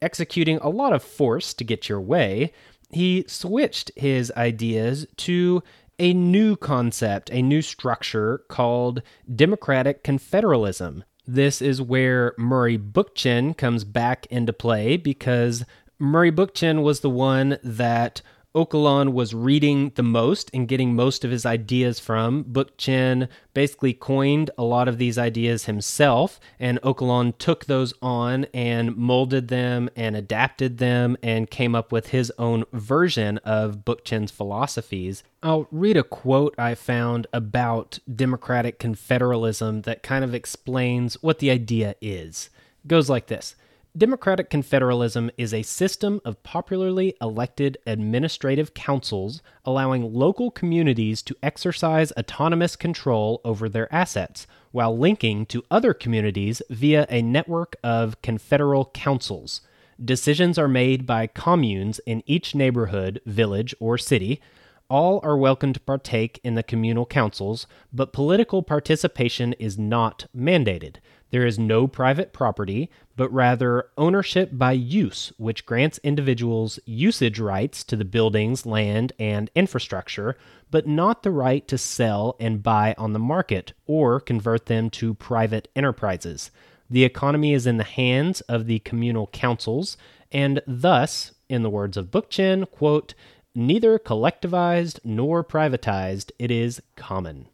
executing 0.00 0.58
a 0.58 0.68
lot 0.68 0.92
of 0.92 1.02
force 1.02 1.54
to 1.54 1.64
get 1.64 1.88
your 1.88 2.00
way, 2.00 2.52
he 2.90 3.24
switched 3.26 3.90
his 3.96 4.30
ideas 4.36 5.06
to 5.16 5.62
a 5.98 6.12
new 6.12 6.56
concept, 6.56 7.30
a 7.32 7.42
new 7.42 7.62
structure 7.62 8.42
called 8.48 9.02
democratic 9.34 10.04
confederalism. 10.04 11.02
This 11.26 11.60
is 11.60 11.82
where 11.82 12.34
Murray 12.38 12.78
Bookchin 12.78 13.56
comes 13.56 13.84
back 13.84 14.26
into 14.26 14.52
play 14.52 14.96
because 14.96 15.64
Murray 15.98 16.30
Bookchin 16.30 16.82
was 16.82 17.00
the 17.00 17.10
one 17.10 17.58
that 17.64 18.22
Öcalan 18.54 19.12
was 19.12 19.34
reading 19.34 19.92
the 19.94 20.02
most 20.02 20.50
and 20.54 20.66
getting 20.66 20.96
most 20.96 21.22
of 21.22 21.30
his 21.30 21.44
ideas 21.44 22.00
from. 22.00 22.44
Bookchin 22.44 23.28
basically 23.52 23.92
coined 23.92 24.50
a 24.56 24.64
lot 24.64 24.88
of 24.88 24.96
these 24.96 25.18
ideas 25.18 25.66
himself, 25.66 26.40
and 26.58 26.80
Öcalan 26.80 27.36
took 27.36 27.66
those 27.66 27.92
on 28.00 28.46
and 28.54 28.96
molded 28.96 29.48
them 29.48 29.90
and 29.94 30.16
adapted 30.16 30.78
them 30.78 31.16
and 31.22 31.50
came 31.50 31.74
up 31.74 31.92
with 31.92 32.08
his 32.08 32.32
own 32.38 32.64
version 32.72 33.36
of 33.38 33.84
Bookchin's 33.84 34.30
philosophies. 34.30 35.22
I'll 35.42 35.68
read 35.70 35.98
a 35.98 36.02
quote 36.02 36.54
I 36.58 36.74
found 36.74 37.26
about 37.34 37.98
democratic 38.12 38.78
confederalism 38.78 39.84
that 39.84 40.02
kind 40.02 40.24
of 40.24 40.34
explains 40.34 41.22
what 41.22 41.38
the 41.38 41.50
idea 41.50 41.96
is. 42.00 42.48
It 42.82 42.88
goes 42.88 43.10
like 43.10 43.26
this. 43.26 43.54
Democratic 43.98 44.48
confederalism 44.48 45.28
is 45.36 45.52
a 45.52 45.62
system 45.62 46.20
of 46.24 46.40
popularly 46.44 47.16
elected 47.20 47.76
administrative 47.84 48.72
councils 48.72 49.42
allowing 49.64 50.14
local 50.14 50.52
communities 50.52 51.20
to 51.20 51.36
exercise 51.42 52.12
autonomous 52.12 52.76
control 52.76 53.40
over 53.44 53.68
their 53.68 53.92
assets 53.92 54.46
while 54.70 54.96
linking 54.96 55.44
to 55.44 55.64
other 55.68 55.92
communities 55.92 56.62
via 56.70 57.08
a 57.10 57.22
network 57.22 57.74
of 57.82 58.22
confederal 58.22 58.84
councils. 58.94 59.62
Decisions 60.02 60.58
are 60.58 60.68
made 60.68 61.04
by 61.04 61.26
communes 61.26 61.98
in 62.06 62.22
each 62.24 62.54
neighborhood, 62.54 63.20
village, 63.26 63.74
or 63.80 63.98
city. 63.98 64.40
All 64.88 65.18
are 65.24 65.36
welcome 65.36 65.72
to 65.72 65.80
partake 65.80 66.40
in 66.44 66.54
the 66.54 66.62
communal 66.62 67.04
councils, 67.04 67.66
but 67.92 68.12
political 68.12 68.62
participation 68.62 69.54
is 69.54 69.76
not 69.76 70.26
mandated. 70.36 70.98
There 71.30 71.44
is 71.44 71.58
no 71.58 71.86
private 71.86 72.32
property, 72.32 72.90
but 73.16 73.32
rather 73.32 73.90
ownership 73.98 74.50
by 74.52 74.72
use, 74.72 75.32
which 75.36 75.66
grants 75.66 76.00
individuals 76.02 76.78
usage 76.86 77.38
rights 77.38 77.84
to 77.84 77.96
the 77.96 78.04
buildings, 78.04 78.64
land, 78.64 79.12
and 79.18 79.50
infrastructure, 79.54 80.36
but 80.70 80.86
not 80.86 81.22
the 81.22 81.30
right 81.30 81.66
to 81.68 81.76
sell 81.76 82.36
and 82.40 82.62
buy 82.62 82.94
on 82.96 83.12
the 83.12 83.18
market 83.18 83.72
or 83.86 84.20
convert 84.20 84.66
them 84.66 84.88
to 84.90 85.14
private 85.14 85.68
enterprises. 85.76 86.50
The 86.88 87.04
economy 87.04 87.52
is 87.52 87.66
in 87.66 87.76
the 87.76 87.84
hands 87.84 88.40
of 88.42 88.66
the 88.66 88.78
communal 88.78 89.26
councils, 89.26 89.98
and 90.32 90.62
thus, 90.66 91.32
in 91.48 91.62
the 91.62 91.70
words 91.70 91.96
of 91.98 92.10
Bookchin, 92.10 92.70
quote, 92.70 93.12
neither 93.54 93.98
collectivized 93.98 95.00
nor 95.04 95.44
privatized, 95.44 96.30
it 96.38 96.50
is 96.50 96.80
common. 96.96 97.48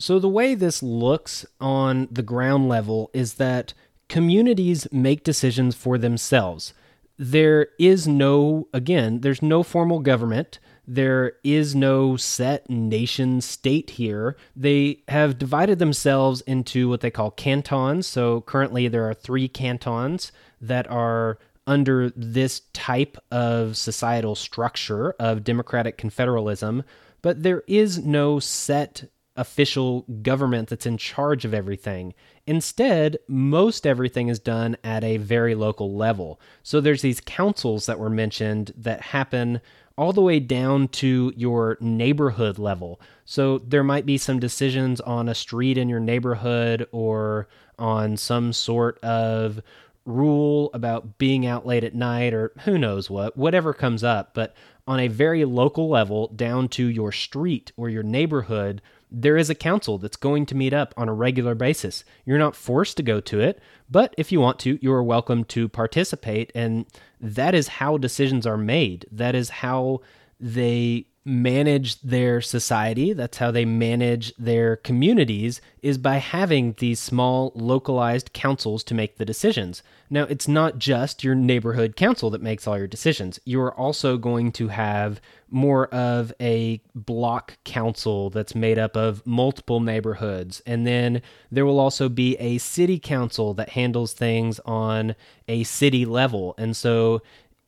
So, 0.00 0.18
the 0.18 0.30
way 0.30 0.54
this 0.54 0.82
looks 0.82 1.44
on 1.60 2.08
the 2.10 2.22
ground 2.22 2.70
level 2.70 3.10
is 3.12 3.34
that 3.34 3.74
communities 4.08 4.88
make 4.90 5.24
decisions 5.24 5.76
for 5.76 5.98
themselves. 5.98 6.72
There 7.18 7.68
is 7.78 8.08
no, 8.08 8.66
again, 8.72 9.20
there's 9.20 9.42
no 9.42 9.62
formal 9.62 9.98
government. 10.00 10.58
There 10.88 11.34
is 11.44 11.74
no 11.74 12.16
set 12.16 12.70
nation 12.70 13.42
state 13.42 13.90
here. 13.90 14.38
They 14.56 15.02
have 15.08 15.38
divided 15.38 15.78
themselves 15.78 16.40
into 16.40 16.88
what 16.88 17.02
they 17.02 17.10
call 17.10 17.30
cantons. 17.30 18.06
So 18.06 18.40
currently 18.40 18.88
there 18.88 19.06
are 19.06 19.12
three 19.12 19.48
cantons 19.48 20.32
that 20.62 20.90
are 20.90 21.38
under 21.66 22.08
this 22.16 22.62
type 22.72 23.18
of 23.30 23.76
societal 23.76 24.34
structure 24.34 25.10
of 25.20 25.44
democratic 25.44 25.98
confederalism, 25.98 26.84
but 27.20 27.42
there 27.42 27.64
is 27.66 27.98
no 27.98 28.40
set 28.40 29.04
official 29.36 30.02
government 30.22 30.68
that's 30.68 30.86
in 30.86 30.96
charge 30.96 31.44
of 31.44 31.54
everything. 31.54 32.14
Instead, 32.46 33.16
most 33.28 33.86
everything 33.86 34.28
is 34.28 34.38
done 34.38 34.76
at 34.82 35.04
a 35.04 35.16
very 35.16 35.54
local 35.54 35.94
level. 35.94 36.40
So 36.62 36.80
there's 36.80 37.02
these 37.02 37.20
councils 37.20 37.86
that 37.86 37.98
were 37.98 38.10
mentioned 38.10 38.72
that 38.76 39.00
happen 39.00 39.60
all 39.96 40.12
the 40.12 40.20
way 40.20 40.40
down 40.40 40.88
to 40.88 41.32
your 41.36 41.76
neighborhood 41.80 42.58
level. 42.58 43.00
So 43.24 43.58
there 43.58 43.84
might 43.84 44.06
be 44.06 44.18
some 44.18 44.40
decisions 44.40 45.00
on 45.02 45.28
a 45.28 45.34
street 45.34 45.76
in 45.76 45.88
your 45.88 46.00
neighborhood 46.00 46.88
or 46.90 47.48
on 47.78 48.16
some 48.16 48.52
sort 48.52 48.98
of 49.00 49.60
rule 50.06 50.70
about 50.72 51.18
being 51.18 51.46
out 51.46 51.66
late 51.66 51.84
at 51.84 51.94
night 51.94 52.32
or 52.32 52.52
who 52.64 52.78
knows 52.78 53.10
what, 53.10 53.36
whatever 53.36 53.72
comes 53.72 54.02
up. 54.02 54.34
But 54.34 54.54
on 54.86 54.98
a 54.98 55.08
very 55.08 55.44
local 55.44 55.88
level, 55.88 56.28
down 56.28 56.68
to 56.68 56.86
your 56.86 57.12
street 57.12 57.72
or 57.76 57.88
your 57.88 58.02
neighborhood, 58.02 58.82
there 59.10 59.36
is 59.36 59.50
a 59.50 59.54
council 59.54 59.98
that's 59.98 60.16
going 60.16 60.46
to 60.46 60.54
meet 60.54 60.72
up 60.72 60.94
on 60.96 61.08
a 61.08 61.14
regular 61.14 61.54
basis. 61.54 62.04
You're 62.24 62.38
not 62.38 62.56
forced 62.56 62.96
to 62.98 63.02
go 63.02 63.20
to 63.20 63.40
it, 63.40 63.60
but 63.90 64.14
if 64.16 64.30
you 64.30 64.40
want 64.40 64.58
to, 64.60 64.78
you 64.80 64.92
are 64.92 65.02
welcome 65.02 65.44
to 65.44 65.68
participate. 65.68 66.52
And 66.54 66.86
that 67.20 67.54
is 67.54 67.68
how 67.68 67.98
decisions 67.98 68.46
are 68.46 68.56
made. 68.56 69.06
That 69.10 69.34
is 69.34 69.50
how 69.50 70.00
they 70.38 71.06
manage 71.24 72.00
their 72.00 72.40
society. 72.40 73.12
That's 73.12 73.38
how 73.38 73.50
they 73.50 73.66
manage 73.66 74.34
their 74.36 74.76
communities 74.76 75.60
is 75.82 75.98
by 75.98 76.16
having 76.16 76.74
these 76.78 76.98
small 76.98 77.52
localized 77.54 78.32
councils 78.32 78.82
to 78.84 78.94
make 78.94 79.18
the 79.18 79.24
decisions. 79.26 79.82
Now 80.08 80.22
it's 80.24 80.48
not 80.48 80.78
just 80.78 81.22
your 81.22 81.34
neighborhood 81.34 81.94
council 81.94 82.30
that 82.30 82.42
makes 82.42 82.66
all 82.66 82.78
your 82.78 82.86
decisions. 82.86 83.38
You're 83.44 83.74
also 83.74 84.16
going 84.16 84.52
to 84.52 84.68
have 84.68 85.20
more 85.50 85.88
of 85.88 86.32
a 86.40 86.80
block 86.94 87.58
council 87.64 88.30
that's 88.30 88.54
made 88.54 88.78
up 88.78 88.96
of 88.96 89.26
multiple 89.26 89.80
neighborhoods. 89.80 90.62
And 90.64 90.86
then 90.86 91.20
there 91.50 91.66
will 91.66 91.80
also 91.80 92.08
be 92.08 92.36
a 92.36 92.58
city 92.58 92.98
council 92.98 93.52
that 93.54 93.70
handles 93.70 94.14
things 94.14 94.58
on 94.60 95.14
a 95.48 95.64
city 95.64 96.06
level. 96.06 96.54
And 96.56 96.74
so 96.74 97.20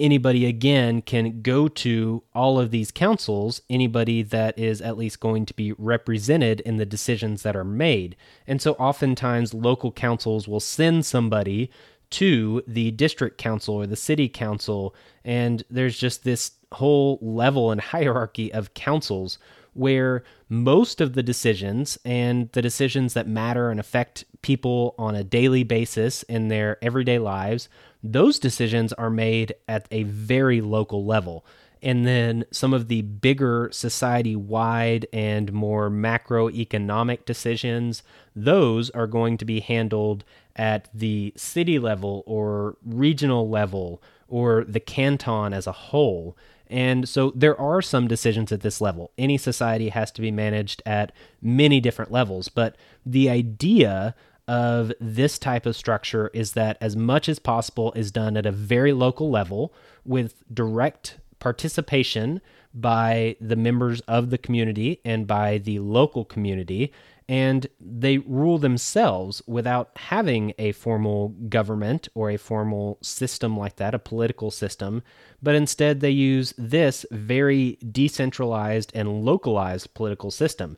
anybody 0.03 0.45
again 0.45 1.01
can 1.01 1.41
go 1.43 1.69
to 1.69 2.23
all 2.35 2.59
of 2.59 2.73
these 2.73 2.91
councils, 2.91 3.63
anybody 3.71 4.23
that 4.23 4.59
is 4.59 4.83
at 4.83 4.99
least 4.99 5.21
going 5.21 5.47
to 5.47 5.55
be 5.55 5.73
represented 5.79 6.61
in 6.61 6.77
the 6.77 6.85
decisions 6.85 7.43
that 7.45 7.55
are 7.55 7.65
made. 7.65 8.17
And 8.47 8.61
so 8.61 8.73
oftentimes 8.73 9.55
local 9.55 9.93
councils 9.93 10.49
will 10.49 10.61
send 10.61 11.07
somebody 11.07 11.71
to 12.11 12.63
the 12.67 12.91
district 12.91 13.39
council 13.39 13.77
or 13.77 13.87
the 13.87 13.97
city 13.97 14.29
council, 14.29 14.95
and 15.25 15.63
there's 15.71 15.97
just 15.97 16.25
this 16.25 16.51
whole 16.73 17.19
level 17.23 17.71
and 17.71 17.81
hierarchy 17.93 18.53
of 18.53 18.75
councils 18.75 19.39
where 19.75 20.23
most 20.51 21.01
of 21.01 21.15
the 21.15 21.23
decisions 21.23 21.99
and 22.05 22.51
the 22.53 22.61
decisions 22.61 23.15
that 23.15 23.27
matter 23.27 23.71
and 23.71 23.81
affect 23.81 24.25
people 24.43 24.95
on 24.99 25.15
a 25.15 25.25
daily 25.25 25.63
basis 25.63 26.23
in 26.25 26.49
their 26.49 26.77
everyday 26.85 27.19
lives 27.19 27.71
those 28.03 28.39
decisions 28.39 28.93
are 28.95 29.11
made 29.11 29.55
at 29.69 29.87
a 29.91 30.03
very 30.05 30.61
local 30.61 31.05
level. 31.05 31.45
And 31.83 32.07
then 32.07 32.45
some 32.53 32.73
of 32.73 32.87
the 32.87 33.03
bigger 33.03 33.69
society 33.73 34.37
wide 34.37 35.07
and 35.13 35.53
more 35.53 35.91
macroeconomic 35.91 37.25
decisions, 37.25 38.05
those 38.37 38.89
are 38.91 39.09
going 39.09 39.37
to 39.39 39.45
be 39.45 39.61
handled 39.61 40.25
at 40.55 40.89
the 40.95 41.33
city 41.37 41.79
level 41.79 42.23
or 42.25 42.77
regional 42.85 43.49
level 43.49 44.01
or 44.29 44.65
the 44.65 44.81
canton 44.81 45.53
as 45.53 45.67
a 45.67 45.73
whole. 45.73 46.37
And 46.69 47.09
so 47.09 47.33
there 47.35 47.61
are 47.61 47.83
some 47.83 48.07
decisions 48.07 48.53
at 48.53 48.61
this 48.61 48.81
level. 48.81 49.11
Any 49.19 49.37
society 49.37 49.89
has 49.89 50.11
to 50.13 50.23
be 50.23 50.31
managed 50.31 50.83
at 50.87 51.13
many 51.43 51.81
different 51.81 52.13
levels, 52.13 52.49
but 52.49 52.77
the 53.05 53.29
idea 53.29 54.15
of 54.53 54.93
this 55.01 55.39
type 55.39 55.65
of 55.65 55.75
structure 55.75 56.31
is 56.35 56.53
that 56.53 56.77
as 56.79 56.95
much 56.95 57.27
as 57.27 57.39
possible 57.39 57.91
is 57.97 58.11
done 58.11 58.37
at 58.37 58.45
a 58.45 58.53
very 58.53 58.93
local 58.93 59.31
level 59.31 59.73
with 60.05 60.45
direct 60.53 61.17
participation 61.39 62.39
by 62.75 63.35
the 63.41 63.57
members 63.57 64.03
of 64.03 64.29
the 64.29 64.37
community 64.37 65.01
and 65.07 65.27
by 65.27 65.57
the 65.57 65.79
local 65.79 66.27
community 66.27 66.93
and 67.31 67.67
they 67.81 68.19
rule 68.19 68.59
themselves 68.59 69.41
without 69.47 69.91
having 69.97 70.53
a 70.59 70.73
formal 70.73 71.31
government 71.49 72.09
or 72.15 72.29
a 72.31 72.37
formal 72.37 72.99
system 73.01 73.57
like 73.57 73.77
that, 73.77 73.95
a 73.95 73.99
political 73.99 74.51
system, 74.51 75.03
but 75.43 75.55
instead 75.55 76.01
they 76.01 76.11
use 76.11 76.53
this 76.59 77.07
very 77.11 77.79
decentralized 77.91 78.93
and 78.95 79.25
localized 79.25 79.95
political 79.95 80.31
system. 80.31 80.77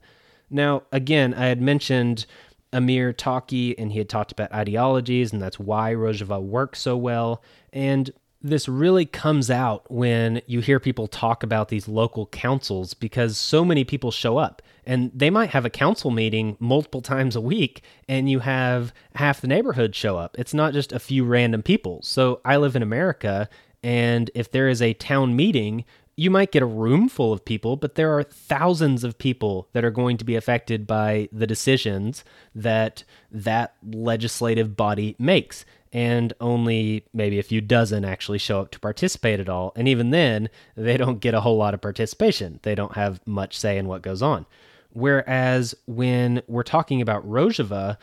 Now, 0.49 0.85
again, 0.93 1.35
I 1.35 1.47
had 1.47 1.61
mentioned 1.61 2.27
Amir 2.75 3.13
Taaki, 3.13 3.75
and 3.79 3.93
he 3.93 3.99
had 3.99 4.09
talked 4.09 4.33
about 4.33 4.53
ideologies, 4.53 5.33
and 5.33 5.41
that's 5.41 5.59
why 5.59 5.95
Rojava 5.95 6.43
works 6.43 6.81
so 6.81 6.97
well. 6.97 7.43
And 7.73 8.11
this 8.45 8.69
really 8.69 9.07
comes 9.07 9.51
out 9.51 9.91
when 9.91 10.43
you 10.47 10.61
hear 10.61 10.79
people 10.79 11.07
talk 11.07 11.43
about 11.43 11.71
these 11.71 11.89
local 11.89 12.27
councils 12.27 12.93
because 12.93 13.39
so 13.39 13.65
many 13.65 13.85
people 13.85 14.11
show 14.11 14.37
up 14.37 14.61
and 14.85 15.11
they 15.15 15.31
might 15.31 15.49
have 15.49 15.65
a 15.65 15.71
council 15.71 16.11
meeting 16.11 16.55
multiple 16.61 17.01
times 17.01 17.35
a 17.35 17.41
week 17.41 17.83
and 18.07 18.29
you 18.29 18.41
have 18.41 18.93
half 19.15 19.41
the 19.41 19.47
neighborhood 19.47 19.95
show 19.95 20.19
up. 20.19 20.37
It's 20.39 20.53
not 20.53 20.75
just 20.75 20.93
a 20.93 20.99
few 20.99 21.25
random 21.25 21.63
people. 21.63 22.03
So 22.03 22.43
I 22.45 22.59
live 22.59 22.77
in 22.77 22.83
America 22.83 23.49
and 23.83 24.31
if 24.35 24.51
there 24.51 24.69
is 24.69 24.83
a 24.83 24.93
town 24.93 25.35
meeting, 25.37 25.87
you 26.17 26.31
might 26.31 26.53
get 26.53 26.63
a 26.63 26.67
room 26.67 27.09
full 27.09 27.33
of 27.33 27.45
people, 27.45 27.77
but 27.77 27.97
there 27.97 28.17
are 28.17 28.23
thousands 28.23 29.05
of 29.05 29.19
people 29.19 29.69
that 29.73 29.85
are 29.85 29.91
going 29.91 30.17
to 30.17 30.25
be 30.25 30.37
affected 30.37 30.87
by 30.87 31.29
the 31.33 31.47
decisions 31.47 32.25
that 32.55 33.05
that 33.31 33.75
legislative 33.83 34.77
body 34.77 35.17
makes. 35.19 35.65
And 35.93 36.33
only 36.41 37.05
maybe 37.13 37.39
a 37.39 37.45
few 37.45 37.61
dozen 37.61 38.05
actually 38.05 38.39
show 38.39 38.61
up 38.61 38.73
to 38.73 38.81
participate 38.81 39.39
at 39.39 39.49
all. 39.49 39.73
And 39.77 39.87
even 39.87 40.11
then, 40.11 40.49
they 40.77 40.97
don't 40.97 41.21
get 41.21 41.35
a 41.35 41.41
whole 41.41 41.57
lot 41.57 41.73
of 41.73 41.81
participation. 41.81 42.59
They 42.63 42.75
don't 42.75 42.97
have 42.97 43.21
much 43.27 43.57
say 43.57 43.79
in 43.79 43.87
what 43.87 44.03
goes 44.03 44.21
on. 44.21 44.45
Whereas 44.93 45.75
when 45.87 46.43
we're 46.49 46.65
talking 46.65 47.01
about 47.01 47.29
Rojava, 47.29 47.97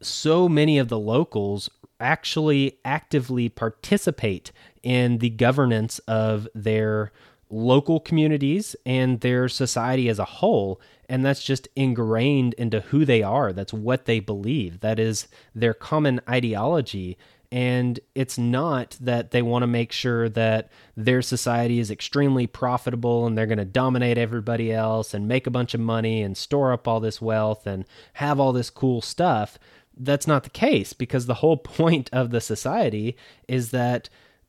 so 0.00 0.48
many 0.48 0.78
of 0.78 0.88
the 0.88 0.98
locals 0.98 1.70
actually 2.00 2.78
actively 2.84 3.48
participate 3.48 4.50
in 4.82 5.18
the 5.18 5.30
governance 5.30 5.98
of 6.00 6.48
their 6.54 7.12
local 7.50 8.00
communities 8.00 8.74
and 8.84 9.20
their 9.20 9.48
society 9.48 10.08
as 10.08 10.18
a 10.18 10.24
whole. 10.24 10.80
And 11.08 11.24
that's 11.24 11.44
just 11.44 11.68
ingrained 11.76 12.54
into 12.54 12.80
who 12.80 13.04
they 13.04 13.22
are. 13.22 13.52
That's 13.52 13.72
what 13.72 14.06
they 14.06 14.20
believe. 14.20 14.80
That 14.80 14.98
is 14.98 15.28
their 15.54 15.74
common 15.74 16.20
ideology. 16.28 17.16
And 17.52 18.00
it's 18.14 18.36
not 18.36 18.96
that 19.00 19.30
they 19.30 19.42
want 19.42 19.62
to 19.62 19.68
make 19.68 19.92
sure 19.92 20.28
that 20.30 20.68
their 20.96 21.22
society 21.22 21.78
is 21.78 21.90
extremely 21.90 22.46
profitable 22.46 23.26
and 23.26 23.38
they're 23.38 23.46
going 23.46 23.58
to 23.58 23.64
dominate 23.64 24.18
everybody 24.18 24.72
else 24.72 25.14
and 25.14 25.28
make 25.28 25.46
a 25.46 25.52
bunch 25.52 25.72
of 25.72 25.80
money 25.80 26.22
and 26.22 26.36
store 26.36 26.72
up 26.72 26.88
all 26.88 26.98
this 26.98 27.20
wealth 27.20 27.66
and 27.66 27.84
have 28.14 28.40
all 28.40 28.52
this 28.52 28.70
cool 28.70 29.00
stuff. 29.00 29.58
That's 29.96 30.26
not 30.26 30.42
the 30.42 30.50
case 30.50 30.92
because 30.92 31.26
the 31.26 31.34
whole 31.34 31.56
point 31.78 32.10
of 32.12 32.30
the 32.30 32.40
society 32.40 33.16
is 33.46 33.70
that 33.70 34.08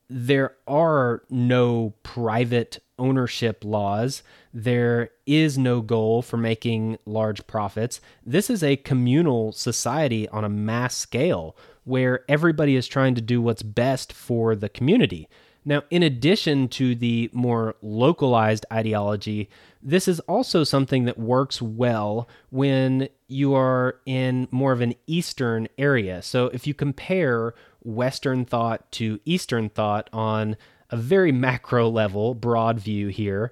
there 0.09 0.55
are 0.67 1.23
no 1.29 1.93
private 2.01 2.79
ownership 2.97 3.63
laws. 3.63 4.23
There 4.53 5.09
is 5.25 5.57
no 5.57 5.81
goal 5.81 6.21
for 6.21 6.37
making 6.37 6.97
large 7.05 7.45
profits. 7.47 8.01
This 8.25 8.49
is 8.49 8.63
a 8.63 8.77
communal 8.77 9.51
society 9.51 10.27
on 10.29 10.43
a 10.43 10.49
mass 10.49 10.95
scale 10.95 11.55
where 11.83 12.25
everybody 12.27 12.75
is 12.75 12.87
trying 12.87 13.15
to 13.15 13.21
do 13.21 13.41
what's 13.41 13.63
best 13.63 14.11
for 14.11 14.55
the 14.55 14.69
community. 14.69 15.29
Now, 15.67 15.83
in 15.89 16.01
addition 16.01 16.69
to 16.69 16.95
the 16.95 17.29
more 17.33 17.75
localized 17.81 18.65
ideology, 18.71 19.49
this 19.83 20.07
is 20.07 20.21
also 20.21 20.63
something 20.63 21.03
that 21.05 21.19
works 21.19 21.61
well 21.61 22.29
when 22.51 23.09
you 23.27 23.53
are 23.53 23.99
in 24.05 24.47
more 24.49 24.71
of 24.71 24.79
an 24.79 24.95
Eastern 25.07 25.67
area. 25.77 26.21
So, 26.21 26.45
if 26.47 26.67
you 26.67 26.73
compare 26.73 27.53
Western 27.83 28.45
thought 28.45 28.89
to 28.93 29.19
Eastern 29.25 29.67
thought 29.67 30.09
on 30.13 30.55
a 30.89 30.97
very 30.97 31.31
macro 31.31 31.89
level, 31.89 32.33
broad 32.33 32.79
view 32.79 33.07
here, 33.07 33.51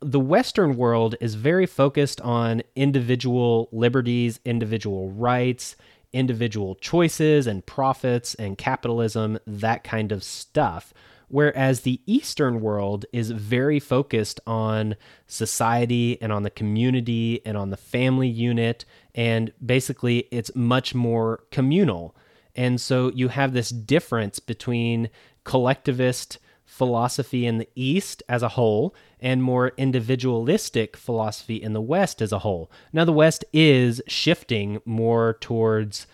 the 0.00 0.20
Western 0.20 0.76
world 0.76 1.14
is 1.20 1.34
very 1.34 1.66
focused 1.66 2.20
on 2.20 2.62
individual 2.76 3.68
liberties, 3.72 4.38
individual 4.44 5.10
rights, 5.10 5.76
individual 6.12 6.74
choices 6.76 7.46
and 7.46 7.64
profits 7.64 8.34
and 8.34 8.58
capitalism, 8.58 9.38
that 9.46 9.82
kind 9.82 10.12
of 10.12 10.22
stuff. 10.22 10.92
Whereas 11.28 11.80
the 11.80 12.00
Eastern 12.06 12.60
world 12.60 13.06
is 13.12 13.30
very 13.30 13.80
focused 13.80 14.40
on 14.46 14.94
society 15.26 16.20
and 16.20 16.32
on 16.32 16.42
the 16.42 16.50
community 16.50 17.40
and 17.44 17.56
on 17.56 17.70
the 17.70 17.76
family 17.76 18.28
unit. 18.28 18.84
And 19.14 19.52
basically, 19.64 20.28
it's 20.30 20.54
much 20.54 20.94
more 20.94 21.44
communal. 21.50 22.14
And 22.54 22.80
so 22.80 23.10
you 23.10 23.28
have 23.28 23.52
this 23.52 23.70
difference 23.70 24.38
between 24.38 25.08
collectivist 25.44 26.38
philosophy 26.64 27.46
in 27.46 27.58
the 27.58 27.68
East 27.74 28.22
as 28.28 28.42
a 28.42 28.50
whole 28.50 28.94
and 29.20 29.42
more 29.42 29.72
individualistic 29.76 30.96
philosophy 30.96 31.56
in 31.56 31.72
the 31.72 31.80
West 31.80 32.20
as 32.20 32.32
a 32.32 32.40
whole. 32.40 32.70
Now, 32.92 33.04
the 33.04 33.12
West 33.12 33.44
is 33.52 34.02
shifting 34.06 34.80
more 34.84 35.36
towards 35.40 36.06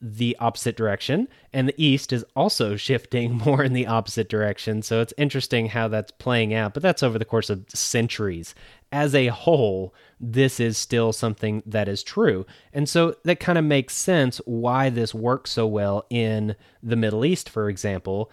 the 0.00 0.36
opposite 0.38 0.76
direction, 0.76 1.28
and 1.52 1.68
the 1.68 1.82
East 1.82 2.12
is 2.12 2.24
also 2.36 2.76
shifting 2.76 3.32
more 3.32 3.62
in 3.64 3.72
the 3.72 3.86
opposite 3.86 4.28
direction. 4.28 4.82
So 4.82 5.00
it's 5.00 5.14
interesting 5.16 5.68
how 5.68 5.88
that's 5.88 6.12
playing 6.12 6.52
out, 6.52 6.74
but 6.74 6.82
that's 6.82 7.02
over 7.02 7.18
the 7.18 7.24
course 7.24 7.50
of 7.50 7.64
centuries. 7.72 8.54
As 8.92 9.14
a 9.14 9.28
whole, 9.28 9.94
this 10.20 10.60
is 10.60 10.78
still 10.78 11.12
something 11.12 11.62
that 11.66 11.88
is 11.88 12.02
true. 12.02 12.46
And 12.72 12.88
so 12.88 13.16
that 13.24 13.40
kind 13.40 13.58
of 13.58 13.64
makes 13.64 13.96
sense 13.96 14.40
why 14.44 14.90
this 14.90 15.14
works 15.14 15.50
so 15.50 15.66
well 15.66 16.06
in 16.10 16.54
the 16.82 16.96
Middle 16.96 17.24
East, 17.24 17.48
for 17.48 17.68
example, 17.68 18.30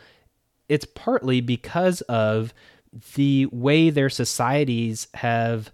it's 0.72 0.86
partly 0.86 1.41
because 1.41 1.99
of 2.01 2.53
the 3.15 3.45
way 3.47 3.89
their 3.89 4.09
societies 4.09 5.07
have 5.15 5.69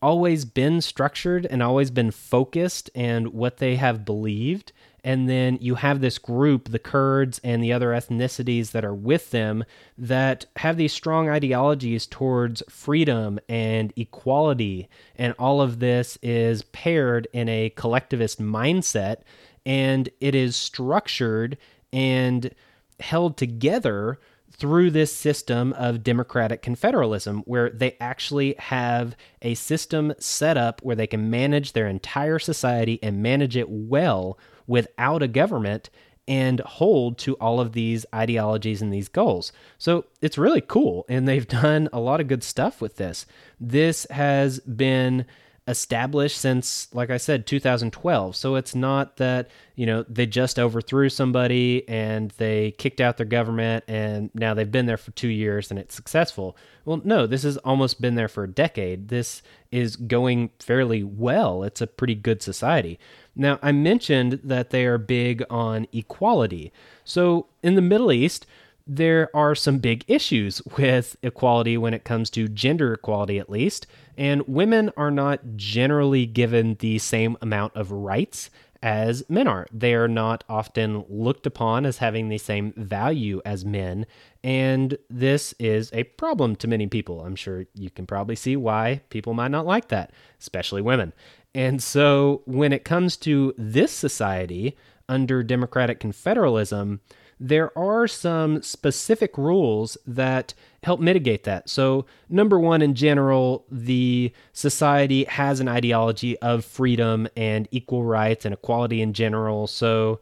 always 0.00 0.46
been 0.46 0.80
structured 0.80 1.44
and 1.44 1.62
always 1.62 1.90
been 1.90 2.10
focused 2.10 2.88
and 2.94 3.34
what 3.34 3.58
they 3.58 3.76
have 3.76 4.06
believed. 4.06 4.72
And 5.04 5.28
then 5.28 5.58
you 5.60 5.74
have 5.74 6.00
this 6.00 6.16
group 6.16 6.70
the 6.70 6.78
kurds 6.78 7.38
and 7.44 7.62
the 7.62 7.74
other 7.74 7.88
ethnicities 7.88 8.70
that 8.70 8.82
are 8.82 8.94
with 8.94 9.30
them 9.30 9.62
that 9.98 10.46
have 10.56 10.78
these 10.78 10.94
strong 10.94 11.28
ideologies 11.28 12.06
towards 12.06 12.62
freedom 12.70 13.38
and 13.46 13.92
equality. 13.94 14.88
And 15.16 15.34
all 15.38 15.60
of 15.60 15.80
this 15.80 16.16
is 16.22 16.62
paired 16.62 17.28
in 17.34 17.50
a 17.50 17.68
collectivist 17.76 18.40
mindset 18.40 19.18
and 19.66 20.08
it 20.18 20.34
is 20.34 20.56
structured 20.56 21.58
and 21.92 22.54
held 23.00 23.36
together 23.36 24.18
through 24.50 24.90
this 24.90 25.14
system 25.14 25.72
of 25.72 26.04
democratic 26.04 26.62
confederalism, 26.62 27.42
where 27.44 27.70
they 27.70 27.96
actually 28.00 28.54
have 28.58 29.16
a 29.42 29.54
system 29.54 30.12
set 30.18 30.56
up 30.56 30.80
where 30.82 30.96
they 30.96 31.06
can 31.06 31.28
manage 31.28 31.72
their 31.72 31.88
entire 31.88 32.38
society 32.38 32.98
and 33.02 33.22
manage 33.22 33.56
it 33.56 33.68
well 33.68 34.38
without 34.66 35.22
a 35.22 35.28
government 35.28 35.90
and 36.26 36.60
hold 36.60 37.18
to 37.18 37.34
all 37.34 37.60
of 37.60 37.72
these 37.72 38.06
ideologies 38.14 38.80
and 38.80 38.92
these 38.92 39.08
goals. 39.08 39.52
So 39.76 40.06
it's 40.22 40.38
really 40.38 40.62
cool. 40.62 41.04
And 41.08 41.28
they've 41.28 41.46
done 41.62 41.88
a 41.92 42.00
lot 42.00 42.20
of 42.20 42.28
good 42.28 42.42
stuff 42.42 42.80
with 42.80 42.96
this. 42.96 43.26
This 43.60 44.06
has 44.10 44.60
been 44.60 45.26
established 45.66 46.36
since 46.36 46.88
like 46.92 47.08
i 47.08 47.16
said 47.16 47.46
2012 47.46 48.36
so 48.36 48.54
it's 48.54 48.74
not 48.74 49.16
that 49.16 49.48
you 49.76 49.86
know 49.86 50.04
they 50.10 50.26
just 50.26 50.58
overthrew 50.58 51.08
somebody 51.08 51.88
and 51.88 52.32
they 52.32 52.70
kicked 52.72 53.00
out 53.00 53.16
their 53.16 53.24
government 53.24 53.82
and 53.88 54.28
now 54.34 54.52
they've 54.52 54.70
been 54.70 54.84
there 54.84 54.98
for 54.98 55.12
2 55.12 55.28
years 55.28 55.70
and 55.70 55.80
it's 55.80 55.94
successful. 55.94 56.54
Well 56.84 57.00
no 57.02 57.26
this 57.26 57.44
has 57.44 57.56
almost 57.58 58.02
been 58.02 58.14
there 58.14 58.28
for 58.28 58.44
a 58.44 58.50
decade. 58.50 59.08
This 59.08 59.42
is 59.70 59.96
going 59.96 60.50
fairly 60.58 61.02
well. 61.02 61.62
It's 61.62 61.80
a 61.80 61.86
pretty 61.86 62.14
good 62.14 62.42
society. 62.42 62.98
Now 63.34 63.58
i 63.62 63.72
mentioned 63.72 64.40
that 64.44 64.68
they 64.68 64.84
are 64.84 64.98
big 64.98 65.42
on 65.48 65.86
equality. 65.94 66.72
So 67.04 67.46
in 67.62 67.74
the 67.74 67.80
middle 67.80 68.12
east 68.12 68.46
there 68.86 69.34
are 69.34 69.54
some 69.54 69.78
big 69.78 70.04
issues 70.08 70.60
with 70.76 71.16
equality 71.22 71.76
when 71.76 71.94
it 71.94 72.04
comes 72.04 72.30
to 72.30 72.48
gender 72.48 72.94
equality, 72.94 73.38
at 73.38 73.50
least. 73.50 73.86
And 74.16 74.46
women 74.46 74.90
are 74.96 75.10
not 75.10 75.40
generally 75.56 76.26
given 76.26 76.76
the 76.80 76.98
same 76.98 77.36
amount 77.40 77.74
of 77.76 77.90
rights 77.90 78.50
as 78.82 79.24
men 79.30 79.48
are. 79.48 79.66
They 79.72 79.94
are 79.94 80.08
not 80.08 80.44
often 80.46 81.06
looked 81.08 81.46
upon 81.46 81.86
as 81.86 81.98
having 81.98 82.28
the 82.28 82.36
same 82.36 82.74
value 82.76 83.40
as 83.44 83.64
men. 83.64 84.04
And 84.42 84.98
this 85.08 85.54
is 85.58 85.90
a 85.94 86.04
problem 86.04 86.54
to 86.56 86.68
many 86.68 86.86
people. 86.86 87.22
I'm 87.22 87.34
sure 87.34 87.64
you 87.74 87.88
can 87.88 88.06
probably 88.06 88.36
see 88.36 88.56
why 88.56 89.00
people 89.08 89.32
might 89.32 89.50
not 89.50 89.64
like 89.64 89.88
that, 89.88 90.12
especially 90.38 90.82
women. 90.82 91.14
And 91.54 91.82
so 91.82 92.42
when 92.44 92.74
it 92.74 92.84
comes 92.84 93.16
to 93.18 93.54
this 93.56 93.90
society 93.90 94.76
under 95.08 95.42
democratic 95.42 95.98
confederalism, 95.98 97.00
there 97.44 97.76
are 97.78 98.08
some 98.08 98.62
specific 98.62 99.36
rules 99.36 99.98
that 100.06 100.54
help 100.82 100.98
mitigate 100.98 101.44
that. 101.44 101.68
So, 101.68 102.06
number 102.30 102.58
one, 102.58 102.80
in 102.80 102.94
general, 102.94 103.66
the 103.70 104.32
society 104.54 105.24
has 105.24 105.60
an 105.60 105.68
ideology 105.68 106.38
of 106.38 106.64
freedom 106.64 107.28
and 107.36 107.68
equal 107.70 108.02
rights 108.02 108.46
and 108.46 108.54
equality 108.54 109.02
in 109.02 109.12
general. 109.12 109.66
So, 109.66 110.20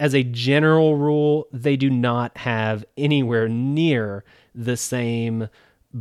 as 0.00 0.14
a 0.14 0.22
general 0.22 0.96
rule, 0.96 1.46
they 1.52 1.76
do 1.76 1.90
not 1.90 2.38
have 2.38 2.86
anywhere 2.96 3.50
near 3.50 4.24
the 4.54 4.78
same 4.78 5.50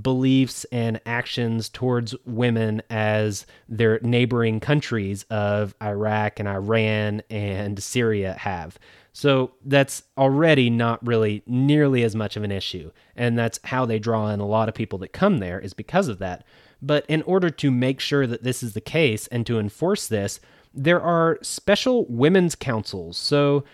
beliefs 0.01 0.65
and 0.71 1.01
actions 1.05 1.67
towards 1.67 2.15
women 2.25 2.81
as 2.89 3.45
their 3.67 3.99
neighboring 4.03 4.61
countries 4.61 5.23
of 5.29 5.75
Iraq 5.81 6.39
and 6.39 6.47
Iran 6.47 7.23
and 7.29 7.83
Syria 7.83 8.35
have. 8.39 8.79
So 9.13 9.51
that's 9.65 10.03
already 10.17 10.69
not 10.69 11.05
really 11.05 11.43
nearly 11.45 12.03
as 12.03 12.15
much 12.15 12.37
of 12.37 12.43
an 12.43 12.51
issue. 12.51 12.91
And 13.15 13.37
that's 13.37 13.59
how 13.65 13.85
they 13.85 13.99
draw 13.99 14.29
in 14.29 14.39
a 14.39 14.47
lot 14.47 14.69
of 14.69 14.75
people 14.75 14.99
that 14.99 15.11
come 15.11 15.39
there, 15.39 15.59
is 15.59 15.73
because 15.73 16.07
of 16.07 16.19
that. 16.19 16.45
But 16.81 17.05
in 17.07 17.21
order 17.23 17.49
to 17.49 17.71
make 17.71 17.99
sure 17.99 18.25
that 18.25 18.43
this 18.43 18.63
is 18.63 18.73
the 18.73 18.81
case 18.81 19.27
and 19.27 19.45
to 19.45 19.59
enforce 19.59 20.07
this, 20.07 20.39
there 20.73 21.01
are 21.01 21.37
special 21.41 22.05
women's 22.05 22.55
councils. 22.55 23.17
So 23.17 23.65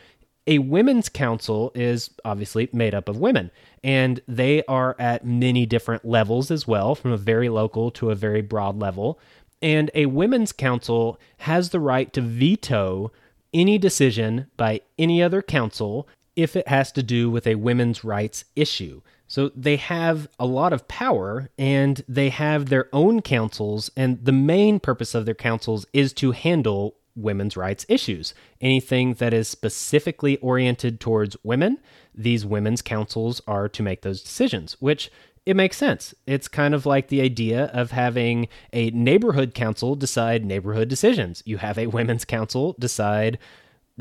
a 0.47 0.59
women's 0.59 1.09
council 1.09 1.71
is 1.75 2.09
obviously 2.25 2.69
made 2.73 2.95
up 2.95 3.07
of 3.07 3.17
women, 3.17 3.51
and 3.83 4.21
they 4.27 4.63
are 4.63 4.95
at 4.97 5.25
many 5.25 5.65
different 5.65 6.05
levels 6.05 6.49
as 6.49 6.67
well, 6.67 6.95
from 6.95 7.11
a 7.11 7.17
very 7.17 7.49
local 7.49 7.91
to 7.91 8.09
a 8.09 8.15
very 8.15 8.41
broad 8.41 8.79
level. 8.79 9.19
And 9.61 9.91
a 9.93 10.05
women's 10.07 10.51
council 10.51 11.19
has 11.39 11.69
the 11.69 11.79
right 11.79 12.11
to 12.13 12.21
veto 12.21 13.11
any 13.53 13.77
decision 13.77 14.47
by 14.57 14.81
any 14.97 15.21
other 15.21 15.41
council 15.41 16.07
if 16.35 16.55
it 16.55 16.67
has 16.67 16.91
to 16.93 17.03
do 17.03 17.29
with 17.29 17.47
a 17.47 17.55
women's 17.55 18.03
rights 18.03 18.45
issue. 18.55 19.01
So 19.27 19.49
they 19.55 19.75
have 19.77 20.27
a 20.39 20.45
lot 20.45 20.71
of 20.71 20.87
power 20.87 21.49
and 21.57 22.03
they 22.07 22.29
have 22.29 22.67
their 22.67 22.87
own 22.93 23.21
councils, 23.21 23.91
and 23.97 24.23
the 24.23 24.31
main 24.31 24.79
purpose 24.79 25.13
of 25.13 25.25
their 25.25 25.35
councils 25.35 25.85
is 25.91 26.13
to 26.13 26.31
handle 26.31 26.95
women's 27.15 27.57
rights 27.57 27.85
issues. 27.89 28.33
Anything 28.61 29.15
that 29.15 29.33
is 29.33 29.47
specifically 29.49 30.37
oriented 30.37 30.99
towards 30.99 31.35
women, 31.43 31.79
these 32.13 32.45
women's 32.45 32.81
councils 32.81 33.41
are 33.47 33.67
to 33.69 33.83
make 33.83 34.01
those 34.03 34.21
decisions, 34.21 34.77
which 34.79 35.11
it 35.47 35.55
makes 35.55 35.77
sense. 35.77 36.13
It's 36.25 36.49
kind 36.49 36.73
of 36.73 36.85
like 36.85 37.07
the 37.07 37.21
idea 37.21 37.67
of 37.67 37.91
having 37.91 38.49
a 38.73 38.89
neighborhood 38.89 39.53
council 39.53 39.95
decide 39.95 40.43
neighborhood 40.43 40.89
decisions. 40.89 41.41
You 41.45 41.55
have 41.55 41.77
a 41.77 41.87
women's 41.87 42.25
council 42.25 42.75
decide 42.77 43.39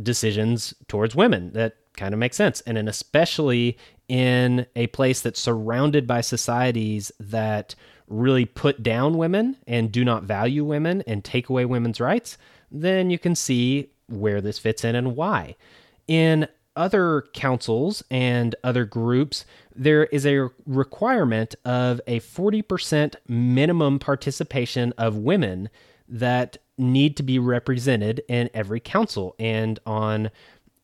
decisions 0.03 0.75
towards 0.89 1.15
women. 1.15 1.53
That 1.53 1.77
kind 1.97 2.13
of 2.13 2.19
makes 2.19 2.37
sense. 2.37 2.63
And 2.63 2.77
then 2.77 2.89
especially 2.89 3.79
in 4.09 4.67
a 4.75 4.89
place 4.89 5.21
that's 5.21 5.39
surrounded 5.39 6.05
by 6.05 6.21
societies 6.21 7.13
that 7.21 7.77
really 8.09 8.45
put 8.45 8.83
down 8.83 9.17
women 9.17 9.57
and 9.69 9.93
do 9.93 10.05
not 10.05 10.25
value 10.25 10.65
women 10.65 11.05
and 11.07 11.23
take 11.23 11.49
away 11.49 11.65
women's 11.65 12.01
rights, 12.01 12.39
then 12.73 13.09
you 13.09 13.21
can 13.21 13.37
see 13.37 13.93
where 14.09 14.41
this 14.41 14.59
fits 14.59 14.83
in 14.83 14.97
and 14.97 15.15
why. 15.15 15.55
In 16.09 16.49
other 16.77 17.25
councils 17.33 18.05
and 18.11 18.55
other 18.63 18.85
groups, 18.85 19.45
there 19.75 20.05
is 20.05 20.27
a 20.27 20.49
requirement 20.67 21.55
of 21.65 22.01
a 22.07 22.21
40% 22.21 23.17
minimum 23.27 23.99
participation 23.99 24.93
of 24.99 25.17
women 25.17 25.71
that 26.09 26.59
need 26.79 27.17
to 27.17 27.23
be 27.23 27.39
represented 27.39 28.23
in 28.29 28.51
every 28.55 28.81
council 28.81 29.35
and 29.39 29.79
on 29.87 30.31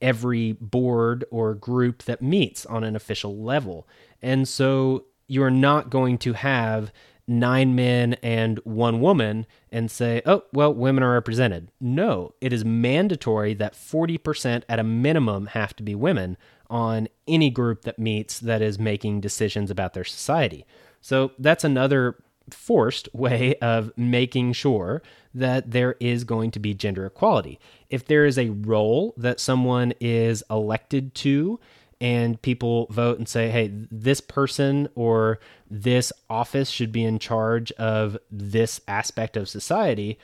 every 0.00 0.52
board 0.52 1.24
or 1.30 1.54
group 1.54 2.02
that 2.04 2.20
meets 2.20 2.66
on 2.66 2.82
an 2.82 2.96
official 2.96 3.36
level. 3.42 3.86
And 4.20 4.48
so 4.48 5.04
you're 5.28 5.50
not 5.50 5.90
going 5.90 6.18
to 6.18 6.32
have 6.32 6.92
nine 7.28 7.74
men 7.74 8.14
and 8.22 8.58
one 8.64 9.00
woman 9.00 9.46
and 9.70 9.90
say, 9.90 10.22
oh, 10.26 10.42
well, 10.52 10.74
women 10.74 11.04
are 11.04 11.12
represented. 11.12 11.70
No, 11.80 12.34
it 12.40 12.52
is 12.52 12.64
mandatory 12.64 13.54
that 13.54 13.74
40% 13.74 14.62
at 14.68 14.78
a 14.78 14.84
minimum 14.84 15.46
have 15.46 15.74
to 15.76 15.82
be 15.82 15.94
women 15.94 16.36
on 16.68 17.08
any 17.28 17.50
group 17.50 17.82
that 17.82 17.98
meets 17.98 18.40
that 18.40 18.62
is 18.62 18.78
making 18.78 19.20
decisions 19.20 19.70
about 19.70 19.92
their 19.92 20.04
society. 20.04 20.66
So 21.00 21.32
that's 21.38 21.64
another 21.64 22.16
forced 22.50 23.08
way 23.14 23.54
of 23.56 23.92
making 23.96 24.54
sure 24.54 25.02
that 25.34 25.70
there 25.70 25.96
is 26.00 26.24
going 26.24 26.50
to 26.50 26.58
be 26.58 26.74
gender 26.74 27.06
equality. 27.06 27.58
If 27.88 28.06
there 28.06 28.26
is 28.26 28.38
a 28.38 28.50
role 28.50 29.14
that 29.16 29.40
someone 29.40 29.92
is 30.00 30.42
elected 30.50 31.14
to, 31.16 31.58
and 32.02 32.42
people 32.42 32.88
vote 32.90 33.16
and 33.18 33.28
say, 33.28 33.48
hey, 33.48 33.70
this 33.72 34.20
person 34.20 34.88
or 34.96 35.38
this 35.70 36.12
office 36.28 36.68
should 36.68 36.90
be 36.90 37.04
in 37.04 37.20
charge 37.20 37.70
of 37.72 38.18
this 38.28 38.80
aspect 38.88 39.36
of 39.36 39.48
society, 39.48 40.18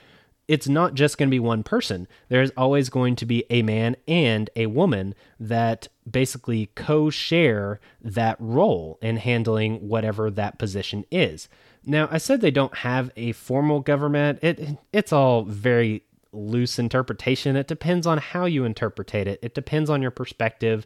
it's 0.49 0.67
not 0.67 0.93
just 0.93 1.17
going 1.17 1.29
to 1.29 1.31
be 1.31 1.39
one 1.39 1.63
person. 1.63 2.05
There's 2.27 2.51
always 2.57 2.89
going 2.89 3.15
to 3.15 3.25
be 3.25 3.45
a 3.49 3.61
man 3.61 3.95
and 4.09 4.49
a 4.57 4.65
woman 4.65 5.15
that 5.39 5.87
basically 6.09 6.69
co 6.75 7.09
share 7.09 7.79
that 8.01 8.35
role 8.39 8.99
in 9.01 9.15
handling 9.15 9.75
whatever 9.87 10.29
that 10.31 10.59
position 10.59 11.05
is. 11.09 11.47
Now, 11.85 12.09
I 12.11 12.17
said 12.17 12.41
they 12.41 12.51
don't 12.51 12.75
have 12.79 13.09
a 13.15 13.31
formal 13.31 13.79
government. 13.79 14.39
It 14.41 14.77
it's 14.91 15.13
all 15.13 15.43
very 15.43 16.03
loose 16.33 16.77
interpretation. 16.77 17.55
It 17.55 17.67
depends 17.67 18.05
on 18.05 18.17
how 18.17 18.45
you 18.45 18.65
interpret 18.65 19.15
it. 19.15 19.39
It 19.41 19.55
depends 19.55 19.89
on 19.89 20.01
your 20.01 20.11
perspective. 20.11 20.85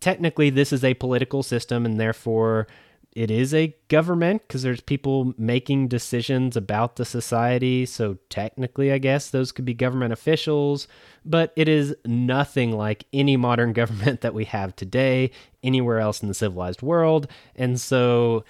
Technically, 0.00 0.50
this 0.50 0.72
is 0.72 0.84
a 0.84 0.94
political 0.94 1.42
system 1.42 1.86
and 1.86 1.98
therefore 1.98 2.66
it 3.14 3.30
is 3.30 3.54
a 3.54 3.74
government 3.88 4.42
because 4.42 4.62
there's 4.62 4.80
people 4.80 5.34
making 5.38 5.86
decisions 5.86 6.56
about 6.56 6.96
the 6.96 7.04
society. 7.04 7.86
So 7.86 8.18
technically, 8.28 8.90
I 8.90 8.98
guess 8.98 9.30
those 9.30 9.52
could 9.52 9.64
be 9.64 9.74
government 9.74 10.12
officials, 10.12 10.88
but 11.24 11.52
it 11.54 11.68
is 11.68 11.94
nothing 12.04 12.76
like 12.76 13.04
any 13.12 13.36
modern 13.36 13.72
government 13.74 14.20
that 14.22 14.34
we 14.34 14.44
have 14.46 14.74
today 14.74 15.30
anywhere 15.62 16.00
else 16.00 16.22
in 16.22 16.28
the 16.28 16.34
civilized 16.34 16.82
world. 16.82 17.28
And 17.54 17.80
so 17.80 18.44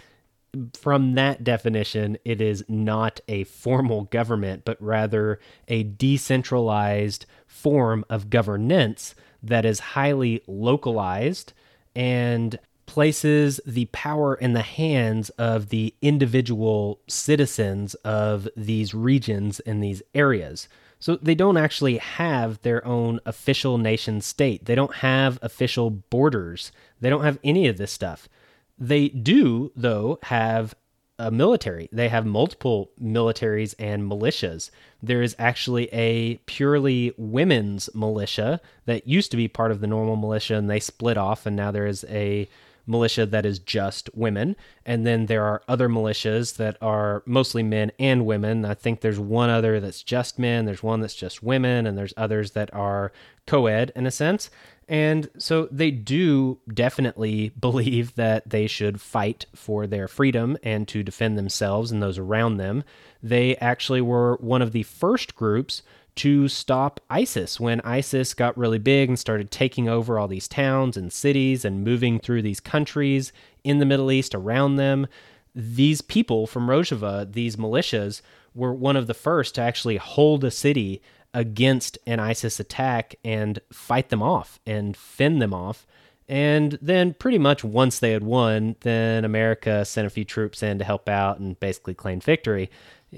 from 0.73 1.15
that 1.15 1.45
definition, 1.45 2.17
it 2.25 2.41
is 2.41 2.65
not 2.67 3.21
a 3.29 3.45
formal 3.45 4.05
government, 4.05 4.65
but 4.65 4.81
rather 4.81 5.41
a 5.69 5.83
decentralized 5.83 7.27
form 7.47 8.05
of 8.09 8.31
governance 8.31 9.15
that 9.47 9.65
is 9.65 9.81
highly 9.81 10.43
localized 10.47 11.53
and 11.95 12.59
places 12.87 13.61
the 13.67 13.87
power 13.87 14.35
in 14.35 14.53
the 14.53 14.63
hands 14.63 15.31
of 15.31 15.71
the 15.71 15.95
individual 16.03 17.01
citizens 17.09 17.95
of 17.97 18.49
these 18.57 18.95
regions 18.95 19.61
and 19.61 19.83
these 19.83 20.03
areas. 20.15 20.69
So 20.99 21.17
they 21.17 21.35
don't 21.35 21.57
actually 21.57 21.99
have 21.99 22.61
their 22.63 22.87
own 22.87 23.21
official 23.27 23.79
nation 23.79 24.21
state. 24.21 24.65
They 24.65 24.75
don't 24.75 24.97
have 24.97 25.39
official 25.43 25.91
borders. 25.91 26.73
They 27.01 27.11
don't 27.11 27.25
have 27.25 27.39
any 27.45 27.69
of 27.69 27.77
this 27.77 27.93
stuff. 27.93 28.29
They 28.79 29.09
do, 29.09 29.71
though, 29.77 30.19
have 30.25 30.75
a 31.19 31.31
military. 31.31 31.89
They 31.93 32.09
have 32.09 32.27
multiple 32.27 32.91
militaries 33.01 33.75
and 33.79 34.11
militias. 34.11 34.71
There 35.03 35.23
is 35.23 35.37
actually 35.39 35.89
a 35.93 36.37
purely 36.47 37.15
women's 37.17 37.89
militia 37.95 38.61
that 38.87 39.07
used 39.07 39.31
to 39.31 39.37
be 39.37 39.49
part 39.49 39.71
of 39.71 39.81
the 39.81 39.87
normal 39.87 40.17
militia 40.17 40.57
and 40.57 40.69
they 40.69 40.81
split 40.81 41.17
off, 41.17 41.47
and 41.47 41.55
now 41.55 41.71
there 41.71 41.87
is 41.87 42.05
a 42.09 42.49
militia 42.87 43.27
that 43.27 43.47
is 43.47 43.59
just 43.59 44.11
women. 44.15 44.57
And 44.85 45.07
then 45.07 45.27
there 45.27 45.45
are 45.45 45.63
other 45.69 45.89
militias 45.89 46.57
that 46.57 46.77
are 46.83 47.23
mostly 47.27 47.63
men 47.63 47.93
and 47.99 48.27
women. 48.27 48.65
I 48.65 48.75
think 48.75 49.01
there's 49.01 49.19
one 49.19 49.51
other 49.51 49.81
that's 49.81 50.03
just 50.03 50.39
men, 50.39 50.65
there's 50.65 50.83
one 50.83 51.01
that's 51.01 51.15
just 51.15 51.43
women, 51.43 51.87
and 51.87 51.97
there's 51.97 52.15
others 52.17 52.53
that 52.53 52.73
are 52.75 53.13
co 53.47 53.67
ed 53.67 53.93
in 53.95 54.07
a 54.07 54.11
sense. 54.11 54.51
And 54.89 55.29
so 55.39 55.69
they 55.71 55.91
do 55.91 56.59
definitely 56.73 57.49
believe 57.61 58.15
that 58.17 58.49
they 58.49 58.67
should 58.67 59.01
fight 59.01 59.47
for 59.55 59.87
their 59.87 60.09
freedom 60.09 60.57
and 60.63 60.87
to 60.89 61.03
defend 61.03 61.39
themselves 61.39 61.91
and 61.91 62.03
those 62.03 62.19
around 62.19 62.57
them. 62.57 62.85
They 63.23 63.57
actually 63.57 64.01
were 64.01 64.37
one 64.37 64.63
of 64.63 64.73
the 64.73 64.83
first 64.83 65.35
groups 65.35 65.83
to 66.17 66.47
stop 66.47 67.01
ISIS 67.11 67.59
when 67.59 67.81
ISIS 67.81 68.35
got 68.35 68.57
really 68.57 68.79
big 68.79 69.09
and 69.09 69.19
started 69.19 69.51
taking 69.51 69.89
over 69.89 70.19
all 70.19 70.29
these 70.29 70.47
towns 70.47 70.97
and 70.97 71.13
cities 71.13 71.65
and 71.65 71.83
moving 71.83 72.21
through 72.21 72.43
these 72.43 72.61
countries 72.61 73.33
in 73.65 73.79
the 73.79 73.87
Middle 73.87 74.13
East 74.13 74.35
around 74.35 74.77
them. 74.77 75.09
These 75.55 76.03
people 76.03 76.47
from 76.47 76.69
Rojava, 76.69 77.33
these 77.33 77.57
militias, 77.57 78.23
were 78.55 78.73
one 78.73 78.97
of 78.97 79.09
the 79.09 79.15
first 79.15 79.57
to 79.57 79.61
actually 79.61 79.97
hold 79.97 80.45
a 80.45 80.51
city 80.51 81.03
against 81.35 81.99
an 82.07 82.21
ISIS 82.21 82.61
attack 82.61 83.17
and 83.25 83.59
fight 83.73 84.09
them 84.09 84.23
off 84.23 84.61
and 84.65 84.97
fend 84.97 85.43
them 85.43 85.53
off. 85.53 85.87
And 86.27 86.79
then, 86.81 87.13
pretty 87.13 87.37
much 87.37 87.63
once 87.63 87.99
they 87.99 88.13
had 88.13 88.23
won, 88.23 88.77
then 88.81 89.27
America 89.27 89.85
sent 89.85 90.07
a 90.07 90.11
few 90.11 90.25
troops 90.25 90.63
in 90.63 90.79
to 90.79 90.85
help 90.85 91.07
out 91.07 91.39
and 91.39 91.61
basically 91.61 91.93
claimed 91.93 92.25
victory. 92.25 92.71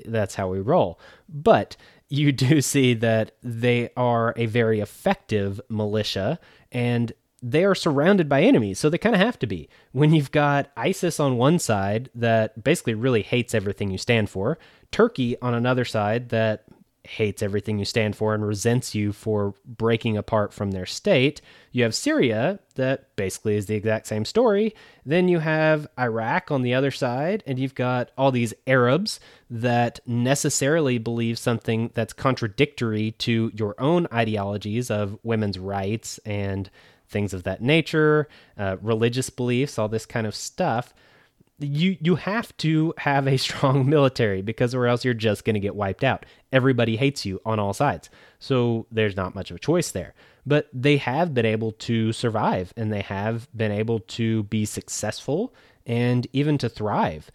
That's 0.06 0.34
how 0.34 0.48
we 0.48 0.58
roll. 0.58 0.98
But 1.28 1.76
you 2.08 2.32
do 2.32 2.60
see 2.60 2.94
that 2.94 3.32
they 3.42 3.90
are 3.96 4.34
a 4.36 4.46
very 4.46 4.80
effective 4.80 5.60
militia 5.68 6.40
and 6.72 7.12
they 7.42 7.64
are 7.64 7.74
surrounded 7.74 8.28
by 8.28 8.42
enemies, 8.42 8.78
so 8.78 8.88
they 8.88 8.98
kind 8.98 9.14
of 9.14 9.20
have 9.20 9.38
to 9.38 9.46
be. 9.46 9.68
When 9.92 10.12
you've 10.12 10.32
got 10.32 10.70
ISIS 10.76 11.20
on 11.20 11.36
one 11.36 11.58
side 11.58 12.10
that 12.14 12.64
basically 12.64 12.94
really 12.94 13.22
hates 13.22 13.54
everything 13.54 13.90
you 13.90 13.98
stand 13.98 14.30
for, 14.30 14.58
Turkey 14.90 15.40
on 15.40 15.54
another 15.54 15.84
side 15.84 16.30
that 16.30 16.64
hates 17.06 17.42
everything 17.42 17.78
you 17.78 17.84
stand 17.84 18.16
for 18.16 18.34
and 18.34 18.46
resents 18.46 18.94
you 18.94 19.12
for 19.12 19.54
breaking 19.64 20.16
apart 20.16 20.52
from 20.52 20.70
their 20.70 20.86
state. 20.86 21.40
You 21.72 21.82
have 21.84 21.94
Syria, 21.94 22.58
that 22.74 23.14
basically 23.16 23.56
is 23.56 23.66
the 23.66 23.74
exact 23.74 24.06
same 24.06 24.24
story. 24.24 24.74
Then 25.04 25.28
you 25.28 25.38
have 25.38 25.86
Iraq 25.98 26.50
on 26.50 26.62
the 26.62 26.74
other 26.74 26.90
side, 26.90 27.42
and 27.46 27.58
you've 27.58 27.74
got 27.74 28.10
all 28.16 28.30
these 28.30 28.54
Arabs 28.66 29.20
that 29.50 30.00
necessarily 30.06 30.98
believe 30.98 31.38
something 31.38 31.90
that's 31.94 32.12
contradictory 32.12 33.12
to 33.12 33.50
your 33.54 33.74
own 33.78 34.06
ideologies 34.12 34.90
of 34.90 35.18
women's 35.22 35.58
rights 35.58 36.18
and 36.24 36.70
things 37.08 37.32
of 37.32 37.44
that 37.44 37.62
nature, 37.62 38.28
uh, 38.58 38.76
religious 38.82 39.30
beliefs, 39.30 39.78
all 39.78 39.88
this 39.88 40.06
kind 40.06 40.26
of 40.26 40.34
stuff 40.34 40.92
you 41.58 41.96
you 42.00 42.16
have 42.16 42.56
to 42.58 42.94
have 42.98 43.26
a 43.26 43.36
strong 43.46 43.88
military 43.88 44.42
because 44.42 44.74
or 44.74 44.86
else 44.86 45.04
you're 45.04 45.14
just 45.14 45.44
going 45.44 45.54
to 45.54 45.60
get 45.60 45.76
wiped 45.76 46.04
out. 46.04 46.26
Everybody 46.52 46.96
hates 46.96 47.24
you 47.24 47.40
on 47.44 47.58
all 47.58 47.72
sides. 47.72 48.10
So 48.38 48.86
there's 48.90 49.16
not 49.16 49.34
much 49.34 49.50
of 49.50 49.56
a 49.56 49.60
choice 49.60 49.90
there. 49.90 50.14
But 50.44 50.68
they 50.72 50.96
have 50.98 51.34
been 51.34 51.46
able 51.46 51.72
to 51.72 52.12
survive 52.12 52.72
and 52.76 52.92
they 52.92 53.02
have 53.02 53.48
been 53.56 53.72
able 53.72 54.00
to 54.00 54.44
be 54.44 54.64
successful 54.64 55.52
and 55.84 56.26
even 56.32 56.56
to 56.58 56.68
thrive. 56.68 57.30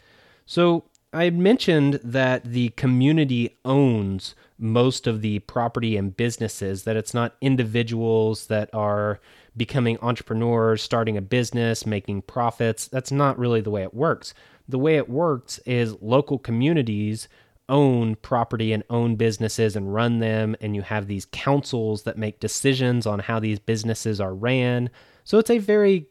So 0.46 0.84
I 1.12 1.28
mentioned 1.28 2.00
that 2.02 2.44
the 2.44 2.70
community 2.70 3.58
owns 3.66 4.34
most 4.58 5.06
of 5.06 5.20
the 5.20 5.40
property 5.40 5.96
and 5.96 6.16
businesses, 6.16 6.84
that 6.84 6.96
it's 6.96 7.12
not 7.12 7.36
individuals 7.42 8.46
that 8.46 8.70
are 8.72 9.20
becoming 9.56 9.98
entrepreneurs, 10.00 10.82
starting 10.82 11.16
a 11.16 11.22
business, 11.22 11.86
making 11.86 12.22
profits. 12.22 12.88
That's 12.88 13.12
not 13.12 13.38
really 13.38 13.60
the 13.60 13.70
way 13.70 13.82
it 13.82 13.94
works. 13.94 14.34
The 14.68 14.78
way 14.78 14.96
it 14.96 15.10
works 15.10 15.58
is 15.66 16.00
local 16.00 16.38
communities 16.38 17.28
own 17.68 18.16
property 18.16 18.72
and 18.72 18.84
own 18.90 19.16
businesses 19.16 19.76
and 19.76 19.92
run 19.92 20.18
them, 20.18 20.54
and 20.60 20.76
you 20.76 20.82
have 20.82 21.06
these 21.06 21.26
councils 21.32 22.02
that 22.02 22.18
make 22.18 22.40
decisions 22.40 23.06
on 23.06 23.18
how 23.18 23.40
these 23.40 23.58
businesses 23.58 24.20
are 24.20 24.34
ran. 24.34 24.90
So 25.24 25.38
it's 25.38 25.50
a 25.50 25.58
very 25.58 26.06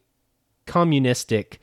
communistic 0.66 1.60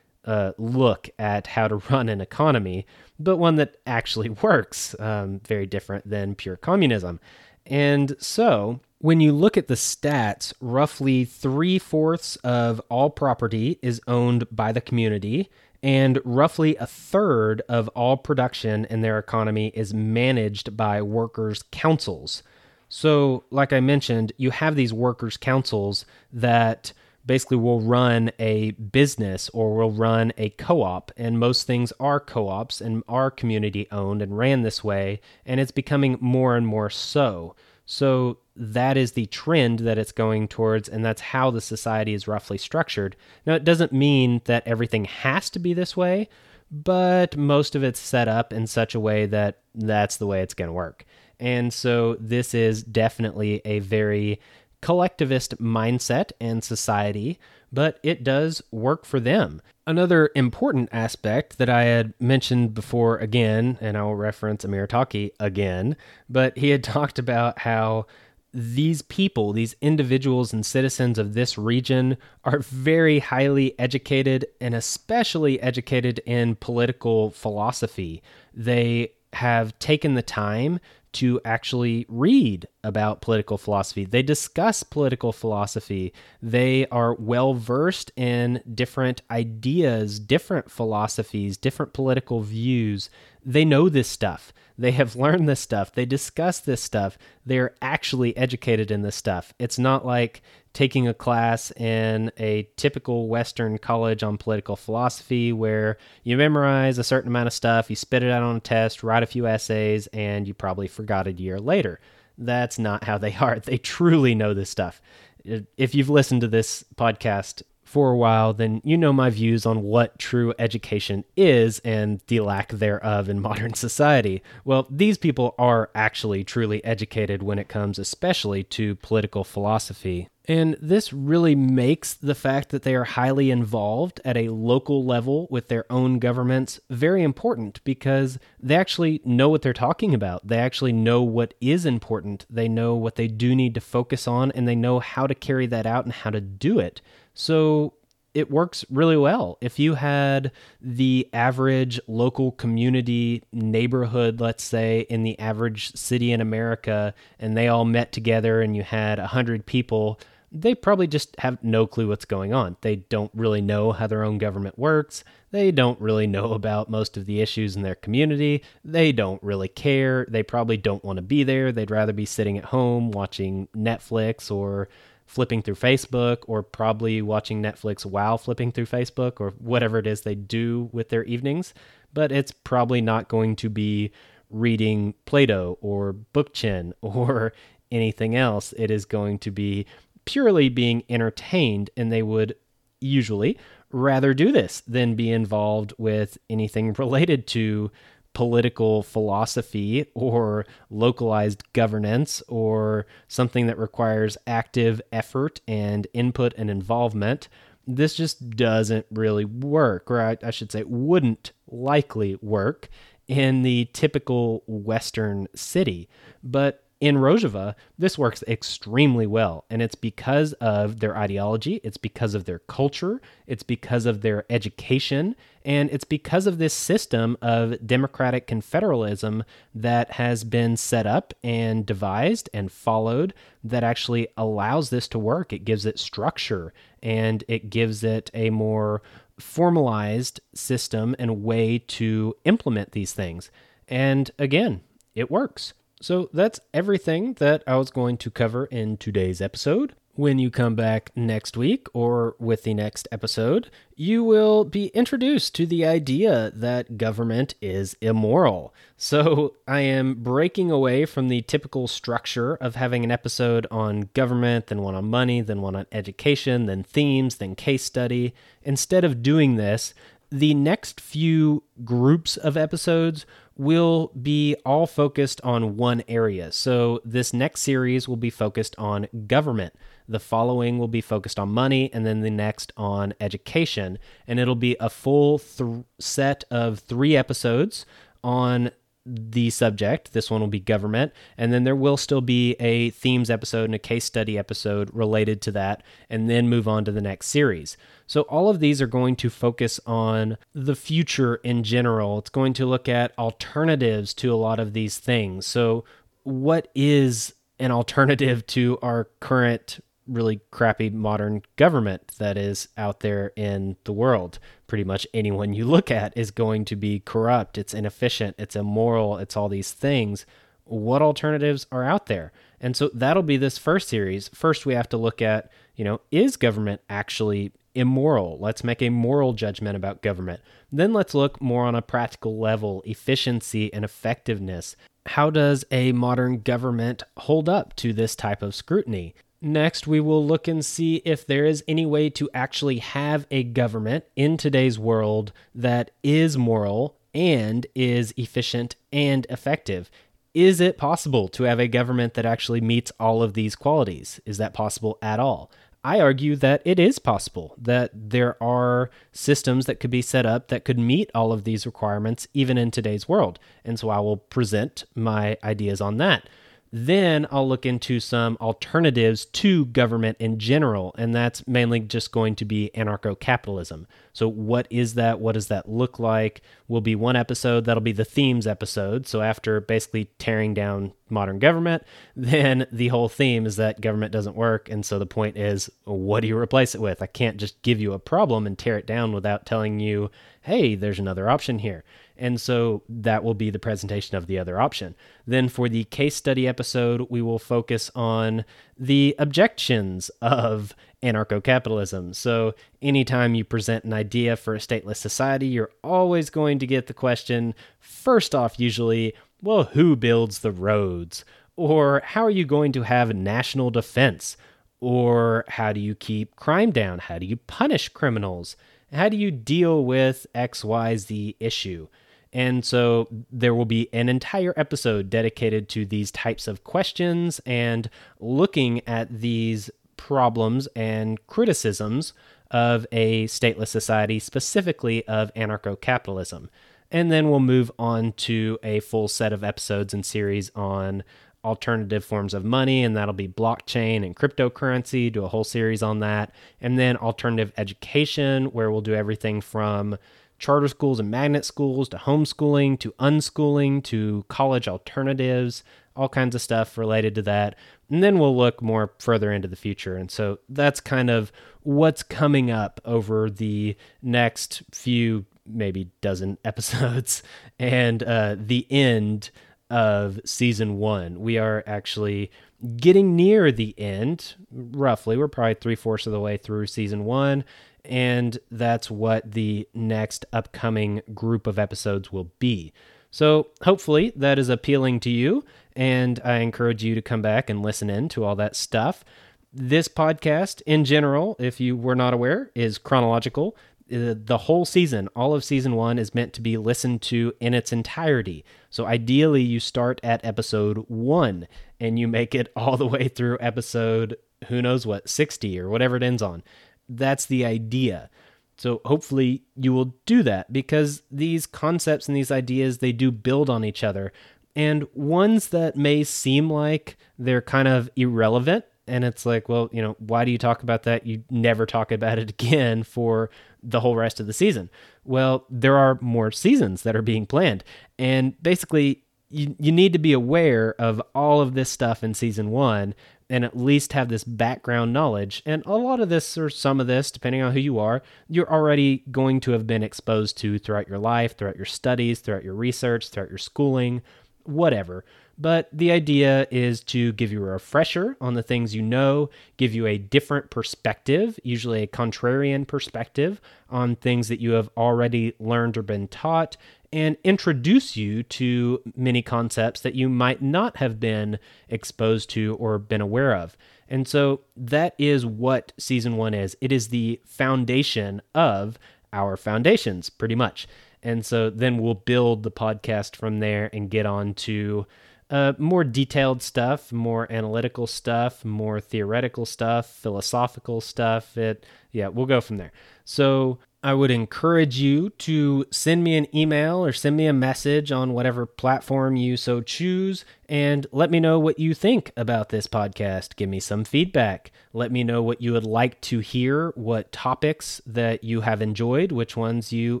uh, 0.24 0.52
look 0.58 1.08
at 1.18 1.46
how 1.46 1.68
to 1.68 1.76
run 1.90 2.08
an 2.08 2.20
economy, 2.20 2.86
but 3.18 3.36
one 3.36 3.56
that 3.56 3.76
actually 3.86 4.28
works, 4.42 4.94
um, 4.98 5.40
very 5.40 5.66
different 5.66 6.08
than 6.08 6.34
pure 6.34 6.56
communism. 6.56 7.20
And 7.66 8.14
so 8.18 8.80
when 9.04 9.20
you 9.20 9.32
look 9.32 9.58
at 9.58 9.68
the 9.68 9.74
stats, 9.74 10.54
roughly 10.62 11.26
three 11.26 11.78
fourths 11.78 12.36
of 12.36 12.80
all 12.88 13.10
property 13.10 13.78
is 13.82 14.00
owned 14.08 14.46
by 14.50 14.72
the 14.72 14.80
community, 14.80 15.50
and 15.82 16.18
roughly 16.24 16.74
a 16.76 16.86
third 16.86 17.60
of 17.68 17.88
all 17.88 18.16
production 18.16 18.86
in 18.86 19.02
their 19.02 19.18
economy 19.18 19.70
is 19.74 19.92
managed 19.92 20.74
by 20.74 21.02
workers' 21.02 21.64
councils. 21.70 22.42
So, 22.88 23.44
like 23.50 23.74
I 23.74 23.80
mentioned, 23.80 24.32
you 24.38 24.48
have 24.52 24.74
these 24.74 24.94
workers' 24.94 25.36
councils 25.36 26.06
that 26.32 26.94
basically 27.26 27.58
will 27.58 27.82
run 27.82 28.30
a 28.38 28.70
business 28.70 29.50
or 29.50 29.76
will 29.76 29.90
run 29.90 30.32
a 30.38 30.48
co 30.48 30.82
op. 30.82 31.12
And 31.18 31.38
most 31.38 31.66
things 31.66 31.92
are 32.00 32.20
co 32.20 32.48
ops 32.48 32.80
and 32.80 33.02
are 33.06 33.30
community 33.30 33.86
owned 33.92 34.22
and 34.22 34.38
ran 34.38 34.62
this 34.62 34.82
way. 34.82 35.20
And 35.44 35.60
it's 35.60 35.72
becoming 35.72 36.16
more 36.22 36.56
and 36.56 36.66
more 36.66 36.88
so. 36.88 37.54
So 37.86 38.38
that 38.56 38.96
is 38.96 39.12
the 39.12 39.26
trend 39.26 39.80
that 39.80 39.98
it's 39.98 40.12
going 40.12 40.48
towards, 40.48 40.88
and 40.88 41.04
that's 41.04 41.20
how 41.20 41.50
the 41.50 41.60
society 41.60 42.14
is 42.14 42.28
roughly 42.28 42.58
structured. 42.58 43.16
Now, 43.46 43.54
it 43.54 43.64
doesn't 43.64 43.92
mean 43.92 44.40
that 44.44 44.66
everything 44.66 45.04
has 45.04 45.50
to 45.50 45.58
be 45.58 45.74
this 45.74 45.96
way, 45.96 46.28
but 46.70 47.36
most 47.36 47.74
of 47.74 47.82
it's 47.82 48.00
set 48.00 48.28
up 48.28 48.52
in 48.52 48.66
such 48.66 48.94
a 48.94 49.00
way 49.00 49.26
that 49.26 49.58
that's 49.74 50.16
the 50.16 50.26
way 50.26 50.40
it's 50.40 50.54
going 50.54 50.68
to 50.68 50.72
work. 50.72 51.04
And 51.38 51.72
so 51.72 52.16
this 52.20 52.54
is 52.54 52.82
definitely 52.82 53.60
a 53.64 53.80
very 53.80 54.40
collectivist 54.84 55.56
mindset 55.56 56.30
and 56.38 56.62
society, 56.62 57.38
but 57.72 57.98
it 58.02 58.22
does 58.22 58.60
work 58.70 59.06
for 59.06 59.18
them. 59.18 59.62
Another 59.86 60.28
important 60.34 60.90
aspect 60.92 61.56
that 61.56 61.70
I 61.70 61.84
had 61.84 62.12
mentioned 62.20 62.74
before 62.74 63.16
again, 63.16 63.78
and 63.80 63.96
I'll 63.96 64.14
reference 64.14 64.62
Amir 64.62 64.86
Taaki 64.86 65.30
again, 65.40 65.96
but 66.28 66.58
he 66.58 66.68
had 66.68 66.84
talked 66.96 67.18
about 67.18 67.60
how 67.60 68.04
these 68.52 69.00
people, 69.00 69.54
these 69.54 69.74
individuals 69.80 70.52
and 70.52 70.66
citizens 70.66 71.18
of 71.18 71.32
this 71.32 71.56
region, 71.56 72.18
are 72.44 72.58
very 72.58 73.20
highly 73.20 73.76
educated 73.78 74.44
and 74.60 74.74
especially 74.74 75.58
educated 75.62 76.18
in 76.26 76.56
political 76.56 77.30
philosophy. 77.30 78.22
They 78.52 79.12
have 79.32 79.78
taken 79.78 80.12
the 80.12 80.22
time 80.22 80.78
to 81.14 81.40
actually 81.44 82.06
read 82.08 82.66
about 82.82 83.20
political 83.20 83.58
philosophy. 83.58 84.04
They 84.04 84.22
discuss 84.22 84.82
political 84.82 85.32
philosophy. 85.32 86.12
They 86.42 86.86
are 86.88 87.14
well 87.14 87.54
versed 87.54 88.12
in 88.16 88.62
different 88.72 89.22
ideas, 89.30 90.20
different 90.20 90.70
philosophies, 90.70 91.56
different 91.56 91.92
political 91.92 92.40
views. 92.40 93.10
They 93.44 93.64
know 93.64 93.88
this 93.88 94.08
stuff. 94.08 94.52
They 94.76 94.90
have 94.92 95.14
learned 95.14 95.48
this 95.48 95.60
stuff. 95.60 95.92
They 95.92 96.04
discuss 96.04 96.58
this 96.58 96.82
stuff. 96.82 97.16
They're 97.46 97.74
actually 97.80 98.36
educated 98.36 98.90
in 98.90 99.02
this 99.02 99.14
stuff. 99.14 99.54
It's 99.58 99.78
not 99.78 100.04
like 100.04 100.42
taking 100.72 101.06
a 101.06 101.14
class 101.14 101.70
in 101.72 102.32
a 102.36 102.68
typical 102.76 103.28
Western 103.28 103.78
college 103.78 104.24
on 104.24 104.36
political 104.36 104.74
philosophy 104.74 105.52
where 105.52 105.96
you 106.24 106.36
memorize 106.36 106.98
a 106.98 107.04
certain 107.04 107.28
amount 107.28 107.46
of 107.46 107.52
stuff, 107.52 107.88
you 107.88 107.94
spit 107.94 108.24
it 108.24 108.30
out 108.30 108.42
on 108.42 108.56
a 108.56 108.60
test, 108.60 109.04
write 109.04 109.22
a 109.22 109.26
few 109.26 109.46
essays, 109.46 110.08
and 110.08 110.48
you 110.48 110.54
probably 110.54 110.88
forgot 110.88 111.28
a 111.28 111.32
year 111.32 111.60
later. 111.60 112.00
That's 112.36 112.78
not 112.78 113.04
how 113.04 113.18
they 113.18 113.34
are. 113.40 113.60
They 113.60 113.78
truly 113.78 114.34
know 114.34 114.54
this 114.54 114.70
stuff. 114.70 115.00
If 115.44 115.94
you've 115.94 116.10
listened 116.10 116.40
to 116.40 116.48
this 116.48 116.84
podcast 116.96 117.62
for 117.94 118.10
a 118.10 118.16
while, 118.16 118.52
then 118.52 118.80
you 118.82 118.96
know 118.96 119.12
my 119.12 119.30
views 119.30 119.64
on 119.64 119.80
what 119.80 120.18
true 120.18 120.52
education 120.58 121.24
is 121.36 121.78
and 121.84 122.20
the 122.26 122.40
lack 122.40 122.72
thereof 122.72 123.28
in 123.28 123.40
modern 123.48 123.72
society. 123.72 124.42
Well, 124.64 124.88
these 124.90 125.16
people 125.16 125.54
are 125.58 125.90
actually 125.94 126.42
truly 126.42 126.84
educated 126.84 127.40
when 127.40 127.60
it 127.60 127.68
comes, 127.68 128.00
especially 128.00 128.64
to 128.64 128.96
political 128.96 129.44
philosophy. 129.44 130.28
And 130.46 130.76
this 130.80 131.12
really 131.12 131.54
makes 131.54 132.12
the 132.14 132.34
fact 132.34 132.70
that 132.70 132.82
they 132.82 132.94
are 132.94 133.04
highly 133.04 133.50
involved 133.50 134.20
at 134.24 134.36
a 134.36 134.48
local 134.48 135.04
level 135.04 135.46
with 135.48 135.68
their 135.68 135.90
own 135.90 136.18
governments 136.18 136.80
very 136.90 137.22
important 137.22 137.82
because 137.84 138.38
they 138.60 138.74
actually 138.74 139.22
know 139.24 139.48
what 139.48 139.62
they're 139.62 139.72
talking 139.72 140.12
about. 140.12 140.46
They 140.46 140.58
actually 140.58 140.92
know 140.92 141.22
what 141.22 141.54
is 141.60 141.86
important. 141.86 142.44
They 142.50 142.68
know 142.68 142.94
what 142.94 143.14
they 143.14 143.28
do 143.28 143.54
need 143.54 143.74
to 143.74 143.80
focus 143.80 144.28
on, 144.28 144.52
and 144.52 144.68
they 144.68 144.74
know 144.74 144.98
how 144.98 145.26
to 145.26 145.34
carry 145.34 145.66
that 145.68 145.86
out 145.86 146.04
and 146.04 146.12
how 146.12 146.30
to 146.30 146.40
do 146.42 146.78
it. 146.78 147.00
So 147.34 147.94
it 148.34 148.50
works 148.50 148.84
really 148.90 149.16
well. 149.16 149.58
If 149.60 149.78
you 149.78 149.94
had 149.94 150.50
the 150.80 151.28
average 151.32 152.00
local 152.08 152.50
community 152.52 153.44
neighborhood, 153.52 154.40
let's 154.40 154.64
say 154.64 155.06
in 155.08 155.22
the 155.22 155.38
average 155.38 155.94
city 155.94 156.32
in 156.32 156.40
America, 156.40 157.14
and 157.38 157.56
they 157.56 157.68
all 157.68 157.84
met 157.84 158.10
together 158.10 158.60
and 158.60 158.74
you 158.74 158.82
had 158.82 159.18
100 159.18 159.66
people, 159.66 160.18
they 160.50 160.74
probably 160.74 161.06
just 161.06 161.34
have 161.38 161.62
no 161.62 161.86
clue 161.86 162.08
what's 162.08 162.24
going 162.24 162.52
on. 162.52 162.76
They 162.80 162.96
don't 162.96 163.30
really 163.34 163.60
know 163.60 163.92
how 163.92 164.06
their 164.06 164.24
own 164.24 164.38
government 164.38 164.78
works. 164.78 165.24
They 165.50 165.70
don't 165.70 166.00
really 166.00 166.26
know 166.26 166.52
about 166.52 166.90
most 166.90 167.16
of 167.16 167.26
the 167.26 167.40
issues 167.40 167.76
in 167.76 167.82
their 167.82 167.94
community. 167.94 168.64
They 168.84 169.12
don't 169.12 169.42
really 169.42 169.68
care. 169.68 170.26
They 170.28 170.42
probably 170.42 170.76
don't 170.76 171.04
want 171.04 171.16
to 171.16 171.22
be 171.22 171.44
there. 171.44 171.70
They'd 171.70 171.90
rather 171.90 172.12
be 172.12 172.26
sitting 172.26 172.58
at 172.58 172.66
home 172.66 173.12
watching 173.12 173.68
Netflix 173.76 174.50
or 174.50 174.88
flipping 175.26 175.62
through 175.62 175.74
Facebook 175.74 176.38
or 176.46 176.62
probably 176.62 177.22
watching 177.22 177.62
Netflix 177.62 178.04
while 178.04 178.38
flipping 178.38 178.72
through 178.72 178.86
Facebook 178.86 179.40
or 179.40 179.50
whatever 179.50 179.98
it 179.98 180.06
is 180.06 180.20
they 180.20 180.34
do 180.34 180.88
with 180.92 181.08
their 181.08 181.24
evenings. 181.24 181.74
But 182.12 182.30
it's 182.30 182.52
probably 182.52 183.00
not 183.00 183.28
going 183.28 183.56
to 183.56 183.68
be 183.68 184.12
reading 184.50 185.14
Plato 185.26 185.78
or 185.80 186.14
Bookchin 186.32 186.92
or 187.00 187.52
anything 187.90 188.36
else. 188.36 188.72
It 188.76 188.90
is 188.90 189.04
going 189.04 189.38
to 189.40 189.50
be 189.50 189.86
purely 190.24 190.68
being 190.68 191.02
entertained, 191.08 191.90
and 191.96 192.10
they 192.12 192.22
would 192.22 192.56
usually 193.00 193.58
rather 193.90 194.34
do 194.34 194.50
this 194.50 194.80
than 194.86 195.14
be 195.14 195.30
involved 195.30 195.92
with 195.98 196.38
anything 196.50 196.92
related 196.98 197.46
to 197.48 197.90
political 198.34 199.02
philosophy 199.02 200.06
or 200.14 200.66
localized 200.90 201.72
governance 201.72 202.42
or 202.48 203.06
something 203.26 203.66
that 203.66 203.78
requires 203.78 204.36
active 204.46 205.00
effort 205.10 205.60
and 205.66 206.06
input 206.12 206.52
and 206.58 206.70
involvement. 206.70 207.48
This 207.86 208.14
just 208.14 208.50
doesn't 208.50 209.06
really 209.10 209.44
work, 209.44 210.10
or 210.10 210.20
I, 210.20 210.36
I 210.42 210.50
should 210.50 210.72
say, 210.72 210.84
wouldn't 210.84 211.52
likely 211.66 212.38
work 212.42 212.88
in 213.26 213.62
the 213.62 213.88
typical 213.92 214.62
Western 214.66 215.48
city. 215.54 216.08
But 216.42 216.83
in 217.04 217.16
Rojava, 217.16 217.74
this 217.98 218.16
works 218.16 218.42
extremely 218.48 219.26
well. 219.26 219.66
And 219.68 219.82
it's 219.82 219.94
because 219.94 220.54
of 220.54 221.00
their 221.00 221.14
ideology, 221.14 221.78
it's 221.84 221.98
because 221.98 222.34
of 222.34 222.46
their 222.46 222.60
culture, 222.60 223.20
it's 223.46 223.62
because 223.62 224.06
of 224.06 224.22
their 224.22 224.46
education, 224.48 225.36
and 225.66 225.90
it's 225.90 226.06
because 226.06 226.46
of 226.46 226.56
this 226.56 226.72
system 226.72 227.36
of 227.42 227.86
democratic 227.86 228.46
confederalism 228.46 229.44
that 229.74 230.12
has 230.12 230.44
been 230.44 230.78
set 230.78 231.06
up 231.06 231.34
and 231.44 231.84
devised 231.84 232.48
and 232.54 232.72
followed 232.72 233.34
that 233.62 233.84
actually 233.84 234.26
allows 234.38 234.88
this 234.88 235.06
to 235.08 235.18
work. 235.18 235.52
It 235.52 235.66
gives 235.66 235.84
it 235.84 235.98
structure 235.98 236.72
and 237.02 237.44
it 237.48 237.68
gives 237.68 238.02
it 238.02 238.30
a 238.32 238.48
more 238.48 239.02
formalized 239.38 240.40
system 240.54 241.14
and 241.18 241.44
way 241.44 241.80
to 241.80 242.34
implement 242.46 242.92
these 242.92 243.12
things. 243.12 243.50
And 243.88 244.30
again, 244.38 244.80
it 245.14 245.30
works. 245.30 245.74
So 246.00 246.28
that's 246.32 246.60
everything 246.72 247.34
that 247.34 247.62
I 247.66 247.76
was 247.76 247.90
going 247.90 248.16
to 248.18 248.30
cover 248.30 248.66
in 248.66 248.96
today's 248.96 249.40
episode. 249.40 249.94
When 250.16 250.38
you 250.38 250.48
come 250.48 250.76
back 250.76 251.10
next 251.16 251.56
week 251.56 251.88
or 251.92 252.36
with 252.38 252.62
the 252.62 252.72
next 252.72 253.08
episode, 253.10 253.68
you 253.96 254.22
will 254.22 254.64
be 254.64 254.86
introduced 254.88 255.56
to 255.56 255.66
the 255.66 255.84
idea 255.84 256.52
that 256.54 256.96
government 256.96 257.56
is 257.60 257.96
immoral. 258.00 258.72
So, 258.96 259.56
I 259.66 259.80
am 259.80 260.14
breaking 260.14 260.70
away 260.70 261.04
from 261.04 261.26
the 261.26 261.42
typical 261.42 261.88
structure 261.88 262.54
of 262.54 262.76
having 262.76 263.02
an 263.02 263.10
episode 263.10 263.66
on 263.72 264.10
government, 264.14 264.68
then 264.68 264.82
one 264.82 264.94
on 264.94 265.06
money, 265.06 265.40
then 265.40 265.62
one 265.62 265.74
on 265.74 265.86
education, 265.90 266.66
then 266.66 266.84
themes, 266.84 267.36
then 267.36 267.56
case 267.56 267.82
study. 267.82 268.34
Instead 268.62 269.04
of 269.04 269.20
doing 269.20 269.56
this, 269.56 269.94
the 270.34 270.52
next 270.52 271.00
few 271.00 271.62
groups 271.84 272.36
of 272.36 272.56
episodes 272.56 273.24
will 273.56 274.08
be 274.20 274.56
all 274.66 274.84
focused 274.84 275.40
on 275.42 275.76
one 275.76 276.02
area. 276.08 276.50
So, 276.50 277.00
this 277.04 277.32
next 277.32 277.60
series 277.60 278.08
will 278.08 278.16
be 278.16 278.30
focused 278.30 278.74
on 278.76 279.06
government. 279.28 279.74
The 280.08 280.18
following 280.18 280.80
will 280.80 280.88
be 280.88 281.00
focused 281.00 281.38
on 281.38 281.50
money, 281.50 281.88
and 281.92 282.04
then 282.04 282.22
the 282.22 282.30
next 282.30 282.72
on 282.76 283.14
education. 283.20 283.96
And 284.26 284.40
it'll 284.40 284.56
be 284.56 284.76
a 284.80 284.90
full 284.90 285.38
th- 285.38 285.84
set 286.00 286.42
of 286.50 286.80
three 286.80 287.16
episodes 287.16 287.86
on 288.24 288.72
the 289.06 289.50
subject. 289.50 290.12
This 290.12 290.30
one 290.30 290.40
will 290.40 290.48
be 290.48 290.60
government. 290.60 291.12
And 291.36 291.52
then 291.52 291.64
there 291.64 291.76
will 291.76 291.96
still 291.96 292.20
be 292.20 292.52
a 292.54 292.90
themes 292.90 293.30
episode 293.30 293.64
and 293.64 293.74
a 293.74 293.78
case 293.78 294.04
study 294.04 294.38
episode 294.38 294.90
related 294.94 295.40
to 295.42 295.52
that, 295.52 295.82
and 296.08 296.28
then 296.28 296.48
move 296.48 296.66
on 296.66 296.84
to 296.84 296.92
the 296.92 297.00
next 297.00 297.26
series. 297.28 297.76
So, 298.06 298.22
all 298.22 298.48
of 298.48 298.60
these 298.60 298.80
are 298.82 298.86
going 298.86 299.16
to 299.16 299.30
focus 299.30 299.80
on 299.86 300.36
the 300.52 300.76
future 300.76 301.36
in 301.36 301.62
general. 301.62 302.18
It's 302.18 302.30
going 302.30 302.52
to 302.54 302.66
look 302.66 302.88
at 302.88 303.18
alternatives 303.18 304.14
to 304.14 304.32
a 304.32 304.36
lot 304.36 304.58
of 304.58 304.72
these 304.72 304.98
things. 304.98 305.46
So, 305.46 305.84
what 306.22 306.68
is 306.74 307.34
an 307.58 307.70
alternative 307.70 308.46
to 308.48 308.78
our 308.82 309.08
current 309.20 309.80
really 310.06 310.40
crappy 310.50 310.90
modern 310.90 311.42
government 311.56 312.12
that 312.18 312.36
is 312.36 312.68
out 312.76 313.00
there 313.00 313.32
in 313.36 313.76
the 313.84 313.92
world. 313.92 314.38
Pretty 314.74 314.82
much 314.82 315.06
anyone 315.14 315.52
you 315.52 315.66
look 315.66 315.88
at 315.88 316.16
is 316.16 316.32
going 316.32 316.64
to 316.64 316.74
be 316.74 316.98
corrupt, 316.98 317.58
it's 317.58 317.74
inefficient, 317.74 318.34
it's 318.40 318.56
immoral, 318.56 319.18
it's 319.18 319.36
all 319.36 319.48
these 319.48 319.70
things. 319.70 320.26
What 320.64 321.00
alternatives 321.00 321.64
are 321.70 321.84
out 321.84 322.06
there? 322.06 322.32
And 322.60 322.76
so 322.76 322.90
that'll 322.92 323.22
be 323.22 323.36
this 323.36 323.56
first 323.56 323.88
series. 323.88 324.30
First, 324.34 324.66
we 324.66 324.74
have 324.74 324.88
to 324.88 324.96
look 324.96 325.22
at, 325.22 325.48
you 325.76 325.84
know, 325.84 326.00
is 326.10 326.36
government 326.36 326.80
actually 326.90 327.52
immoral? 327.72 328.36
Let's 328.40 328.64
make 328.64 328.82
a 328.82 328.88
moral 328.88 329.32
judgment 329.32 329.76
about 329.76 330.02
government. 330.02 330.40
Then 330.72 330.92
let's 330.92 331.14
look 331.14 331.40
more 331.40 331.66
on 331.66 331.76
a 331.76 331.80
practical 331.80 332.40
level, 332.40 332.82
efficiency 332.84 333.72
and 333.72 333.84
effectiveness 333.84 334.74
how 335.06 335.30
does 335.30 335.64
a 335.70 335.92
modern 335.92 336.40
government 336.40 337.02
hold 337.18 337.48
up 337.48 337.76
to 337.76 337.92
this 337.92 338.16
type 338.16 338.42
of 338.42 338.54
scrutiny? 338.54 339.14
Next, 339.44 339.86
we 339.86 340.00
will 340.00 340.24
look 340.24 340.48
and 340.48 340.64
see 340.64 341.02
if 341.04 341.26
there 341.26 341.44
is 341.44 341.62
any 341.68 341.84
way 341.84 342.08
to 342.08 342.30
actually 342.32 342.78
have 342.78 343.26
a 343.30 343.42
government 343.42 344.04
in 344.16 344.38
today's 344.38 344.78
world 344.78 345.34
that 345.54 345.90
is 346.02 346.38
moral 346.38 346.96
and 347.12 347.66
is 347.74 348.14
efficient 348.16 348.74
and 348.90 349.26
effective. 349.28 349.90
Is 350.32 350.62
it 350.62 350.78
possible 350.78 351.28
to 351.28 351.42
have 351.42 351.60
a 351.60 351.68
government 351.68 352.14
that 352.14 352.24
actually 352.24 352.62
meets 352.62 352.90
all 352.98 353.22
of 353.22 353.34
these 353.34 353.54
qualities? 353.54 354.18
Is 354.24 354.38
that 354.38 354.54
possible 354.54 354.96
at 355.02 355.20
all? 355.20 355.50
I 355.84 356.00
argue 356.00 356.36
that 356.36 356.62
it 356.64 356.80
is 356.80 356.98
possible, 356.98 357.54
that 357.58 357.90
there 357.92 358.42
are 358.42 358.90
systems 359.12 359.66
that 359.66 359.78
could 359.78 359.90
be 359.90 360.00
set 360.00 360.24
up 360.24 360.48
that 360.48 360.64
could 360.64 360.78
meet 360.78 361.10
all 361.14 361.32
of 361.32 361.44
these 361.44 361.66
requirements 361.66 362.26
even 362.32 362.56
in 362.56 362.70
today's 362.70 363.10
world. 363.10 363.38
And 363.62 363.78
so 363.78 363.90
I 363.90 364.00
will 364.00 364.16
present 364.16 364.84
my 364.94 365.36
ideas 365.44 365.82
on 365.82 365.98
that. 365.98 366.30
Then 366.76 367.28
I'll 367.30 367.48
look 367.48 367.64
into 367.64 368.00
some 368.00 368.36
alternatives 368.40 369.26
to 369.26 369.66
government 369.66 370.16
in 370.18 370.40
general, 370.40 370.92
and 370.98 371.14
that's 371.14 371.46
mainly 371.46 371.78
just 371.78 372.10
going 372.10 372.34
to 372.34 372.44
be 372.44 372.72
anarcho 372.74 373.16
capitalism. 373.16 373.86
So, 374.12 374.26
what 374.26 374.66
is 374.70 374.94
that? 374.94 375.20
What 375.20 375.34
does 375.34 375.46
that 375.46 375.68
look 375.68 376.00
like? 376.00 376.42
Will 376.66 376.80
be 376.80 376.96
one 376.96 377.14
episode 377.14 377.64
that'll 377.64 377.80
be 377.80 377.92
the 377.92 378.04
themes 378.04 378.44
episode. 378.44 379.06
So, 379.06 379.20
after 379.20 379.60
basically 379.60 380.06
tearing 380.18 380.52
down 380.52 380.94
modern 381.08 381.38
government, 381.38 381.84
then 382.16 382.66
the 382.72 382.88
whole 382.88 383.08
theme 383.08 383.46
is 383.46 383.54
that 383.54 383.80
government 383.80 384.10
doesn't 384.10 384.34
work. 384.34 384.68
And 384.68 384.84
so 384.84 384.98
the 384.98 385.06
point 385.06 385.36
is, 385.36 385.70
what 385.84 386.22
do 386.22 386.26
you 386.26 386.36
replace 386.36 386.74
it 386.74 386.80
with? 386.80 387.00
I 387.00 387.06
can't 387.06 387.36
just 387.36 387.62
give 387.62 387.80
you 387.80 387.92
a 387.92 388.00
problem 388.00 388.48
and 388.48 388.58
tear 388.58 388.76
it 388.78 388.86
down 388.86 389.12
without 389.12 389.46
telling 389.46 389.78
you, 389.78 390.10
hey, 390.42 390.74
there's 390.74 390.98
another 390.98 391.30
option 391.30 391.60
here. 391.60 391.84
And 392.16 392.40
so 392.40 392.82
that 392.88 393.24
will 393.24 393.34
be 393.34 393.50
the 393.50 393.58
presentation 393.58 394.16
of 394.16 394.26
the 394.26 394.38
other 394.38 394.60
option. 394.60 394.94
Then 395.26 395.48
for 395.48 395.68
the 395.68 395.84
case 395.84 396.14
study 396.14 396.46
episode, 396.46 397.08
we 397.10 397.20
will 397.20 397.38
focus 397.40 397.90
on 397.94 398.44
the 398.78 399.16
objections 399.18 400.10
of 400.22 400.74
anarcho 401.02 401.42
capitalism. 401.42 402.14
So 402.14 402.54
anytime 402.80 403.34
you 403.34 403.44
present 403.44 403.84
an 403.84 403.92
idea 403.92 404.36
for 404.36 404.54
a 404.54 404.58
stateless 404.58 404.96
society, 404.96 405.46
you're 405.46 405.72
always 405.82 406.30
going 406.30 406.58
to 406.60 406.66
get 406.66 406.86
the 406.86 406.94
question 406.94 407.54
first 407.80 408.34
off, 408.34 408.58
usually, 408.58 409.14
well, 409.42 409.64
who 409.64 409.96
builds 409.96 410.38
the 410.38 410.52
roads? 410.52 411.24
Or 411.56 412.02
how 412.04 412.24
are 412.24 412.30
you 412.30 412.44
going 412.44 412.72
to 412.72 412.82
have 412.82 413.14
national 413.14 413.70
defense? 413.70 414.36
Or 414.80 415.44
how 415.48 415.72
do 415.72 415.80
you 415.80 415.94
keep 415.94 416.36
crime 416.36 416.70
down? 416.70 417.00
How 417.00 417.18
do 417.18 417.26
you 417.26 417.36
punish 417.36 417.88
criminals? 417.88 418.56
How 418.92 419.08
do 419.08 419.16
you 419.16 419.30
deal 419.30 419.84
with 419.84 420.26
XYZ 420.34 421.36
issue? 421.40 421.88
And 422.34 422.64
so 422.64 423.08
there 423.30 423.54
will 423.54 423.64
be 423.64 423.88
an 423.92 424.08
entire 424.08 424.52
episode 424.56 425.08
dedicated 425.08 425.68
to 425.70 425.86
these 425.86 426.10
types 426.10 426.48
of 426.48 426.64
questions 426.64 427.40
and 427.46 427.88
looking 428.18 428.86
at 428.88 429.20
these 429.20 429.70
problems 429.96 430.66
and 430.74 431.24
criticisms 431.28 432.12
of 432.50 432.86
a 432.90 433.26
stateless 433.26 433.68
society, 433.68 434.18
specifically 434.18 435.06
of 435.06 435.32
anarcho 435.34 435.80
capitalism. 435.80 436.50
And 436.90 437.10
then 437.10 437.30
we'll 437.30 437.40
move 437.40 437.70
on 437.78 438.12
to 438.12 438.58
a 438.62 438.80
full 438.80 439.08
set 439.08 439.32
of 439.32 439.44
episodes 439.44 439.94
and 439.94 440.04
series 440.04 440.50
on 440.56 441.04
alternative 441.44 442.04
forms 442.04 442.34
of 442.34 442.44
money, 442.44 442.82
and 442.82 442.96
that'll 442.96 443.14
be 443.14 443.28
blockchain 443.28 444.04
and 444.04 444.16
cryptocurrency, 444.16 445.12
do 445.12 445.24
a 445.24 445.28
whole 445.28 445.44
series 445.44 445.82
on 445.82 446.00
that. 446.00 446.32
And 446.60 446.78
then 446.78 446.96
alternative 446.96 447.52
education, 447.56 448.46
where 448.46 448.70
we'll 448.70 448.80
do 448.80 448.94
everything 448.94 449.40
from 449.40 449.98
charter 450.38 450.68
schools 450.68 451.00
and 451.00 451.10
magnet 451.10 451.44
schools 451.44 451.88
to 451.88 451.96
homeschooling 451.96 452.78
to 452.80 452.92
unschooling 452.92 453.82
to 453.84 454.24
college 454.28 454.68
alternatives, 454.68 455.62
all 455.96 456.08
kinds 456.08 456.34
of 456.34 456.42
stuff 456.42 456.76
related 456.76 457.14
to 457.14 457.22
that. 457.22 457.56
And 457.90 458.02
then 458.02 458.18
we'll 458.18 458.36
look 458.36 458.60
more 458.62 458.92
further 458.98 459.32
into 459.32 459.48
the 459.48 459.56
future. 459.56 459.96
And 459.96 460.10
so 460.10 460.38
that's 460.48 460.80
kind 460.80 461.10
of 461.10 461.30
what's 461.62 462.02
coming 462.02 462.50
up 462.50 462.80
over 462.84 463.30
the 463.30 463.76
next 464.02 464.62
few, 464.72 465.26
maybe 465.46 465.90
dozen 466.00 466.38
episodes 466.44 467.22
and 467.58 468.02
uh, 468.02 468.36
the 468.38 468.66
end 468.70 469.30
of 469.70 470.20
season 470.24 470.78
one. 470.78 471.20
We 471.20 471.38
are 471.38 471.64
actually 471.66 472.30
getting 472.76 473.16
near 473.16 473.52
the 473.52 473.74
end, 473.78 474.34
roughly. 474.50 475.16
We're 475.16 475.28
probably 475.28 475.54
three 475.54 475.74
fourths 475.74 476.06
of 476.06 476.12
the 476.12 476.20
way 476.20 476.36
through 476.36 476.66
season 476.66 477.04
one 477.04 477.44
and 477.84 478.38
that's 478.50 478.90
what 478.90 479.32
the 479.32 479.68
next 479.74 480.24
upcoming 480.32 481.02
group 481.12 481.46
of 481.46 481.58
episodes 481.58 482.12
will 482.12 482.32
be. 482.38 482.72
So, 483.10 483.48
hopefully, 483.62 484.12
that 484.16 484.40
is 484.40 484.48
appealing 484.48 485.00
to 485.00 485.10
you, 485.10 485.44
and 485.76 486.20
I 486.24 486.38
encourage 486.38 486.82
you 486.82 486.96
to 486.96 487.02
come 487.02 487.22
back 487.22 487.48
and 487.48 487.62
listen 487.62 487.88
in 487.88 488.08
to 488.10 488.24
all 488.24 488.34
that 488.36 488.56
stuff. 488.56 489.04
This 489.52 489.86
podcast, 489.86 490.62
in 490.66 490.84
general, 490.84 491.36
if 491.38 491.60
you 491.60 491.76
were 491.76 491.94
not 491.94 492.12
aware, 492.12 492.50
is 492.56 492.76
chronological. 492.78 493.56
Uh, 493.92 494.16
the 494.16 494.38
whole 494.38 494.64
season, 494.64 495.08
all 495.14 495.32
of 495.32 495.44
season 495.44 495.76
one, 495.76 495.96
is 495.96 496.14
meant 496.14 496.32
to 496.32 496.40
be 496.40 496.56
listened 496.56 497.02
to 497.02 497.34
in 497.38 497.54
its 497.54 497.72
entirety. 497.72 498.44
So, 498.68 498.84
ideally, 498.86 499.42
you 499.42 499.60
start 499.60 500.00
at 500.02 500.24
episode 500.24 500.78
one 500.88 501.46
and 501.78 502.00
you 502.00 502.08
make 502.08 502.34
it 502.34 502.50
all 502.56 502.76
the 502.76 502.86
way 502.86 503.06
through 503.06 503.38
episode, 503.40 504.16
who 504.48 504.60
knows 504.60 504.86
what, 504.86 505.08
60 505.08 505.56
or 505.60 505.68
whatever 505.68 505.96
it 505.96 506.02
ends 506.02 506.22
on 506.22 506.42
that's 506.88 507.26
the 507.26 507.44
idea. 507.44 508.10
So 508.56 508.80
hopefully 508.84 509.42
you 509.56 509.72
will 509.72 509.96
do 510.06 510.22
that 510.22 510.52
because 510.52 511.02
these 511.10 511.46
concepts 511.46 512.06
and 512.06 512.16
these 512.16 512.30
ideas 512.30 512.78
they 512.78 512.92
do 512.92 513.10
build 513.10 513.50
on 513.50 513.64
each 513.64 513.82
other. 513.82 514.12
And 514.56 514.86
ones 514.94 515.48
that 515.48 515.76
may 515.76 516.04
seem 516.04 516.50
like 516.50 516.96
they're 517.18 517.42
kind 517.42 517.66
of 517.66 517.90
irrelevant 517.96 518.64
and 518.86 519.04
it's 519.04 519.24
like, 519.24 519.48
well, 519.48 519.68
you 519.72 519.80
know, 519.80 519.96
why 519.98 520.24
do 520.24 520.30
you 520.30 520.38
talk 520.38 520.62
about 520.62 520.82
that? 520.82 521.06
You 521.06 521.24
never 521.30 521.66
talk 521.66 521.90
about 521.90 522.18
it 522.18 522.30
again 522.40 522.82
for 522.82 523.30
the 523.62 523.80
whole 523.80 523.96
rest 523.96 524.20
of 524.20 524.26
the 524.26 524.32
season. 524.32 524.70
Well, 525.04 525.46
there 525.48 525.76
are 525.76 525.98
more 526.00 526.30
seasons 526.30 526.82
that 526.82 526.94
are 526.94 527.02
being 527.02 527.26
planned. 527.26 527.64
And 527.98 528.40
basically, 528.42 529.02
you, 529.30 529.56
you 529.58 529.72
need 529.72 529.92
to 529.94 529.98
be 529.98 530.12
aware 530.12 530.74
of 530.78 531.02
all 531.14 531.40
of 531.40 531.54
this 531.54 531.70
stuff 531.70 532.04
in 532.04 532.14
season 532.14 532.50
one 532.50 532.94
and 533.30 533.44
at 533.44 533.56
least 533.56 533.92
have 533.92 534.08
this 534.08 534.24
background 534.24 534.92
knowledge. 534.92 535.42
And 535.46 535.64
a 535.66 535.76
lot 535.76 536.00
of 536.00 536.08
this, 536.08 536.36
or 536.36 536.50
some 536.50 536.80
of 536.80 536.86
this, 536.86 537.10
depending 537.10 537.42
on 537.42 537.52
who 537.52 537.60
you 537.60 537.78
are, 537.78 538.02
you're 538.28 538.50
already 538.50 539.02
going 539.10 539.40
to 539.40 539.52
have 539.52 539.66
been 539.66 539.82
exposed 539.82 540.36
to 540.38 540.58
throughout 540.58 540.88
your 540.88 540.98
life, 540.98 541.36
throughout 541.36 541.56
your 541.56 541.64
studies, 541.64 542.20
throughout 542.20 542.44
your 542.44 542.54
research, 542.54 543.08
throughout 543.08 543.30
your 543.30 543.38
schooling, 543.38 544.02
whatever. 544.44 545.04
But 545.36 545.68
the 545.72 545.90
idea 545.90 546.46
is 546.50 546.80
to 546.84 547.12
give 547.14 547.32
you 547.32 547.40
a 547.40 547.52
refresher 547.52 548.16
on 548.20 548.34
the 548.34 548.42
things 548.42 548.74
you 548.74 548.82
know, 548.82 549.30
give 549.56 549.74
you 549.74 549.86
a 549.86 549.98
different 549.98 550.50
perspective, 550.50 551.40
usually 551.42 551.82
a 551.82 551.88
contrarian 551.88 552.66
perspective 552.66 553.40
on 553.68 553.96
things 553.96 554.28
that 554.28 554.40
you 554.40 554.52
have 554.52 554.70
already 554.76 555.34
learned 555.40 555.76
or 555.76 555.82
been 555.82 556.06
taught, 556.06 556.56
and 556.94 557.16
introduce 557.24 557.96
you 557.96 558.22
to 558.22 558.80
many 558.94 559.20
concepts 559.20 559.80
that 559.80 559.96
you 559.96 560.08
might 560.08 560.40
not 560.40 560.76
have 560.76 561.00
been 561.00 561.40
exposed 561.68 562.30
to 562.30 562.54
or 562.60 562.78
been 562.78 563.00
aware 563.00 563.34
of. 563.34 563.56
And 563.88 564.06
so 564.06 564.42
that 564.56 564.94
is 564.96 565.26
what 565.26 565.72
season 565.76 566.16
one 566.16 566.34
is 566.34 566.56
it 566.60 566.70
is 566.70 566.88
the 566.88 567.20
foundation 567.24 568.22
of 568.32 568.78
our 569.12 569.36
foundations, 569.36 570.08
pretty 570.08 570.36
much. 570.36 570.68
And 571.02 571.26
so 571.26 571.50
then 571.50 571.78
we'll 571.78 571.94
build 571.94 572.44
the 572.44 572.50
podcast 572.52 573.16
from 573.16 573.40
there 573.40 573.70
and 573.72 573.90
get 573.90 574.06
on 574.06 574.32
to 574.34 574.86
uh, 575.30 575.54
more 575.58 575.82
detailed 575.82 576.44
stuff, 576.44 576.92
more 576.92 577.30
analytical 577.30 577.88
stuff, 577.88 578.44
more 578.44 578.80
theoretical 578.80 579.44
stuff, 579.44 579.86
philosophical 579.90 580.80
stuff. 580.80 581.36
It, 581.36 581.66
yeah, 581.90 582.06
we'll 582.06 582.26
go 582.26 582.40
from 582.40 582.58
there. 582.58 582.72
So 583.04 583.58
I 583.84 583.92
would 583.92 584.10
encourage 584.10 584.78
you 584.78 585.10
to 585.10 585.66
send 585.70 586.02
me 586.02 586.16
an 586.16 586.34
email 586.34 586.82
or 586.82 586.90
send 586.94 587.18
me 587.18 587.26
a 587.26 587.34
message 587.34 587.92
on 587.92 588.14
whatever 588.14 588.46
platform 588.46 589.14
you 589.14 589.36
so 589.36 589.60
choose 589.60 590.24
and 590.48 590.86
let 590.90 591.10
me 591.10 591.20
know 591.20 591.38
what 591.38 591.58
you 591.58 591.74
think 591.74 592.10
about 592.16 592.48
this 592.48 592.66
podcast. 592.66 593.36
Give 593.36 593.50
me 593.50 593.60
some 593.60 593.84
feedback. 593.84 594.52
Let 594.72 594.90
me 594.90 595.04
know 595.04 595.22
what 595.22 595.42
you 595.42 595.52
would 595.52 595.66
like 595.66 596.00
to 596.00 596.20
hear, 596.20 596.70
what 596.76 597.12
topics 597.12 597.82
that 597.84 598.24
you 598.24 598.40
have 598.40 598.62
enjoyed, 598.62 599.12
which 599.12 599.36
ones 599.36 599.70
you 599.70 600.00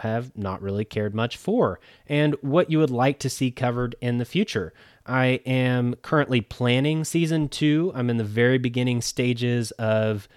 have 0.00 0.36
not 0.36 0.60
really 0.60 0.84
cared 0.84 1.14
much 1.14 1.36
for, 1.36 1.78
and 2.08 2.34
what 2.40 2.72
you 2.72 2.80
would 2.80 2.90
like 2.90 3.20
to 3.20 3.30
see 3.30 3.52
covered 3.52 3.94
in 4.00 4.18
the 4.18 4.24
future. 4.24 4.72
I 5.06 5.40
am 5.46 5.94
currently 6.02 6.40
planning 6.40 7.04
season 7.04 7.48
two. 7.48 7.92
I'm 7.94 8.10
in 8.10 8.16
the 8.16 8.24
very 8.24 8.58
beginning 8.58 9.02
stages 9.02 9.70
of 9.72 10.28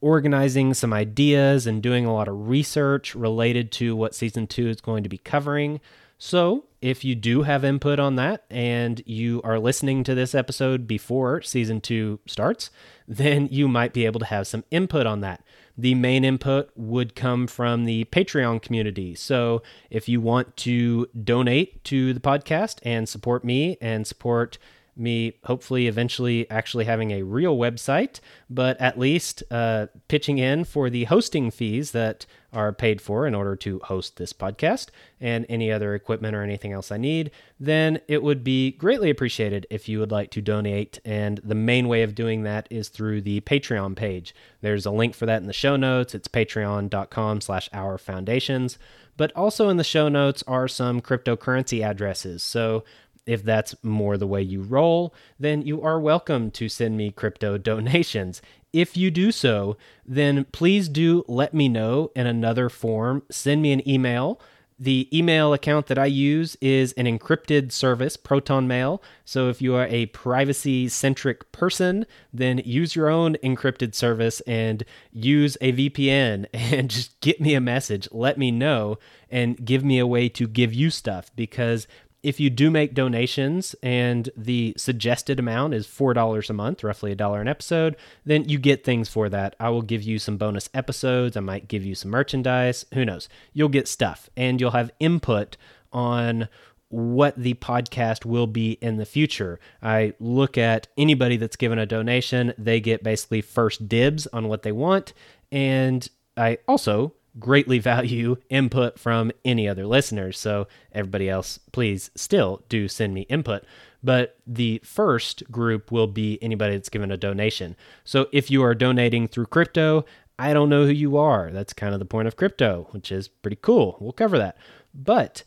organizing 0.00 0.74
some 0.74 0.92
ideas 0.92 1.66
and 1.66 1.82
doing 1.82 2.06
a 2.06 2.12
lot 2.12 2.28
of 2.28 2.48
research 2.48 3.14
related 3.14 3.70
to 3.72 3.94
what 3.94 4.14
season 4.14 4.46
two 4.46 4.68
is 4.68 4.80
going 4.80 5.02
to 5.02 5.08
be 5.08 5.18
covering. 5.18 5.80
So, 6.18 6.64
if 6.82 7.04
you 7.04 7.14
do 7.14 7.42
have 7.42 7.64
input 7.64 7.98
on 7.98 8.16
that 8.16 8.44
and 8.50 9.02
you 9.06 9.40
are 9.44 9.58
listening 9.58 10.04
to 10.04 10.14
this 10.14 10.34
episode 10.34 10.86
before 10.86 11.42
season 11.42 11.80
two 11.80 12.20
starts, 12.26 12.70
then 13.08 13.48
you 13.50 13.68
might 13.68 13.92
be 13.92 14.06
able 14.06 14.20
to 14.20 14.26
have 14.26 14.46
some 14.46 14.64
input 14.70 15.06
on 15.06 15.20
that. 15.20 15.42
The 15.76 15.94
main 15.94 16.24
input 16.24 16.70
would 16.76 17.14
come 17.14 17.46
from 17.46 17.84
the 17.84 18.04
Patreon 18.06 18.60
community. 18.60 19.14
So 19.14 19.62
if 19.88 20.08
you 20.08 20.20
want 20.20 20.56
to 20.58 21.06
donate 21.24 21.82
to 21.84 22.12
the 22.12 22.20
podcast 22.20 22.80
and 22.82 23.08
support 23.08 23.42
me 23.42 23.78
and 23.80 24.06
support 24.06 24.58
me 24.96 25.34
hopefully 25.44 25.86
eventually 25.86 26.48
actually 26.50 26.84
having 26.84 27.10
a 27.10 27.22
real 27.22 27.56
website, 27.56 28.20
but 28.48 28.80
at 28.80 28.98
least 28.98 29.42
uh, 29.50 29.86
pitching 30.08 30.38
in 30.38 30.64
for 30.64 30.90
the 30.90 31.04
hosting 31.04 31.50
fees 31.50 31.92
that 31.92 32.26
are 32.52 32.72
paid 32.72 33.00
for 33.00 33.26
in 33.26 33.34
order 33.34 33.54
to 33.54 33.78
host 33.84 34.16
this 34.16 34.32
podcast 34.32 34.88
and 35.20 35.46
any 35.48 35.70
other 35.70 35.94
equipment 35.94 36.34
or 36.34 36.42
anything 36.42 36.72
else 36.72 36.90
I 36.90 36.96
need, 36.96 37.30
then 37.58 38.00
it 38.08 38.22
would 38.22 38.42
be 38.42 38.72
greatly 38.72 39.10
appreciated 39.10 39.66
if 39.70 39.88
you 39.88 40.00
would 40.00 40.10
like 40.10 40.30
to 40.32 40.42
donate. 40.42 40.98
And 41.04 41.38
the 41.44 41.54
main 41.54 41.86
way 41.88 42.02
of 42.02 42.14
doing 42.14 42.42
that 42.42 42.66
is 42.70 42.88
through 42.88 43.22
the 43.22 43.40
Patreon 43.42 43.94
page. 43.96 44.34
There's 44.60 44.86
a 44.86 44.90
link 44.90 45.14
for 45.14 45.26
that 45.26 45.40
in 45.40 45.46
the 45.46 45.52
show 45.52 45.76
notes. 45.76 46.14
It's 46.14 46.28
patreon.com 46.28 47.40
slash 47.40 47.68
our 47.72 47.98
foundations. 47.98 48.78
But 49.16 49.32
also 49.36 49.68
in 49.68 49.76
the 49.76 49.84
show 49.84 50.08
notes 50.08 50.42
are 50.46 50.66
some 50.66 51.00
cryptocurrency 51.00 51.84
addresses. 51.84 52.42
So 52.42 52.84
if 53.30 53.44
that's 53.44 53.76
more 53.84 54.16
the 54.16 54.26
way 54.26 54.42
you 54.42 54.60
roll, 54.60 55.14
then 55.38 55.62
you 55.62 55.80
are 55.82 56.00
welcome 56.00 56.50
to 56.50 56.68
send 56.68 56.96
me 56.96 57.12
crypto 57.12 57.56
donations. 57.70 58.42
If 58.72 58.96
you 58.96 59.10
do 59.10 59.30
so, 59.30 59.76
then 60.04 60.44
please 60.46 60.88
do 60.88 61.24
let 61.28 61.54
me 61.54 61.68
know 61.68 62.10
in 62.16 62.26
another 62.26 62.68
form. 62.68 63.22
Send 63.30 63.62
me 63.62 63.72
an 63.72 63.88
email. 63.88 64.40
The 64.80 65.08
email 65.16 65.52
account 65.52 65.88
that 65.88 65.98
I 65.98 66.06
use 66.06 66.56
is 66.60 66.92
an 66.94 67.04
encrypted 67.04 67.70
service, 67.70 68.16
Proton 68.16 68.66
Mail. 68.66 69.02
So 69.26 69.48
if 69.48 69.60
you 69.60 69.74
are 69.74 69.86
a 69.86 70.06
privacy 70.06 70.88
centric 70.88 71.52
person, 71.52 72.06
then 72.32 72.62
use 72.64 72.96
your 72.96 73.10
own 73.10 73.36
encrypted 73.44 73.94
service 73.94 74.40
and 74.40 74.82
use 75.12 75.58
a 75.60 75.72
VPN 75.72 76.46
and 76.54 76.90
just 76.90 77.20
get 77.20 77.40
me 77.40 77.54
a 77.54 77.60
message. 77.60 78.08
Let 78.10 78.38
me 78.38 78.50
know 78.50 78.98
and 79.30 79.62
give 79.64 79.84
me 79.84 79.98
a 79.98 80.06
way 80.06 80.28
to 80.30 80.48
give 80.48 80.72
you 80.72 80.90
stuff 80.90 81.30
because 81.36 81.86
if 82.22 82.38
you 82.38 82.50
do 82.50 82.70
make 82.70 82.94
donations 82.94 83.74
and 83.82 84.28
the 84.36 84.74
suggested 84.76 85.38
amount 85.38 85.74
is 85.74 85.86
$4 85.86 86.50
a 86.50 86.52
month, 86.52 86.84
roughly 86.84 87.12
a 87.12 87.14
dollar 87.16 87.40
an 87.40 87.48
episode, 87.48 87.96
then 88.24 88.48
you 88.48 88.58
get 88.58 88.84
things 88.84 89.08
for 89.08 89.28
that. 89.28 89.56
I 89.58 89.70
will 89.70 89.82
give 89.82 90.02
you 90.02 90.18
some 90.18 90.36
bonus 90.36 90.68
episodes. 90.74 91.36
I 91.36 91.40
might 91.40 91.68
give 91.68 91.84
you 91.84 91.94
some 91.94 92.10
merchandise. 92.10 92.84
Who 92.94 93.04
knows? 93.04 93.28
You'll 93.52 93.68
get 93.68 93.88
stuff 93.88 94.28
and 94.36 94.60
you'll 94.60 94.72
have 94.72 94.90
input 95.00 95.56
on 95.92 96.48
what 96.90 97.36
the 97.36 97.54
podcast 97.54 98.24
will 98.24 98.48
be 98.48 98.72
in 98.82 98.96
the 98.96 99.06
future. 99.06 99.60
I 99.82 100.12
look 100.18 100.58
at 100.58 100.88
anybody 100.98 101.36
that's 101.36 101.56
given 101.56 101.78
a 101.78 101.86
donation, 101.86 102.52
they 102.58 102.80
get 102.80 103.04
basically 103.04 103.40
first 103.42 103.88
dibs 103.88 104.26
on 104.28 104.48
what 104.48 104.62
they 104.62 104.72
want. 104.72 105.12
And 105.52 106.08
I 106.36 106.58
also 106.66 107.12
greatly 107.38 107.78
value 107.78 108.36
input 108.50 108.98
from 108.98 109.32
any 109.44 109.68
other 109.68 109.86
listeners. 109.86 110.38
So, 110.38 110.66
everybody 110.92 111.28
else, 111.28 111.58
please 111.72 112.10
still 112.14 112.62
do 112.68 112.88
send 112.88 113.14
me 113.14 113.22
input. 113.22 113.64
But 114.02 114.38
the 114.46 114.80
first 114.84 115.50
group 115.50 115.92
will 115.92 116.06
be 116.06 116.42
anybody 116.42 116.74
that's 116.74 116.88
given 116.88 117.10
a 117.10 117.16
donation. 117.16 117.76
So, 118.04 118.28
if 118.32 118.50
you 118.50 118.62
are 118.62 118.74
donating 118.74 119.28
through 119.28 119.46
crypto, 119.46 120.04
I 120.38 120.54
don't 120.54 120.70
know 120.70 120.86
who 120.86 120.92
you 120.92 121.16
are. 121.16 121.50
That's 121.50 121.72
kind 121.72 121.92
of 121.92 122.00
the 122.00 122.06
point 122.06 122.28
of 122.28 122.36
crypto, 122.36 122.88
which 122.92 123.12
is 123.12 123.28
pretty 123.28 123.58
cool. 123.60 123.98
We'll 124.00 124.12
cover 124.12 124.38
that. 124.38 124.56
But 124.94 125.44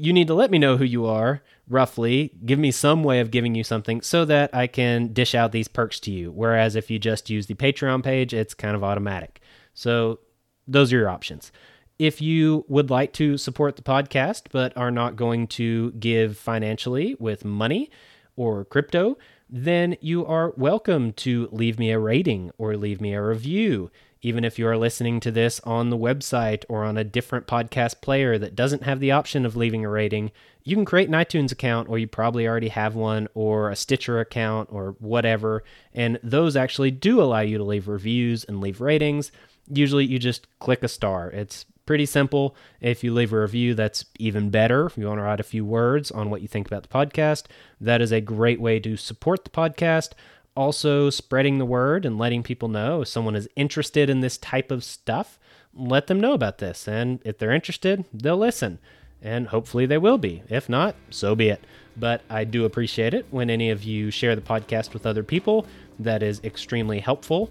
you 0.00 0.12
need 0.12 0.28
to 0.28 0.34
let 0.34 0.50
me 0.50 0.58
know 0.58 0.76
who 0.76 0.84
you 0.84 1.06
are 1.06 1.42
roughly 1.68 2.32
give 2.44 2.58
me 2.58 2.70
some 2.70 3.04
way 3.04 3.20
of 3.20 3.30
giving 3.30 3.54
you 3.54 3.62
something 3.62 4.00
so 4.00 4.24
that 4.24 4.52
i 4.54 4.66
can 4.66 5.12
dish 5.12 5.34
out 5.34 5.52
these 5.52 5.68
perks 5.68 6.00
to 6.00 6.10
you 6.10 6.32
whereas 6.32 6.74
if 6.74 6.90
you 6.90 6.98
just 6.98 7.30
use 7.30 7.46
the 7.46 7.54
patreon 7.54 8.02
page 8.02 8.32
it's 8.32 8.54
kind 8.54 8.74
of 8.74 8.82
automatic 8.82 9.40
so 9.74 10.18
those 10.66 10.92
are 10.92 10.98
your 10.98 11.08
options. 11.08 11.52
If 11.98 12.22
you 12.22 12.64
would 12.68 12.88
like 12.88 13.12
to 13.14 13.36
support 13.36 13.76
the 13.76 13.82
podcast 13.82 14.44
but 14.50 14.74
are 14.76 14.90
not 14.90 15.16
going 15.16 15.48
to 15.48 15.92
give 15.92 16.38
financially 16.38 17.14
with 17.18 17.44
money 17.44 17.90
or 18.36 18.64
crypto, 18.64 19.18
then 19.50 19.96
you 20.00 20.24
are 20.24 20.54
welcome 20.56 21.12
to 21.12 21.48
leave 21.52 21.78
me 21.78 21.90
a 21.90 21.98
rating 21.98 22.52
or 22.56 22.76
leave 22.76 23.00
me 23.00 23.12
a 23.12 23.22
review. 23.22 23.90
Even 24.22 24.44
if 24.44 24.58
you 24.58 24.66
are 24.66 24.76
listening 24.76 25.18
to 25.20 25.30
this 25.30 25.60
on 25.60 25.90
the 25.90 25.96
website 25.96 26.64
or 26.68 26.84
on 26.84 26.96
a 26.96 27.04
different 27.04 27.46
podcast 27.46 28.00
player 28.00 28.38
that 28.38 28.54
doesn't 28.54 28.82
have 28.84 29.00
the 29.00 29.10
option 29.10 29.44
of 29.46 29.56
leaving 29.56 29.84
a 29.84 29.88
rating, 29.88 30.30
you 30.62 30.76
can 30.76 30.84
create 30.84 31.08
an 31.08 31.14
iTunes 31.14 31.52
account, 31.52 31.88
or 31.88 31.98
you 31.98 32.06
probably 32.06 32.46
already 32.46 32.68
have 32.68 32.94
one, 32.94 33.28
or 33.32 33.70
a 33.70 33.76
Stitcher 33.76 34.20
account, 34.20 34.68
or 34.70 34.94
whatever. 35.00 35.64
And 35.94 36.20
those 36.22 36.54
actually 36.54 36.90
do 36.90 37.22
allow 37.22 37.40
you 37.40 37.56
to 37.56 37.64
leave 37.64 37.88
reviews 37.88 38.44
and 38.44 38.60
leave 38.60 38.82
ratings 38.82 39.32
usually 39.70 40.04
you 40.04 40.18
just 40.18 40.46
click 40.58 40.82
a 40.82 40.88
star. 40.88 41.30
It's 41.30 41.66
pretty 41.86 42.06
simple. 42.06 42.54
If 42.80 43.02
you 43.02 43.12
leave 43.12 43.32
a 43.32 43.40
review, 43.40 43.74
that's 43.74 44.04
even 44.18 44.50
better. 44.50 44.86
If 44.86 44.96
you 44.96 45.06
want 45.06 45.18
to 45.18 45.24
write 45.24 45.40
a 45.40 45.42
few 45.42 45.64
words 45.64 46.10
on 46.10 46.30
what 46.30 46.42
you 46.42 46.48
think 46.48 46.66
about 46.66 46.82
the 46.82 46.88
podcast, 46.88 47.44
that 47.80 48.00
is 48.00 48.12
a 48.12 48.20
great 48.20 48.60
way 48.60 48.78
to 48.80 48.96
support 48.96 49.44
the 49.44 49.50
podcast. 49.50 50.10
Also, 50.56 51.10
spreading 51.10 51.58
the 51.58 51.64
word 51.64 52.04
and 52.04 52.18
letting 52.18 52.42
people 52.42 52.68
know 52.68 53.02
if 53.02 53.08
someone 53.08 53.34
is 53.34 53.48
interested 53.56 54.10
in 54.10 54.20
this 54.20 54.38
type 54.38 54.70
of 54.70 54.84
stuff, 54.84 55.38
let 55.74 56.06
them 56.06 56.20
know 56.20 56.32
about 56.32 56.58
this. 56.58 56.86
And 56.86 57.20
if 57.24 57.38
they're 57.38 57.52
interested, 57.52 58.04
they'll 58.12 58.36
listen. 58.36 58.78
And 59.22 59.48
hopefully 59.48 59.86
they 59.86 59.98
will 59.98 60.18
be. 60.18 60.42
If 60.48 60.68
not, 60.68 60.94
so 61.10 61.34
be 61.34 61.48
it. 61.48 61.64
But 61.96 62.22
I 62.30 62.44
do 62.44 62.64
appreciate 62.64 63.14
it 63.14 63.26
when 63.30 63.50
any 63.50 63.70
of 63.70 63.82
you 63.82 64.10
share 64.10 64.34
the 64.34 64.42
podcast 64.42 64.92
with 64.92 65.06
other 65.06 65.22
people. 65.22 65.66
That 65.98 66.22
is 66.22 66.40
extremely 66.42 67.00
helpful 67.00 67.50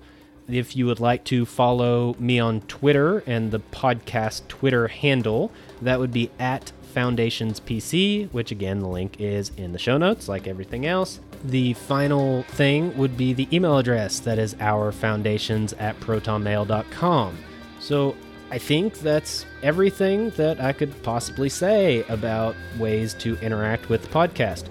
if 0.50 0.76
you 0.76 0.86
would 0.86 1.00
like 1.00 1.24
to 1.26 1.46
follow 1.46 2.16
me 2.20 2.40
on 2.40 2.62
Twitter 2.62 3.20
and 3.26 3.52
the 3.52 3.60
podcast 3.60 4.48
Twitter 4.48 4.88
handle, 4.88 5.52
that 5.82 6.00
would 6.00 6.12
be 6.12 6.32
at 6.40 6.72
Foundations 6.94 7.60
PC, 7.60 8.32
which 8.32 8.52
again, 8.52 8.80
the 8.80 8.88
link 8.88 9.20
is 9.20 9.52
in 9.58 9.72
the 9.72 9.80
show 9.80 9.98
notes, 9.98 10.28
like 10.28 10.48
everything 10.48 10.86
else. 10.86 11.20
The 11.44 11.74
final 11.74 12.44
thing 12.44 12.98
would 12.98 13.16
be 13.16 13.34
the 13.34 13.48
email 13.56 13.78
address 13.78 14.20
that 14.22 14.40
is 14.40 14.56
our 14.60 14.92
foundations 14.92 15.74
at 15.74 16.00
protonmail.com. 16.00 17.38
So 17.80 18.16
I 18.52 18.58
think 18.58 19.00
that's 19.00 19.46
everything 19.62 20.32
that 20.32 20.60
I 20.60 20.74
could 20.74 21.02
possibly 21.04 21.50
say 21.50 22.04
about 22.10 22.56
ways 22.80 23.14
to 23.16 23.38
interact 23.38 23.90
with 23.90 24.02
the 24.02 24.10
podcast. 24.10 24.66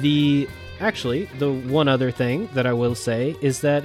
The 0.00 0.48
actually, 0.80 1.24
the 1.38 1.52
one 1.52 1.88
other 1.88 2.10
thing 2.10 2.48
that 2.54 2.66
I 2.66 2.72
will 2.72 2.94
say 2.94 3.36
is 3.40 3.60
that 3.60 3.84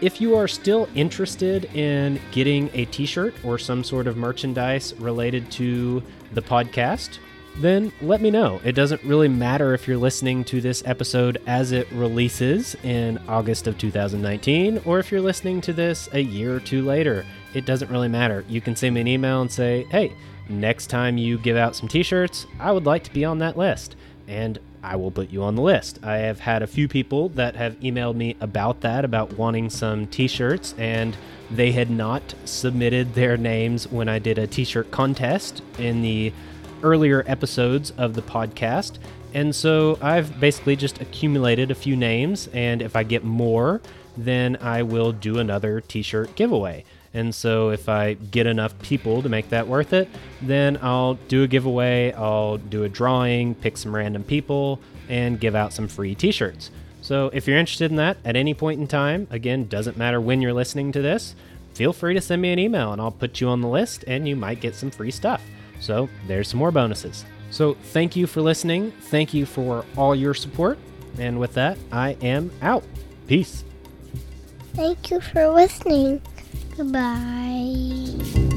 if 0.00 0.20
you 0.20 0.36
are 0.36 0.48
still 0.48 0.88
interested 0.94 1.66
in 1.74 2.20
getting 2.32 2.70
a 2.74 2.86
t 2.86 3.06
shirt 3.06 3.34
or 3.44 3.58
some 3.58 3.84
sort 3.84 4.06
of 4.06 4.16
merchandise 4.16 4.94
related 4.98 5.50
to 5.52 6.02
the 6.32 6.42
podcast, 6.42 7.18
then 7.56 7.92
let 8.00 8.20
me 8.20 8.30
know. 8.30 8.60
It 8.64 8.72
doesn't 8.72 9.02
really 9.04 9.28
matter 9.28 9.74
if 9.74 9.86
you're 9.86 9.98
listening 9.98 10.42
to 10.44 10.60
this 10.60 10.82
episode 10.86 11.40
as 11.46 11.72
it 11.72 11.90
releases 11.92 12.74
in 12.82 13.18
August 13.28 13.66
of 13.66 13.76
2019 13.78 14.80
or 14.84 14.98
if 14.98 15.12
you're 15.12 15.20
listening 15.20 15.60
to 15.62 15.72
this 15.72 16.08
a 16.12 16.20
year 16.20 16.56
or 16.56 16.60
two 16.60 16.82
later. 16.82 17.24
It 17.54 17.66
doesn't 17.66 17.90
really 17.90 18.08
matter. 18.08 18.44
You 18.48 18.60
can 18.60 18.74
send 18.74 18.94
me 18.94 19.02
an 19.02 19.08
email 19.08 19.42
and 19.42 19.52
say, 19.52 19.86
hey, 19.90 20.12
next 20.48 20.86
time 20.86 21.18
you 21.18 21.38
give 21.38 21.56
out 21.56 21.76
some 21.76 21.88
t 21.88 22.02
shirts, 22.02 22.46
I 22.58 22.72
would 22.72 22.86
like 22.86 23.04
to 23.04 23.12
be 23.12 23.24
on 23.24 23.38
that 23.38 23.58
list. 23.58 23.96
And 24.26 24.58
I 24.82 24.96
will 24.96 25.10
put 25.10 25.30
you 25.30 25.42
on 25.42 25.54
the 25.54 25.62
list. 25.62 25.98
I 26.02 26.16
have 26.16 26.40
had 26.40 26.62
a 26.62 26.66
few 26.66 26.88
people 26.88 27.28
that 27.30 27.56
have 27.56 27.78
emailed 27.80 28.16
me 28.16 28.36
about 28.40 28.80
that, 28.80 29.04
about 29.04 29.38
wanting 29.38 29.70
some 29.70 30.06
t 30.06 30.26
shirts, 30.26 30.74
and 30.76 31.16
they 31.50 31.72
had 31.72 31.90
not 31.90 32.34
submitted 32.44 33.14
their 33.14 33.36
names 33.36 33.86
when 33.88 34.08
I 34.08 34.18
did 34.18 34.38
a 34.38 34.46
t 34.46 34.64
shirt 34.64 34.90
contest 34.90 35.62
in 35.78 36.02
the 36.02 36.32
earlier 36.82 37.24
episodes 37.26 37.92
of 37.96 38.14
the 38.14 38.22
podcast. 38.22 38.98
And 39.34 39.54
so 39.54 39.98
I've 40.02 40.38
basically 40.40 40.76
just 40.76 41.00
accumulated 41.00 41.70
a 41.70 41.74
few 41.74 41.96
names, 41.96 42.48
and 42.52 42.82
if 42.82 42.96
I 42.96 43.02
get 43.02 43.24
more, 43.24 43.80
then 44.16 44.56
I 44.60 44.82
will 44.82 45.12
do 45.12 45.38
another 45.38 45.80
t 45.80 46.02
shirt 46.02 46.34
giveaway. 46.34 46.84
And 47.14 47.34
so 47.34 47.70
if 47.70 47.88
I 47.88 48.14
get 48.14 48.46
enough 48.46 48.78
people 48.80 49.22
to 49.22 49.28
make 49.28 49.50
that 49.50 49.68
worth 49.68 49.92
it, 49.92 50.08
then 50.40 50.78
I'll 50.80 51.14
do 51.28 51.42
a 51.42 51.46
giveaway, 51.46 52.12
I'll 52.12 52.56
do 52.56 52.84
a 52.84 52.88
drawing, 52.88 53.54
pick 53.54 53.76
some 53.76 53.94
random 53.94 54.24
people, 54.24 54.80
and 55.08 55.38
give 55.38 55.54
out 55.54 55.72
some 55.72 55.88
free 55.88 56.14
t 56.14 56.32
shirts. 56.32 56.70
So 57.02 57.30
if 57.34 57.46
you're 57.46 57.58
interested 57.58 57.90
in 57.90 57.96
that 57.96 58.16
at 58.24 58.36
any 58.36 58.54
point 58.54 58.80
in 58.80 58.86
time, 58.86 59.26
again, 59.30 59.66
doesn't 59.66 59.96
matter 59.96 60.20
when 60.20 60.40
you're 60.40 60.52
listening 60.52 60.92
to 60.92 61.02
this, 61.02 61.34
feel 61.74 61.92
free 61.92 62.14
to 62.14 62.20
send 62.20 62.40
me 62.40 62.52
an 62.52 62.58
email 62.58 62.92
and 62.92 63.00
I'll 63.00 63.10
put 63.10 63.40
you 63.40 63.48
on 63.48 63.60
the 63.60 63.68
list 63.68 64.04
and 64.06 64.26
you 64.26 64.36
might 64.36 64.60
get 64.60 64.74
some 64.74 64.90
free 64.90 65.10
stuff. 65.10 65.42
So 65.80 66.08
there's 66.28 66.48
some 66.48 66.58
more 66.58 66.70
bonuses. 66.70 67.24
So 67.50 67.74
thank 67.74 68.16
you 68.16 68.26
for 68.26 68.40
listening. 68.40 68.92
Thank 68.92 69.34
you 69.34 69.44
for 69.44 69.84
all 69.96 70.14
your 70.14 70.32
support. 70.32 70.78
And 71.18 71.38
with 71.38 71.54
that, 71.54 71.76
I 71.90 72.16
am 72.22 72.50
out. 72.62 72.84
Peace. 73.26 73.64
Thank 74.74 75.10
you 75.10 75.20
for 75.20 75.48
listening. 75.48 76.22
Goodbye. 76.76 78.51